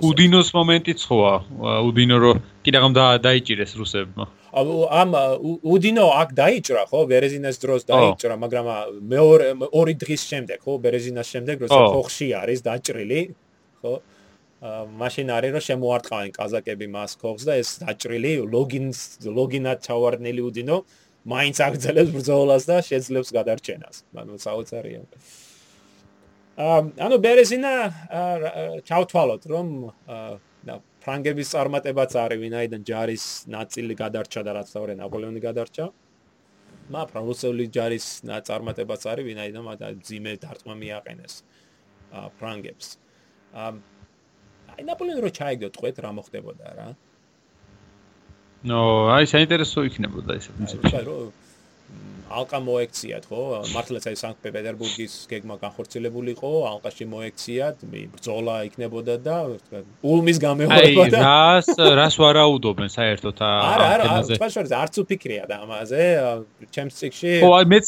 [0.00, 1.34] უდინოს მომენტიც ხოა,
[1.88, 2.32] უდინო რო
[2.64, 4.24] კიდევ და დაიჭირეს რუსებმა.
[4.54, 5.10] ამ
[5.60, 8.66] უდინო აქ დაიჭრა ხო, ბერეზინას დროს დაიჭრა, მაგრამ
[9.02, 13.20] მეორე ორი დღის შემდეგ ხო, ბერეზინას შემდეგ როცა ხოხში არის დაჭრილი,
[13.82, 13.94] ხო?
[14.64, 20.76] მაშინ არის რომ შემოარტყავენ კაზაკები მას ხოხს და ეს დაჭრილი ლოგინს ლოგინად ჩავარდნილი უდინო
[21.28, 23.96] მაინც აგძელებს ბრძოლას და შეძლებს გადარჩენას.
[24.16, 25.04] ანუ საოცარია.
[26.56, 27.72] ანუ ბერეზინა
[28.88, 29.66] ჩავთვალოთ რომ
[31.04, 35.86] ფრანგების წარმატებაც არის ვინაიდან ჯარის ნაწილი გადარჩა და რაც თავრე ნაპოლეონი გადარჩა
[36.94, 38.06] მა ფრანგოსელი ჯარის
[38.48, 41.34] წარმატებაც არის ვინაიდან მათ ძიმე დარტყმა მიაყენეს
[42.38, 42.86] ფრანგებს
[44.74, 46.88] აი ნაპოლეონი რო ჩაიგდო ტყვეთ რა მოხდებოდა რა?
[48.66, 48.80] ნო
[49.14, 50.92] აი საინტერესო იქნებოდა ეს პრინციპი
[52.34, 53.40] ალყა მოექციათ, ხო?
[53.74, 59.36] მართლაც აი სანქტ-პეტერბურგის გეგმა განხორციელებული იყო, ალყაში მოექციათ, ბრძოლა იქნებოდა და
[60.02, 61.68] ულმის გამეორება და აი რას
[62.00, 66.02] რას ვარაუდობენ საერთოდ არა არა არა სპეციალიზ არც უფიქრია და ამაზე
[66.74, 67.86] ჩემს ციკში ხო აი მეც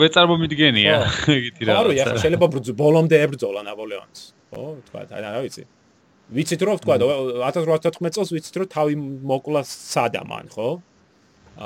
[0.00, 0.96] ვეწარმომიდგენია
[1.38, 2.50] იგითი რა არა შეიძლება
[2.82, 4.20] ბოლომდე ებრძოლა ნაპოლეონს
[4.50, 4.64] ხო?
[4.88, 5.68] თქვა აი რა ვიცი
[6.32, 6.94] ვიცით რომ თქვა
[7.52, 8.94] 1814 წელს ვიცით რომ თავი
[9.28, 10.68] მოკლა სადამან ხო?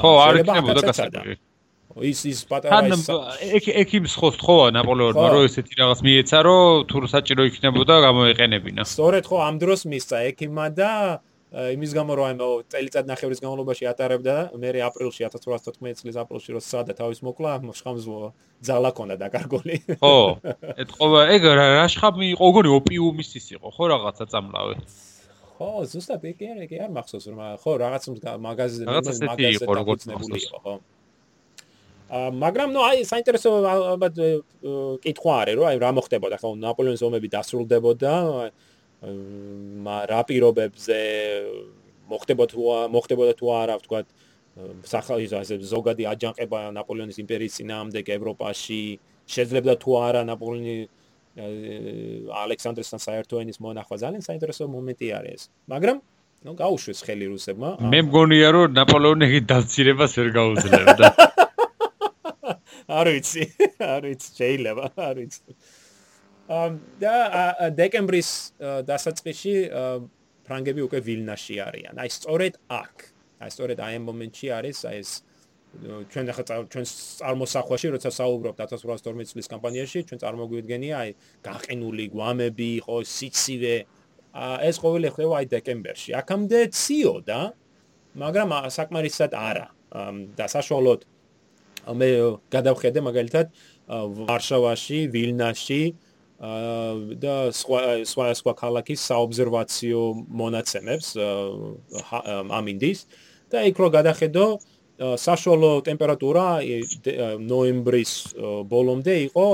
[0.02, 1.38] ხო არ იქნებოდა გასაგები
[1.98, 3.06] ის ის პატარა ის
[3.58, 9.24] ეკ ეკიმს ხოს თხოვა ნაპოლეონმა რომ ესეთი რაღაც მიეცა რომ თუ საჭირო იქნებოდა გამოეყენებინა სწორედ
[9.30, 10.92] ხო ამ დროს მისცა ეკიმა და
[11.48, 16.92] იმის გამო რომ აი წელიწად ნახევრის განმავლობაში ატარებდა მე აპრილში 1814 წლის აპრილში რო სადა
[16.92, 18.04] თავის მოკლა შხამს
[18.68, 19.80] ძალა ქონდა დაკარგული.
[19.96, 20.16] ხო
[20.76, 22.46] ეთყობა ეგ რა შხამი იყო?
[22.52, 24.76] გონი ოპიუმის ის იყო ხო რაღაცა წამლავე?
[25.56, 28.02] ხო ზუსტად ეგ ეგ არ მახსოვს რომ ხო რაღაც
[28.44, 30.74] მაგაზინი მაგაზინი იყო ხო.
[32.08, 33.48] მაგრამ ნუ აი საინტერესო
[33.96, 34.14] ალბათ
[35.00, 38.12] კითხვა არის რომ აი რა მოხდებოდა ხო ნაპოლეონის ომები დასრულდებოდა
[38.98, 40.98] რა პირობებზე
[42.10, 42.60] მოხდებოდა თუ
[42.94, 44.00] მოხდებოდა თუ არა ვთქვა
[44.90, 48.80] სახალხო ასე ზოგადი აჯანყება ნაპოლეონის იმპერიის წინააღმდეგ ევროპაში
[49.30, 50.76] შეძლებდა თუ არა ნაპოლეონი
[52.42, 55.98] ალექსანდრესთან საერთო ენის მონახვა ძალიან საინტერესო მომენტი არის მაგრამ
[56.48, 61.06] ნუ გაუშვეს ხელი რუსებმა მე მგონია რომ ნაპოლეონი დაცირებას ვერ გაუძლებდა
[62.88, 63.44] არ ვიცი,
[63.84, 65.56] არ ვიცი, შეიძლება, არ ვიცი.
[66.48, 67.14] და
[67.76, 68.30] დეკემბრის
[68.88, 69.54] დასაწყისში
[70.48, 71.94] ფრანგები უკვე ვილნაში არიან.
[72.00, 72.94] აი სწორედ აქ,
[73.44, 75.10] აი სწორედ აი ამ მომენტში არის აი ეს
[76.08, 76.84] ჩვენ ახლა ჩვენ
[77.20, 81.10] წარმოსახვაში როცა საუბრობთ 1812 წლის კამპანიაში, ჩვენ წარმოგვიდგენია აი
[81.44, 83.76] გაყინული გვამები, ხო, სიცივე.
[84.64, 86.10] ეს ყოველი ხდება აი დეკემბერში.
[86.16, 87.40] აქამდე ციოდა,
[88.16, 89.68] მაგრამ საკმარისად არა.
[90.36, 91.00] და საშუალოდ
[91.96, 92.08] მე
[92.52, 93.46] გადავხედე მაგალითად
[93.88, 95.82] ვარშავაში, ვილნაში
[96.38, 101.18] და სხვა სხვა სხვა ქალაქის საობსერვაციო მონაცემებს
[102.54, 102.98] ამინდის
[103.50, 104.44] და იქ რო გადახედო
[105.18, 106.62] საშუალო ტემპერატურა
[107.42, 108.12] ნოემბრის
[108.70, 109.46] ბოლომდე იყო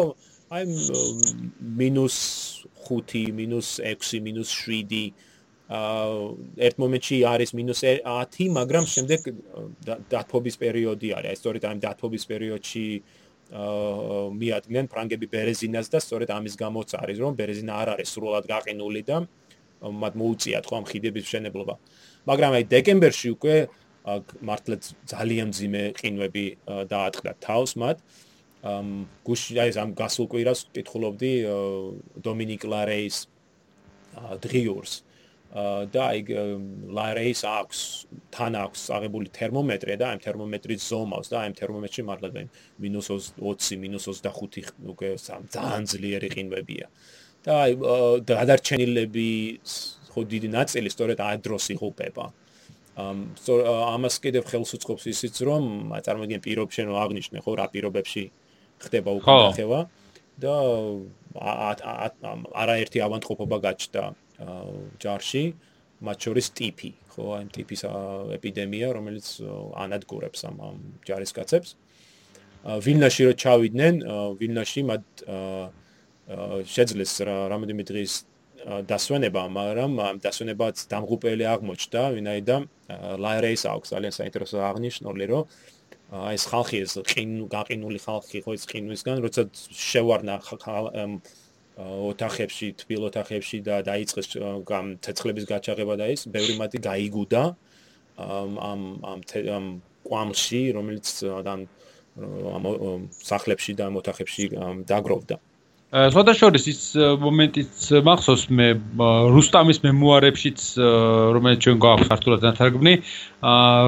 [0.53, 5.17] აი -5, -6, -7
[5.65, 6.13] აა
[6.69, 9.21] ერთ მომენტში არის -10, მაგრამ შემდეგ
[10.13, 11.29] დათბობის პერიოდი არის.
[11.33, 13.24] აი სწორედ ამ დათბობის პერიოდში აა
[13.55, 19.17] მიადგნენ ფრანგები ბერეზინას და სწორედ ამის გამოც არის რომ ბერეზინა არ არის სრულად გაყინული და
[19.85, 21.75] მათ მოუწიათ ხო ამ ხიდების მშენებლობა.
[22.27, 23.57] მაგრამ აი დეკემბერში უკვე
[24.49, 26.47] მართლაც ძალიან ძიმე ყინვები
[26.91, 27.97] დაატყდა თავს მათ.
[28.65, 28.89] ამ
[29.23, 31.33] გუში აი ამ გასულ კვირას ვკითხულობდი
[32.27, 33.17] დომინიკ ლარეის
[34.43, 34.93] დრიურს.
[35.55, 36.21] და აი
[36.91, 37.81] ლარეის აქვს
[38.35, 42.43] თან აქვს აღებული თერმომეტრი და აი თერმომეტრის ზომავს და აი თერმომეტრში მართლა და
[42.83, 45.15] -20 -25 უკვე
[45.55, 46.87] ძალიან ძლიერი ყინვებია.
[47.45, 47.73] და აი
[48.27, 49.29] გადარჩენილები
[50.11, 52.25] ხო დიდი ნაწილი სწორედ აი დროს იღუპება.
[52.99, 53.19] ამ
[53.95, 55.63] ამას კიდევ ხელს უწყობს ისიც რომ
[56.07, 58.25] წარმოგიდგენ პირობებში რომ აღნიშნე ხო რა პირობებში
[58.83, 59.81] ხდება უკვე ხევა
[60.43, 60.55] და
[62.63, 64.05] არაერთი ავანტყოფობა გაჩნდა
[65.03, 65.45] ჯარში
[66.05, 67.25] მათ შორის ტიპი ხო?
[67.39, 67.81] აი ტიპის
[68.37, 69.27] ეპიდემია რომელიც
[69.79, 70.59] ანადგურებს ამ
[71.07, 71.71] ჯარისკაცებს
[72.65, 73.95] ვილნაში რო ჩავიდნენ
[74.41, 75.05] ვილნაში მათ
[76.75, 78.13] შეძლეს რამოდენიმე დღის
[78.65, 82.63] დასვენება მაგრამ ამ დასვენებაც დამღუპელი აღმოჩნდა ვინაიდან
[83.25, 85.45] ლაირეის აქვს ძალიან საინტერესო აღნიშნული რომ
[86.25, 90.41] აი ეს ხალხი ეს ყინ გაყინული ხალხი ხო ეს ყინვისგან როცა შევარნა
[91.79, 94.27] ოთახებში, თბილ ოთახებში და დაიწყეს
[95.03, 97.43] ცეცხლების გაჩაღება და ის, ბევრი მათი გაიგუდა
[98.15, 98.81] ამ ამ
[99.51, 99.67] ამ
[100.07, 101.67] კვამში, რომელიც ამ
[103.11, 104.45] სახლებში და ოთახებში
[104.87, 105.37] დაგროვდა.
[105.95, 106.81] სხვადასხვის ის
[107.23, 108.67] მომენტიც მახსოვს მე
[109.31, 110.63] რუსტამის მემუარებშიც
[111.37, 112.95] რომელიც ჩვენ გვაქვს ქართულად დათარგმნი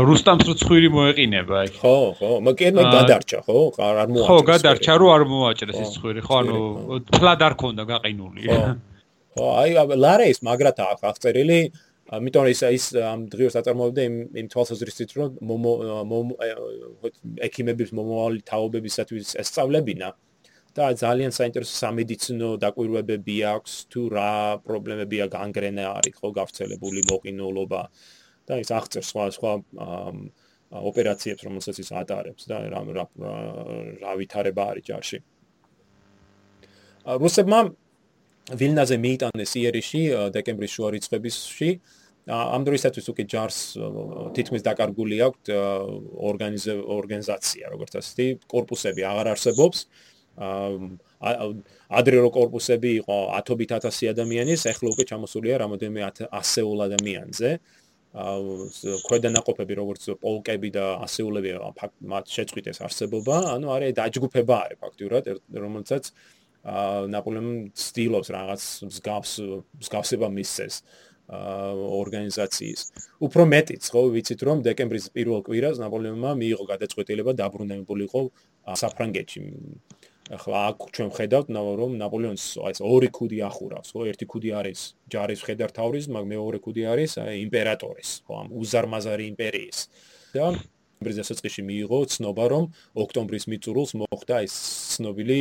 [0.07, 5.25] რუსტამს რცხვირი მოეყინება აი ხო ხო მაგრამ გადარჩა ხო არ მოაჭრეს ხო გადარჩა რომ არ
[5.33, 6.61] მოაჭრეს ის ცხვირი ხო ანუ
[7.11, 8.43] ფლად არ ქონდა გაყინული.
[9.35, 11.61] ხო აი ლარეის მაგრათა აღწერილი
[12.07, 15.73] ამიტომ ის ის ამ დღეს აწარმოებდა იმ იმ თვალსაზრისით რომ მომო
[17.51, 20.15] ექიმების მომავალი თაობებისათვის ესწავლებინა
[20.77, 23.73] და ძალიან საინტერესო სამედიცინო დაკვირვებები აქვს.
[23.89, 24.33] თუ რა
[24.67, 27.83] პრობლემებია განგრენა არის ხო გავრცელებული მოყინულობა
[28.47, 29.53] და ის აღწერს სხვა სხვა
[30.91, 32.81] ოპერაციებს რომელსაც ის ატარებს და რა
[34.05, 35.19] რა ვითარება არის ჯარში.
[37.07, 37.61] რუსებმა
[38.61, 40.03] ვილნაზე მიიტანეს იერიში
[40.35, 41.71] დეკემბრის შუა რიცხვებისში
[42.27, 43.59] ამ დროისათვის უკვე ჯარს
[44.35, 45.51] თითქმის დაკარგული აქვს
[46.99, 49.87] ორგანიზაცია, როგორც ასეთი, корпуსები აღარ არსებობს.
[50.37, 57.51] ადრერო корпуსები იყო ათობით ათასი ადამიანის, ახლა უკვე ჩამოსულია რამოდენიმე 100 ადამიანზე.
[58.17, 61.51] ქვედანაყოფები როგორც პოლკები და ასეულები
[62.13, 66.05] მათ შეწყვიტეს არსებობა, ანუ არის დაჯგუფება არის ფაქტურად, რომელიცაც
[67.13, 69.33] ნაპოლეონი ცდილობს რაღაც მსგავს
[69.85, 70.75] მსგავსება მისცეს
[72.01, 72.81] ორგანიზაციის.
[73.27, 78.21] უფრო მეტიც ხო ვიცით რომ დეკემბრის პირველ კვირას ნაპოლეონმა მიიღო გადაწყვეტილება დაბრუნებულიყო
[78.83, 79.41] საფრანგეთში
[80.27, 84.11] ახლა აქ ჩვენ ხედავთ რომ ნაპოლეონს ეს ორი ქუდი ახურავს, ხო?
[84.11, 84.81] ერთი ქუდი არის
[85.13, 87.11] ჯარის მხედართაურის, მაგრამ მეორე ქუდი არის
[87.47, 88.33] იმპერატორის, ხო?
[88.43, 89.79] ამ უზარმაზარი იმპერიის.
[90.35, 90.47] და
[91.01, 92.65] ბრიზ დასაწყისში მიიღო ცნობა რომ
[92.97, 94.55] ოქტომბრის მიწურულს მოხდა ეს
[94.97, 95.41] ცნობილი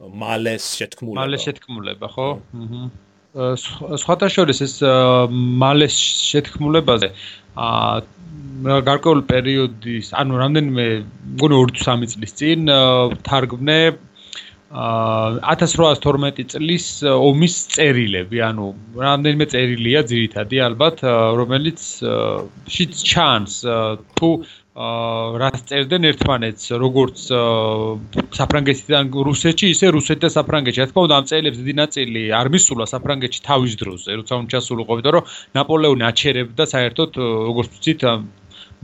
[0.00, 1.20] მალეს შეთქმულება.
[1.22, 2.28] მალეს შეთქმულება, ხო?
[2.62, 2.82] აჰა.
[3.36, 4.74] სხვათა შორის ეს
[5.62, 5.96] მალეს
[6.32, 7.08] შეთქმულებაზე
[7.56, 8.00] აა
[8.88, 10.84] გარკვეულ პერიოდის, ანუ რამდენიმე
[11.36, 12.60] მგონი 2-3 წლის წინ
[13.28, 13.78] თარგმნე
[14.76, 18.66] 1812 წლის ომის წერილები, ანუ
[19.00, 21.00] რამდენიმე წერილია ძირითადი ალბათ,
[21.40, 21.80] რომელიც
[22.68, 23.54] შიც ჩანს
[24.20, 24.30] თუ
[24.76, 27.22] რაც წერდნენ ერთმანეთს, როგორც
[28.36, 30.80] საფრანგეთიდან რუსეთში, ისე რუსეთ და საფრანგეთში.
[30.84, 34.92] რა თქმა უნდა, ამ წერილებს დიდი ნაწილი არ მისულა საფრანგეთში თავის დროზე, როცა უნდა ჩასულიყო,
[35.00, 35.24] იმიტომ რომ
[35.56, 37.10] ნაპოლეონი აჩერებდა საერთოდ,
[37.48, 38.00] როგორც ვთქვით,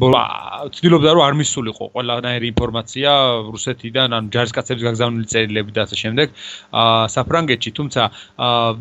[0.03, 3.11] ცდილობდა რომ არ მისულიყო ყველანაირი ინფორმაცია
[3.55, 6.29] რუსეთიდან ან ჯარისკაცების გაგზავნილი წერილები და ასე შემდეგ.
[7.15, 8.03] საფრანგეთში თუმცა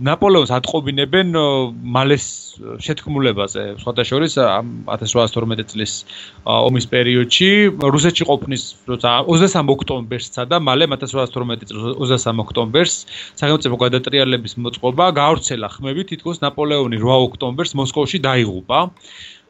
[0.01, 1.27] ნაპოლეონს ატყობინებენ
[1.93, 2.25] მალეს
[2.81, 3.63] შეთქმულებაზე.
[3.81, 5.93] სხვათა შორის 1812 წლის
[6.41, 12.95] ომის პერიოდში რუსეთში ყოფნის როცა 23 ოქტომბერსა და მალე 1812 წლის 23 ოქტომბერს
[13.37, 18.79] სახელმწიფო გადატრიალების მოწყობა გაავრცელა ხმები თითქოს ნაპოლეონი 8 ოქტომბერს მოსკოვში დაიღუპა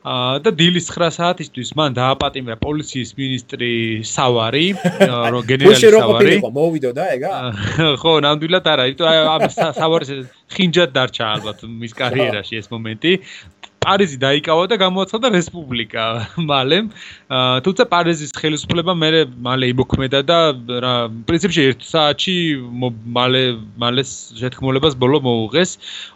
[0.02, 3.72] და დილის 9 საათისთვის მან დააპატიმრა პოლიციის ministri
[4.02, 4.74] სავარი,
[5.34, 6.38] რო გენერალი სავარი.
[6.42, 7.34] მოვიდო და ეგა?
[8.02, 10.12] ხო, ნამდვილად არა, იმიტომ ამ სავარის
[10.58, 13.14] ხინჯად დარჩა ალბათ მის კარიერაში ეს მომენტი.
[13.82, 16.04] პარიზი დაიკავა და გამოაცხადა რესპუბლიკა
[16.52, 16.78] მალე.
[17.66, 19.10] თუმცა პარიზის ხელისუფლება მე
[19.42, 20.38] მალე იმოქმედა და
[21.26, 22.36] პრინციპში 1 საათში
[23.18, 23.42] მალე
[23.82, 24.04] მალე
[24.38, 25.72] შეთქმულებას ბოლო მოუღეს.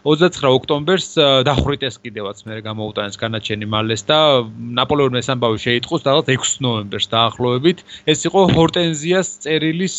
[0.06, 1.08] 29 ოქტომბერს
[1.50, 4.46] დახვრიტეს კიდევაც მე გამოუტანეს განაჩენი მალეს და
[4.78, 7.82] ნაპოლეონ მესამბავი შეიტყოს რაღაც 6 ნოემბერს დაახლოებით.
[8.06, 9.96] ეს იყო ჰორტენზიას წერილის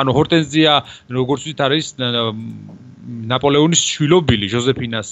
[0.00, 0.72] ანუ ჰორტენზია
[1.12, 1.86] როგორც ვთქვით არის
[3.04, 5.10] ნაპოლეონის შვილობილი ჟოზეფინას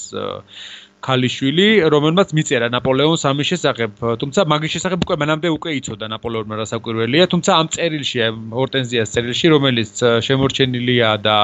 [1.03, 3.93] ქალიშვილი, რომელმაც მიწერა ნაპოლეონს ამის შესახებ,
[4.23, 8.19] თუმცა მაგის შესახებ უკვე მანამდე უკვე იცოდა ნაპოლეონმა რა საკვირველია, თუმცა ამ წერილში,
[8.55, 11.37] ჰორტენზიას წერილში, რომელიც შემორჩენილია და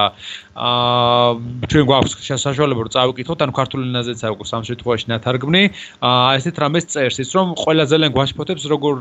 [0.59, 5.63] აა ჩვენ გვაქვს საშუალება რომ წავიკითხოთ, ანუ ქართულ ენაზეც აქვს ამ შემთხვევაში ნათარგმნი,
[6.03, 8.95] აა ესეთ რამეს წერს ის, რომ ყველა ძალიან გვაშფოთებს როგორ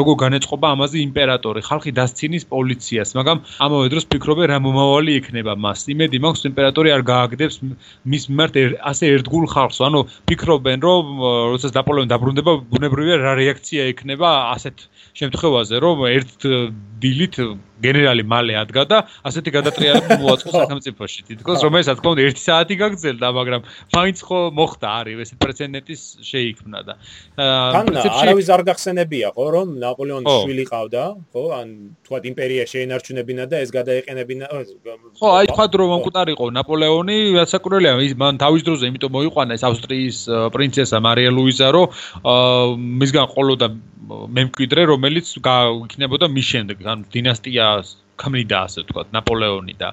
[0.00, 5.88] როგორ განეწყობა ამაზე იმპერატორი, ხალხი დასცინის პოლიციას, მაგრამ ამავე დროს ფიქრობენ რა მომავალი იქნება მას.
[5.90, 7.56] იმედი მაქვს იმპერატორი არ გააგდებს
[8.06, 8.54] მის მიმართ
[8.90, 11.04] ასე ერთგულ ხალხს, ანუ ფიქრობენ რომ
[11.52, 14.86] როდესაც ნაპოლეონი დაბრუნდება ბუნებრივია რა რეაქცია ექნება ასეთ
[15.20, 16.48] შემთხვევაზე რომ ერთ
[17.00, 17.36] დილით
[17.80, 21.20] გენერალი მალე ადგა და ასეთი გადატრიალება მოაწყო სახელმწიფოში.
[21.30, 23.60] თითქოს რომ ეს რა თქმა უნდა 1 საათი გაგრძელდა, მაგრამ
[23.96, 26.94] მაინც ხო მოხდა არის ეს პრეცედენტის შეიქმნა და
[27.40, 31.44] პრინციპში არავის არ გახსენებია ხო რომ ნაპოლეონის შვილი ყავდა, ხო?
[31.56, 31.66] ან
[32.04, 34.44] თქვა იმპერია შეენარჩუნებინა და ეს გადაეყენებინა.
[35.16, 40.18] ხო, აი თქვა რომ მომკვდარიყო ნაპოლეონი, რასაკურველია, მან თავის დროზე იმიტომ მოიყვანა ეს ავსტრიის
[40.54, 41.86] პრინცესა მარია ლუიზა, რომ
[43.00, 43.66] მისგან ყოლოდა
[44.10, 47.66] მემკვიდრე, რომელიც იქნებოდა მის შემდეგ, ანუ დინასტია
[48.20, 49.88] ქმნიდა ასე ვთქვათ, ნაპოლეონი და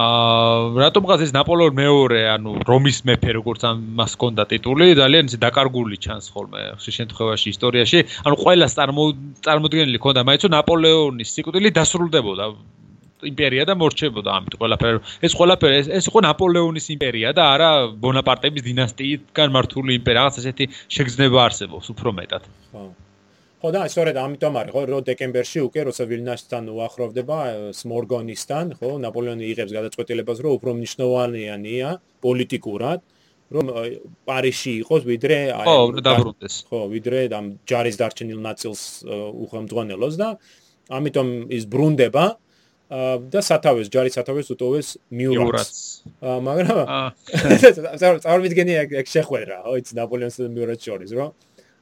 [0.00, 6.00] აა რატომღაც ეს ნაპოლეონ მეორე, ანუ რომის მეფე, როგორც ამას ჰქონდა ტიტული, ძალიან ისე დაკარგული
[6.00, 7.98] ჩანს ხოლმე ხშირ შემთხვევაში ისტორიაში.
[8.24, 8.66] ანუ ყველა
[9.44, 12.44] წარმოდგენილი ჰქონდა, მაინც რომ ნაპოლეონის სიკვდილი დასრულდებოდა
[13.24, 14.98] იმპერია და მორჩებოდა ამით ყველაფერი.
[15.24, 17.70] ეს ყველაფერი ეს ეს იყო ნაპოლეონის იმპერია და არა
[18.02, 20.20] ბონაპარტების დინასტიიდან მართული იმპერია.
[20.20, 22.42] რაღაც ესეთი შეგრძნება არსებობს უფრო მეტად.
[22.72, 22.84] ხო.
[23.56, 27.38] ხო და სწორედ ამიტომ არის ხო რო დეკემბერში უკვე როცა ვილნასთან უახლოვდება
[27.72, 31.88] სმორგონისთან ხო ნაპოლეონი იღებს გადაწყვეტილებას რომ უფრო მნიშვნელოვანია
[32.20, 33.00] პოლიტიკურად
[33.56, 33.66] რომ
[34.28, 40.28] პარიში იყოს ვიდრე აი ხო დაბრუნდეს ხო ვიდრე ამ ჯარის დარჩენილ ნაწილს უხელმძღვანელოს და
[41.00, 42.24] ამიტომ ის ბრუნდება
[42.86, 45.80] და სათავეს ჯარის სათავეს უტოვეს მიურატს
[46.22, 46.82] მაგრამ
[48.24, 51.34] წარმოვიდგენი ეგ შეხვედრა ხო იცი ნაპოლეონს და მიურატს შორის რომ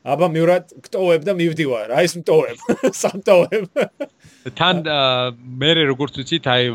[0.05, 1.93] აბა მიურად გტოვებ და მივდივარ.
[1.97, 2.59] აი ეს მტოვებ.
[3.02, 3.64] სამტოვებ.
[4.59, 4.82] თან
[5.60, 6.74] მე როგორც ვიცით, აი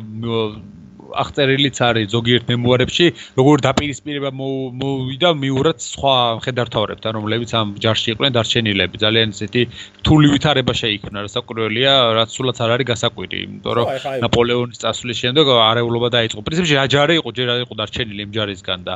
[1.14, 3.06] აღწერილიც არის ზოგიერთ მემუარებში,
[3.40, 6.15] როგორ დაპირისპირება მოვიდა მიურად სხვა
[6.45, 8.95] ხედართავრებთან, რომლებიც ამ ჯარში იყვნენ დარჩენილები.
[8.99, 9.61] ძალიან ისეთი
[9.99, 13.86] რთული ვითარება შეიქმნა, რასაკვირველია, რაც სულაც არ არის გასაკვირი, იმიტომ რომ
[14.23, 16.40] ნაპოლეონის წასვლის შემდეგ არეულობა დაიწყო.
[16.45, 18.94] პრინციპში რა ჯარი იყო, ჯერ არ იყო დარჩენილი იმ ჯარისგან და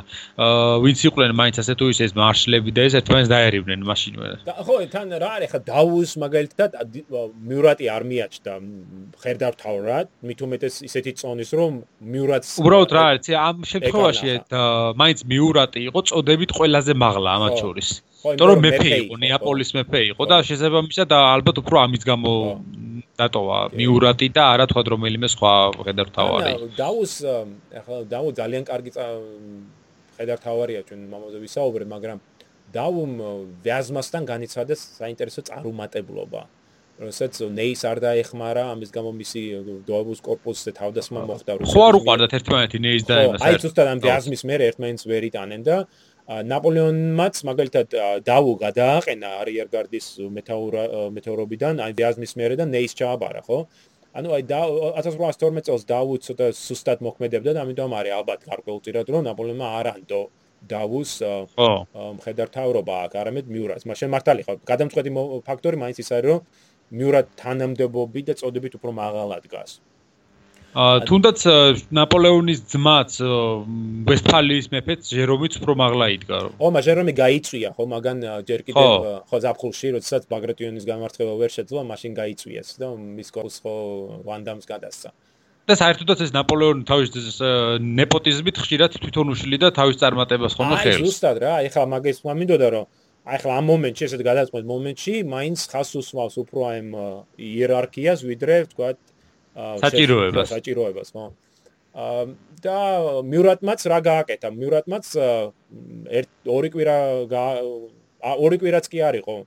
[0.83, 4.27] ვინც იყვნენ მაინც ასე თუ ისე ეს მარშლები და ეს ერთმანეთს დაერივნენ მაშინვე.
[4.67, 6.71] ხო, თან რა არის ხა დაუს მაგალითად
[7.49, 8.53] მიურატი არ მიაჩნდა
[9.23, 11.71] ხედართავრად, მით უმეტეს ისეთი წონის რომ
[12.13, 14.31] მიურატს უბრალოდ რა არის ამ შემთხვევაში
[15.01, 17.89] მაინც მიურატი იყო წოდებით ყველაზე მაღლა ამათ შორის.
[18.23, 22.31] იმიტომ რომ მეფე იყო ნეაპოლის მეფე იყო და შესაძლებელია და ალბათ უფრო ამის გამო
[23.19, 25.51] დატოვა მიურატი და არა თქვა რომელიმე სხვა
[25.85, 27.13] ხედართავარი დაუს
[27.79, 28.91] ახლა დაუ ძალიან კარგი
[30.17, 32.17] ხედართავარია ჩვენ მამაზე ვისაუბრე მაგრამ
[32.73, 33.11] დაუმ
[33.65, 36.41] ვიაზმასთან განიცადეს საინტერესო წარუმატებლობა
[37.03, 39.41] რომელსაც ნეის არ დაეხმარა, ამის გამო მისი
[39.87, 41.51] დოაბუს კორპუსზე თავდასხმა მოხდა.
[41.67, 43.39] ხო არ უყარდათ ერთმანეთი ნეის დაემას.
[43.43, 45.77] აი ზუსტად ამ დიაზმის მერე ერთმანეთს ვერ იტანენ და
[46.23, 47.87] ნაპოლეონმაც მაგალითად
[48.23, 53.67] დავო გადააყენა არიერგარდის მეტეორობიდან, აი დიაზმის მერე და ნეის ჩააბარა, ხო?
[54.13, 59.67] ანუ აი 1812 წელს დავუც ცოტა სუსტად მოქმედებდა და ამიტომ არის ალბათ გარკვეულწილად რომ ნაპოლეონმა
[59.83, 60.21] არ ანდო
[60.63, 61.11] დავუს
[62.21, 63.83] მხედართავრობა აქ, არამედ მიურას.
[63.89, 65.11] მას შემართალი ხო, გადამწყვეტი
[65.43, 66.39] ფაქტორი მაინც ის არის რომ
[66.93, 69.81] მიურად თანამდებობი და წოდებით უფრო მაღალ ადგას.
[70.73, 71.39] აა თუნდაც
[71.93, 73.17] ნაპოლეონის ძმაც
[74.09, 76.37] ვესფალიის მეფეც ჟერომიც უფრო მაღლა იდგა.
[76.57, 78.17] ო, მაგრამ ჟერომი გაიწვია, ხო, მაგან
[78.49, 78.89] ჯერ კიდევ
[79.29, 83.75] ხო ზაფხულში, როდესაც ბაგრატიონის გამართება ვერ შეძლო, მაშინ გაიწვიეს და მის კორს ხო
[84.25, 85.09] ვანდამს გადასცა.
[85.63, 87.09] და საერთოდაც ეს ნაპოლეონი თავის
[87.79, 90.99] ნეპოტიზმით ხშირად თვითონ უშლი და თავის წარმატებას ხომ ხელს.
[90.99, 92.85] აი, ზუსტად რა, ეხლა მაგის მომინდოდა რომ
[93.23, 96.79] აი ხლა ამ მომენტში ესეთ გადაწყვეტ მომენტში მაინც ხას უსვავს უფრო აი
[97.39, 98.89] იერარქიას ვიდრე თქვა
[99.79, 100.47] საჭიროებას.
[100.51, 101.25] საჭიროებას ხო.
[102.65, 102.77] და
[103.31, 104.49] მიურატმაც რა გააკეთა?
[104.59, 105.05] მიურატმაც
[106.57, 106.97] ორი კვირა
[108.43, 109.37] ორი კვირაც კი არისო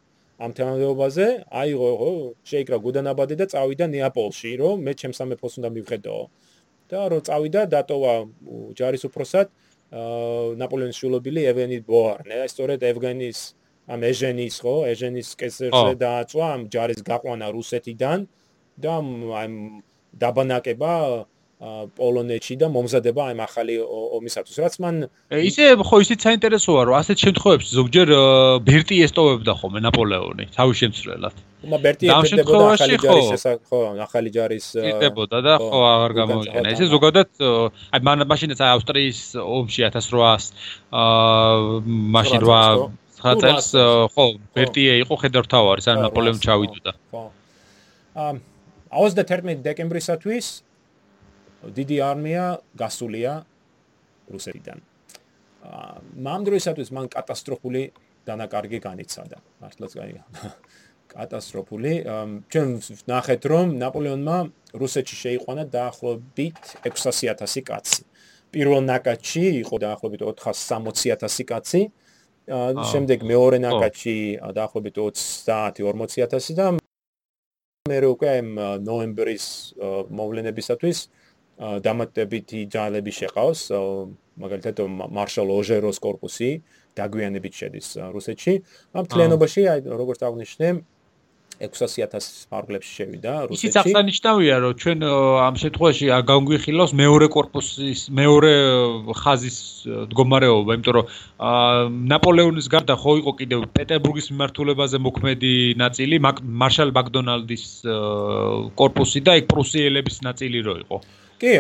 [0.41, 1.27] ამ თანამდებობაზე.
[1.61, 2.11] აიღო ხო
[2.49, 6.17] შეიკრა გუდანაბადი და წავიდა ნეაპოლში რომ მე ჩემს სამეფოს უნდა მივხედო.
[6.89, 8.15] და რომ წავიდა დატოვა
[8.79, 9.47] ჯარის უფროსად
[10.61, 13.39] ნაპოლეონის შულობილი ევენი ბოარნე, სწორედ ევგენის
[13.87, 18.27] ამ ეჟენის ხო ეჟენის კესერზე დააწვა ამ ჯარის გაყვანა რუსეთიდან
[18.83, 19.55] და ამ
[20.17, 20.93] დაბანაკება
[21.57, 24.97] პოლონეთში და მომზადება ამ ახალი ომისათვის რაც მან
[25.41, 28.13] ისე ხო ისიც საინტერესოა რომ ასეთ შემთხვევებში ზოგჯერ
[28.67, 31.41] ბერტი ესტოვებდა ხოლმე ნაპოლეონი თავის შემცვლელად.
[31.65, 33.81] ხომა ბერტი ებდებოდა ახალი ჯარის ხო.
[34.05, 36.67] ახალი ჯარის ებდებოდა და ხო აღარ გამოიყენა.
[36.77, 40.53] ესე ზოგადად აი მაშინაც ავსტრიის ომში 1800
[40.93, 41.81] აა
[42.21, 43.69] მაშინ 8 ნაწილს
[44.15, 44.25] ხო
[44.57, 46.93] ბერტიე იყო ხედართავარის ან ნაპოლეონ ჩავიდოდა.
[47.13, 47.25] ხო.
[48.17, 48.37] ამ
[48.91, 50.47] 31 დეკემბრისათვის
[51.77, 52.45] დიდი არმია
[52.79, 53.33] გასულია
[54.31, 54.79] რუსეთიდან.
[56.27, 57.83] მამ დროისათვის მან კატასტროფული
[58.27, 59.39] დანაკარგი განიცადა.
[59.63, 60.23] მართლაც გაიგა.
[61.17, 61.93] კატასტროფული.
[62.53, 62.69] ჩვენ
[63.07, 64.37] ვნახეთ, რომ ნაპოლეონმა
[64.77, 68.03] რუსეთში შეიყვანა დაახლოებით 600.000 კაცი.
[68.53, 71.81] პირველ ნაკადში იყო დაახლოებით 460.000 კაცი.
[72.47, 74.17] შემდეგ მეორე ნაკადში
[74.55, 76.67] დაახლოებით 30-40000 და
[77.91, 78.33] მე უკვე
[78.87, 79.47] ნოემბრის
[80.11, 80.99] მოვლენებისათვის
[81.57, 83.61] დამატებითი ძალები შეყავს
[84.37, 84.83] მაგალითად
[85.17, 86.51] მარშალ ოჟეროს корпуსი
[86.97, 88.55] დაგვიანებით შედის რუსეთში.
[88.93, 90.69] ამ მთლიანობაში აი როგორც აღნიშნე
[91.61, 93.57] 600.000 მარგლებში შევიდა რუსეთში.
[93.57, 94.99] ისიც აღსანიშნავია, რომ ჩვენ
[95.47, 98.53] ამ შემთხვევაში განგვიხილავს მეორე корпуსის მეორე
[99.21, 99.59] ხაზის
[100.07, 101.07] მდგომარეობა, იმიტომ რომ
[102.13, 106.17] ნაპოლეონის გარდა ხო იყო კიდევ პეტერბურგის მიმართულებაზე მოქმედი ნაწილი,
[106.65, 107.65] მარშალ მაკდონალდის
[108.77, 110.99] корпуსი და ეგ პრუსიელების ნაწილი რო იყო.
[111.01, 111.53] აა კი,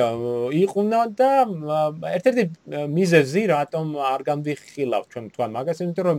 [0.56, 1.30] იყუნა და
[2.16, 2.44] ერთ-ერთი
[2.96, 6.18] მიზეზი, რატომ არ განვიხილავ ჩვენ თქვა მაგას, იმიტომ რომ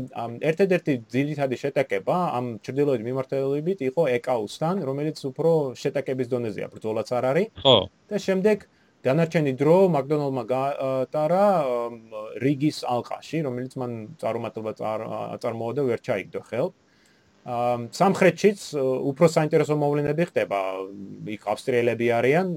[0.49, 7.47] ერთ-ერთი ძირითადი შეტაკება ამ ჭრდილოეთ მიმართულებით იყო ეკაუსთან, რომელიც უფრო შეტაკების დონეზეა, ბრძოლაც არ არის.
[7.65, 7.77] ხო.
[8.09, 8.57] და შემდეგ
[9.05, 11.45] დანარჩენი დრო მაკდონალდმა გაატარა
[12.43, 14.77] რიგის ალყაში, რომელიც მან წარუმატებლად
[15.41, 16.75] წარმოადა ვერ ჩაიგდო ხელს.
[17.48, 18.76] სამხრეთშიც
[19.07, 20.60] უფრო საინტერესო მოვლენები ხდება.
[21.32, 22.48] იქ ავსტრიელები არიან,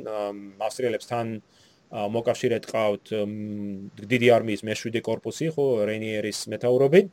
[0.66, 1.26] ავსტრიელებსთან
[1.90, 3.12] მოკავშირედ ყავთ
[4.10, 7.06] დიდი არმიის მე-7 корпуსი, ხო, რენიერის მეტაურობით.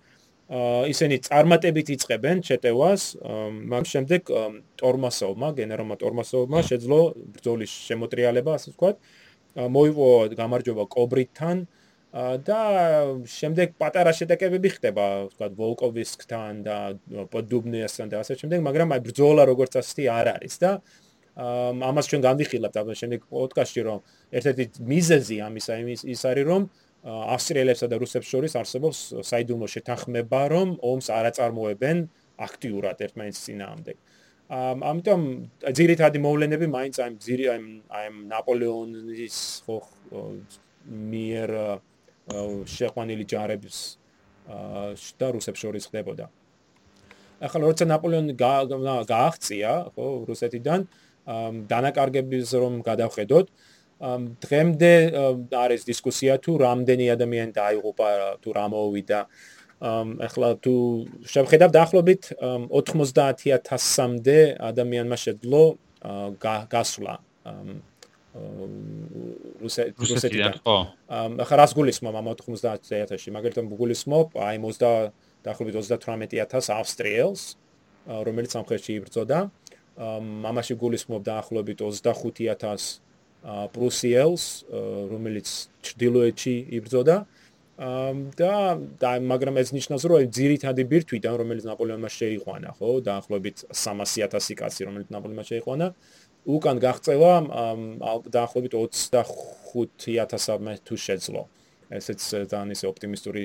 [0.90, 4.22] ისინი წარმატებით იწებენ შეტევას, მაგრამ შემდეგ
[4.82, 7.00] ტორმასოვმა, გენერალმა ტორმასოვმა შეძლო
[7.36, 8.96] ბრძოლის შემოტრიალება, ასე ვთქვათ.
[9.58, 12.62] მოიგო გამარჯობა კობრიტთან, აა და
[13.28, 16.78] შემდეგ პატარა შეტაკებები ხდება, ვთქვათ, ვოლკოვისკთან და
[17.34, 20.72] პოდუბნიასთან და ასე შემდეგ, მაგრამ აი ბრძოლა როგორც ასეთი არ არის და
[21.38, 24.00] ამას ჩვენ განვიხილავთ ამ შემდეგ პოდკასტში, რომ
[24.34, 25.74] ერთ-ერთი მიზეზი ამისა
[26.16, 26.62] ის არის, რომ
[27.08, 31.98] ავსტრიელებსა და რუსებს შორის არსებობს საიდუმლო შეთანხმება, რომ ომს არ აწარმოებენ
[32.48, 33.96] აქტიურად ერთმანეთის წინააღმდეგ.
[34.48, 35.22] ამიტომ
[35.78, 39.78] ძირითადი მოვლენები მაინც აი ძირი აი ნაპოლეონის ხო
[40.88, 41.50] მიერ
[42.78, 43.78] შეყვანილი ჯარების
[45.20, 46.26] და რუსებს შორის ხდებოდა.
[47.38, 48.34] ახლა როცა ნაპოლეონი
[49.14, 50.80] გააღწია, ხო, რუსეთიდან
[51.70, 53.46] დანაკარგების რომ გადავხედოთ,
[54.42, 54.94] დღემდე
[55.54, 58.08] არის დისკუსია თუ რამდენი ადამიანი დაიღუპა,
[58.42, 59.20] თუ რა მოვიდა.
[59.78, 60.74] ახლა თუ
[61.30, 62.34] შევხედავ დაახლოებით
[62.74, 65.64] 90000-მდე ადამიანმა შეძლო
[66.74, 67.14] გასვლა
[69.62, 70.78] რუსეთიდან ხო.
[71.44, 75.12] ახლა რას გულისხმობ ამ 90000-ში მაგალითად გულისხმობ აი 20
[75.46, 77.42] დაახლოებით 38000 ავსტრიელს
[78.08, 79.40] რომელიც სამხრეთში იბრძოდა.
[80.52, 83.02] ამაში გულისხმობ დაახლოებით 25000
[83.74, 84.44] პრუსიელს
[85.12, 85.48] რომელიც
[85.84, 87.18] ჩრდილოეთში იბრძოდა.
[87.78, 88.54] და
[88.98, 92.90] და მაგრამ ეს ნიშნავს რომ ძირითადი ბირთვიდან რომელიც ნაპოლეონმა შეიყვანა ხო?
[93.06, 95.88] დაახლოებით 300000 კაცი რომელიც ნაპოლეონმა შეიყვანა
[96.48, 97.34] უკან გაღწევა
[98.32, 101.44] დაახლოებით 25000-ამდე თუ შეძლო.
[101.92, 102.20] ესეც
[102.52, 103.44] ძალიან ისე ოპტიმისტური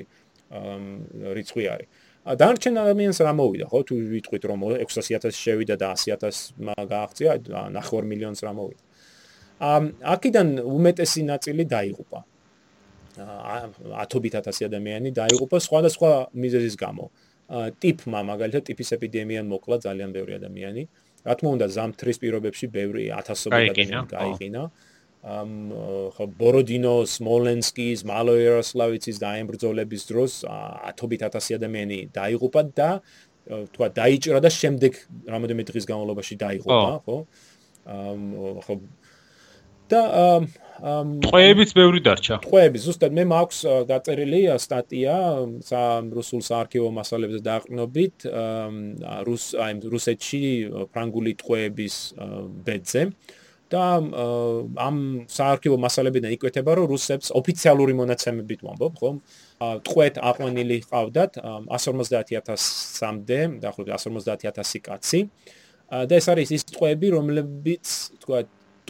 [1.35, 1.87] რიცხვი არის.
[2.23, 3.79] დანარჩენ ადამიანს რა მოვიდა, ხო?
[3.83, 6.55] თუ ვიტყვით რომ 600000 შევიდა და 100000
[6.87, 8.83] გააღწია, 9 მილიონს რა მოვიდა.
[9.59, 12.19] ამ აქედან უმეტესი ნაწილი დაიღუპა.
[14.03, 17.05] ათობით ათასი ადამიანი დაიღუპა სხვადასხვა მიზეზის გამო.
[17.83, 20.83] ტიპმა მაგალითად ტიპის ეპიდემიამ მოკლა ძალიან ბევრი ადამიანი.
[21.23, 24.63] რა თქმა უნდა ზამთრის პირობებში ბევრი ათასობით ადამიანი გაიყინა
[25.23, 25.51] ამ
[26.11, 30.33] ხო ბოროდინოს, მოლენსკის, მალოიეროსლავიცის დაემბრძოლების დროს
[30.91, 32.89] ათობით ათასი ადამიანი დაიღუპა და
[33.47, 34.99] თქვა დაიჭრა და შემდეგ
[35.31, 37.17] რამოდენიმე დღის განმავლობაში დაიღუპა, ხო?
[37.87, 38.21] ამ
[38.67, 38.75] ხო.
[39.91, 40.41] და ამ
[40.83, 42.41] ტყვეებიც ბევრი დარჩა.
[42.43, 45.15] ტყვეები, ზუსტად მე მაქვს დაწერილი სტატია
[46.11, 48.27] რუსულ საარქივო მასალებზე დაყრდნობით
[49.23, 50.41] რუს აი რუსეთში
[50.91, 51.95] ფრანგული ტყვეების
[52.67, 53.03] ბედზე
[53.71, 53.83] და
[54.85, 54.97] ამ
[55.31, 59.09] საარქივო მასალებიდან იკვეთება, რომ რუსებს ოფიციალური მონაცემებით ვამბობ, ხო?
[59.87, 61.39] ტყვეთ აყვანილი ყავდათ
[61.71, 65.21] 150000-მდე, დაახლოებით 150000 კაცი.
[65.93, 67.85] და ეს არის ის ტყვეები, რომლებიც,
[68.21, 68.39] თქვა,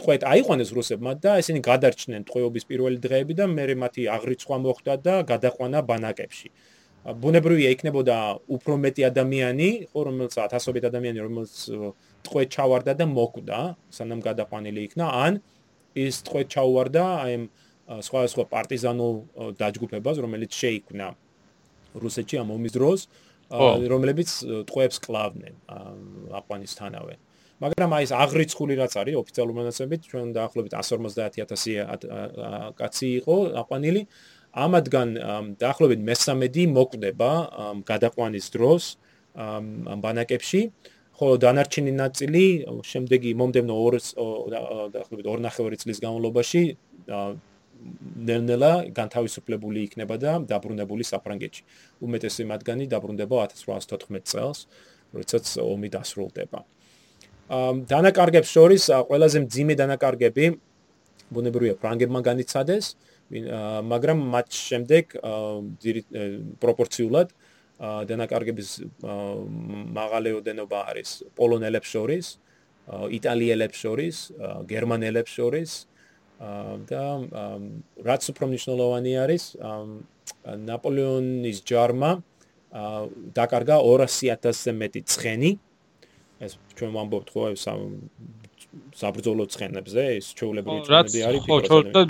[0.00, 5.14] ტყვეთ აიყვანეს რუსებმა და ესენი გადარჩნენ ტყვეობის პირველი დღეები და მე მათი აღრიცხვა მოხდა და
[5.30, 6.48] გადაყვანა ბანაკებში.
[7.04, 8.16] ბუნებრივია იქნებოდა
[8.48, 11.60] უფრო მეტი ადამიანი, ხო, რომელსაც ათასობით ადამიანი, რომელსაც
[12.24, 13.58] ტყვე ჩავარდა და მოკვდა,
[13.92, 15.32] სანამ გადაყვანილი იქნა, ან
[15.94, 17.34] ის ტყვე ჩაუვარდა აი
[17.84, 19.14] სხვა სხვა პარტიზანულ
[19.60, 21.06] დაჯგუფებას, რომელიც შეიქმნა
[22.00, 23.00] რუსეთში ამ ომის დროს,
[23.92, 24.30] რომლებიც
[24.64, 25.54] ტყვეებს კლავდნენ
[26.40, 27.14] აფღანისტანავე.
[27.64, 32.04] მაგრამ აი ეს აღრიცხული რაც არის ოფიციალური მონაცემებით, ჩვენ დაახლოებით 150000
[32.76, 34.02] კაცი იყო აფღანილი.
[34.54, 35.08] ამადგან
[35.62, 37.30] დაახლოებით მე-13 მოკვდება
[37.90, 38.82] გადაყვანის დროს
[39.34, 39.64] ამ
[40.04, 40.60] ბანაკებში.
[41.14, 42.44] ხოლო დანარჩენი ნაწილი
[42.90, 44.18] შემდეგი მომდევნო 2
[44.94, 46.62] დაახლოებით 2.5 წლის განმავლობაში
[48.28, 51.62] ნელ-ნელა განთავისუფლებული იქნება და დაბრუნებული საფრანგეთში.
[52.04, 54.58] უმეტესი მათგანი დაბრუნდება 1814 წელს,
[55.14, 56.58] როდესაც ომი დასრულდება.
[56.64, 56.83] ამ
[57.50, 60.44] დანაკარგებს შორის ყველაზე მძიმე დანაკარგები
[61.34, 62.84] ბუნებრივია ფრანგებმა განიცადეს,
[63.84, 65.04] მაგრამ მათ შემდეგ
[66.62, 67.28] პროპორციულად
[68.08, 68.70] დანაკარგების
[69.98, 72.26] მაღალი ოდენობა არის პოლონელებს შორის,
[73.18, 74.16] იტალიელებს შორის,
[74.68, 75.70] გერმანელებს შორის
[76.88, 77.04] და
[78.08, 79.42] რაც უფრო მნიშვნელოვანი არის
[80.68, 82.10] ნაპოლეონის ჯარმა
[83.36, 85.50] დაკარგა 200000-ზე მეტი ცხენი
[86.42, 87.66] ეს ჩვენ ვამბობთ ხო ეს
[88.94, 92.02] საბრძოლო ცხენებზე ის ჩეულებრივი ცხენები არის ხო ხო და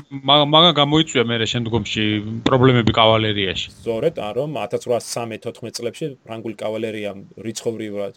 [0.54, 2.04] მაგა გამოიწვია მე შემდგომში
[2.48, 3.72] პრობლემები კავალერიაში.
[3.80, 7.10] სწორედ არ რომ 1813-14 წლებში ფრანგული კავალერია
[7.46, 8.12] რიცხობრივად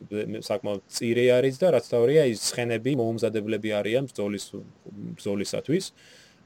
[0.50, 4.46] საკმაოდ წირე არის და რაც თავია ის ცხენები მოუმზადებლები არიან ბრძოლის
[5.18, 5.86] ბრძოლისათვის.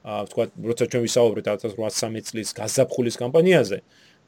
[0.01, 3.79] აა თქვა როცა ჩვენ ვისაუბრეთ 1813 წლის გაზაფხულის კამპანიაზე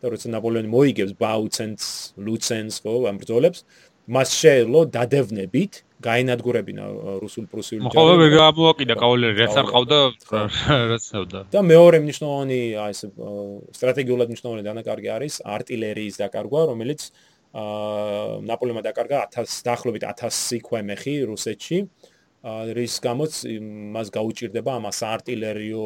[0.04, 1.84] და როცა ნაპოლეონი მოიგებს ბაუცენს
[2.22, 3.66] ლუცენს ხო ამ ბრძოლებს
[4.12, 6.84] მას შეელო დადევნებით გაენადგურებინა
[7.24, 7.96] რუსულ-პრუსიული ჯარები.
[7.96, 10.00] ხოლმე ვერ გამოაკიდა კავალერი, რაც არ ყავდა,
[10.92, 11.40] რაც წავდა.
[11.54, 13.02] და მეორე მნიშვნელოვანი აი ეს
[13.80, 17.02] სტრატეგიულად მნიშვნელოვანი დანაკარგი არის артиლერიის დაკარგვა, რომელიც
[17.56, 21.80] აა ნაპოლეონმა დაკარგა 1000 დაახლოებით 1000 ქვემეხი რუსეთში.
[22.44, 23.34] რის გამოც
[23.96, 25.86] მას გაუჭირდება ამ артиლერიო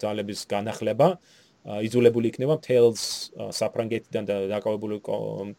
[0.00, 1.08] ძალების განახლება.
[1.20, 3.02] აა იძულებული იქნება მთელს
[3.56, 5.00] საფრანგეთიდან და დაკავებული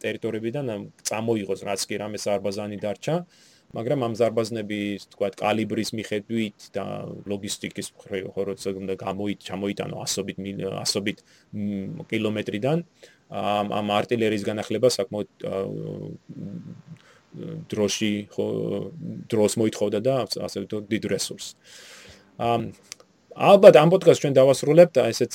[0.02, 0.70] ტერიტორიებიდან
[1.02, 3.16] წამოიღოს რაც კი რამეს არბაზანი დარჩა
[3.74, 6.84] მაგრამ ამ ზარბაზნების თქვა კალიბრის მიხედვით და
[7.26, 8.70] ლოგისტიკის მხრივ როცა
[9.02, 10.38] გამოით ჩამოიტანო ასობით
[10.86, 11.18] ასობით
[12.12, 12.84] კილომეტრიდან
[13.26, 15.28] ამ ამ артиლერიის განახლება საკმაოდ
[17.68, 18.12] დროში
[19.28, 21.56] დროს მოითხოვდა და ასე ვთქვათ დიდ რესურსს.
[22.38, 22.72] ამ
[23.36, 25.34] ალბათ ამ პოდკასტს ჩვენ დავასრულებთ ესეც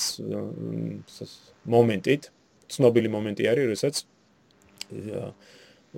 [1.70, 2.22] მომენტით,
[2.74, 3.94] ცნობილი მომენტი არის, როდესაც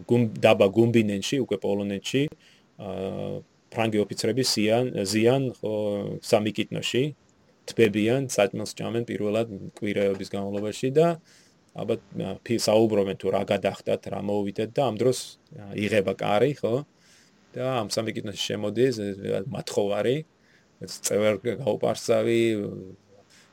[0.05, 2.22] გუმ დაბა გუმბინენში, უკვე პოლონეთში,
[3.72, 5.74] ფრანგი ოფიცრები სიან, ზიან ხო
[6.20, 7.05] სამი კიტნოში
[7.72, 9.48] თბებიან, საწმელს ჭამენ პირველად
[9.78, 11.16] კვირეების განმავლობაში და
[11.74, 12.05] ალბათ
[12.44, 15.18] ფისაუბრობენ თუ რა გადახდათ, რა მოვიდეთ და ამ დროს
[15.74, 16.85] იღება კარი, ხო?
[17.56, 18.94] და ამ სამი კიტნოში შემოდის
[19.48, 20.16] მათხოვარი
[20.89, 22.40] წევერ გაუპარსავი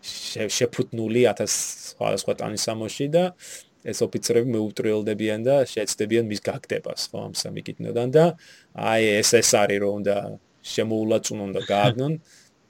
[0.02, 3.26] შეფუთნული 1000 სხვა ტანის სამოში და
[3.82, 8.26] ეს ოფიცრები მეუტრიელდებიან და შეეცდებიან მის გაგდებას ხო ამ სამი კითნოდან და
[8.78, 10.18] აი ეს ეს არის რომ და
[10.62, 12.14] შემოულაწუნონ და გააგნონ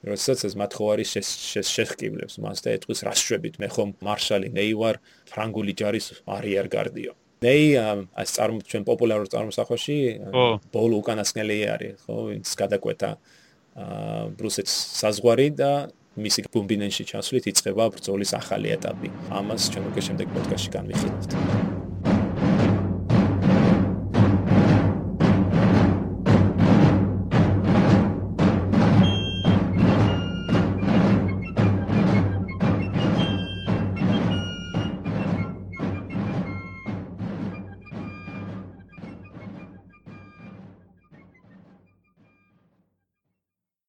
[0.02, 4.98] როდესაც ეს მათხოვარი შეშეხკიბლებს მას და ეთქვის რა შვებით მე ხომ მარშალი ნეი ვარ
[5.30, 7.12] ფრანგული ჯარის არიერ გარდიო.
[7.42, 7.66] ნეი
[8.22, 9.96] ეს წარმო ჩვენ პოპულარულ წარმოსახვაში
[10.74, 13.10] ბოლო უკანასკნელი არის ხო ის გადაკვეთა
[14.38, 15.72] ბრუსეთს საზღვარი და
[16.20, 19.08] მისი გუმბინენში ჩასვლით იწყება ბრძოლის ახალი ეტაპი.
[19.32, 21.81] ამას ჩვენ უკვე შემდეგ პოდკასტში განვიხილავთ.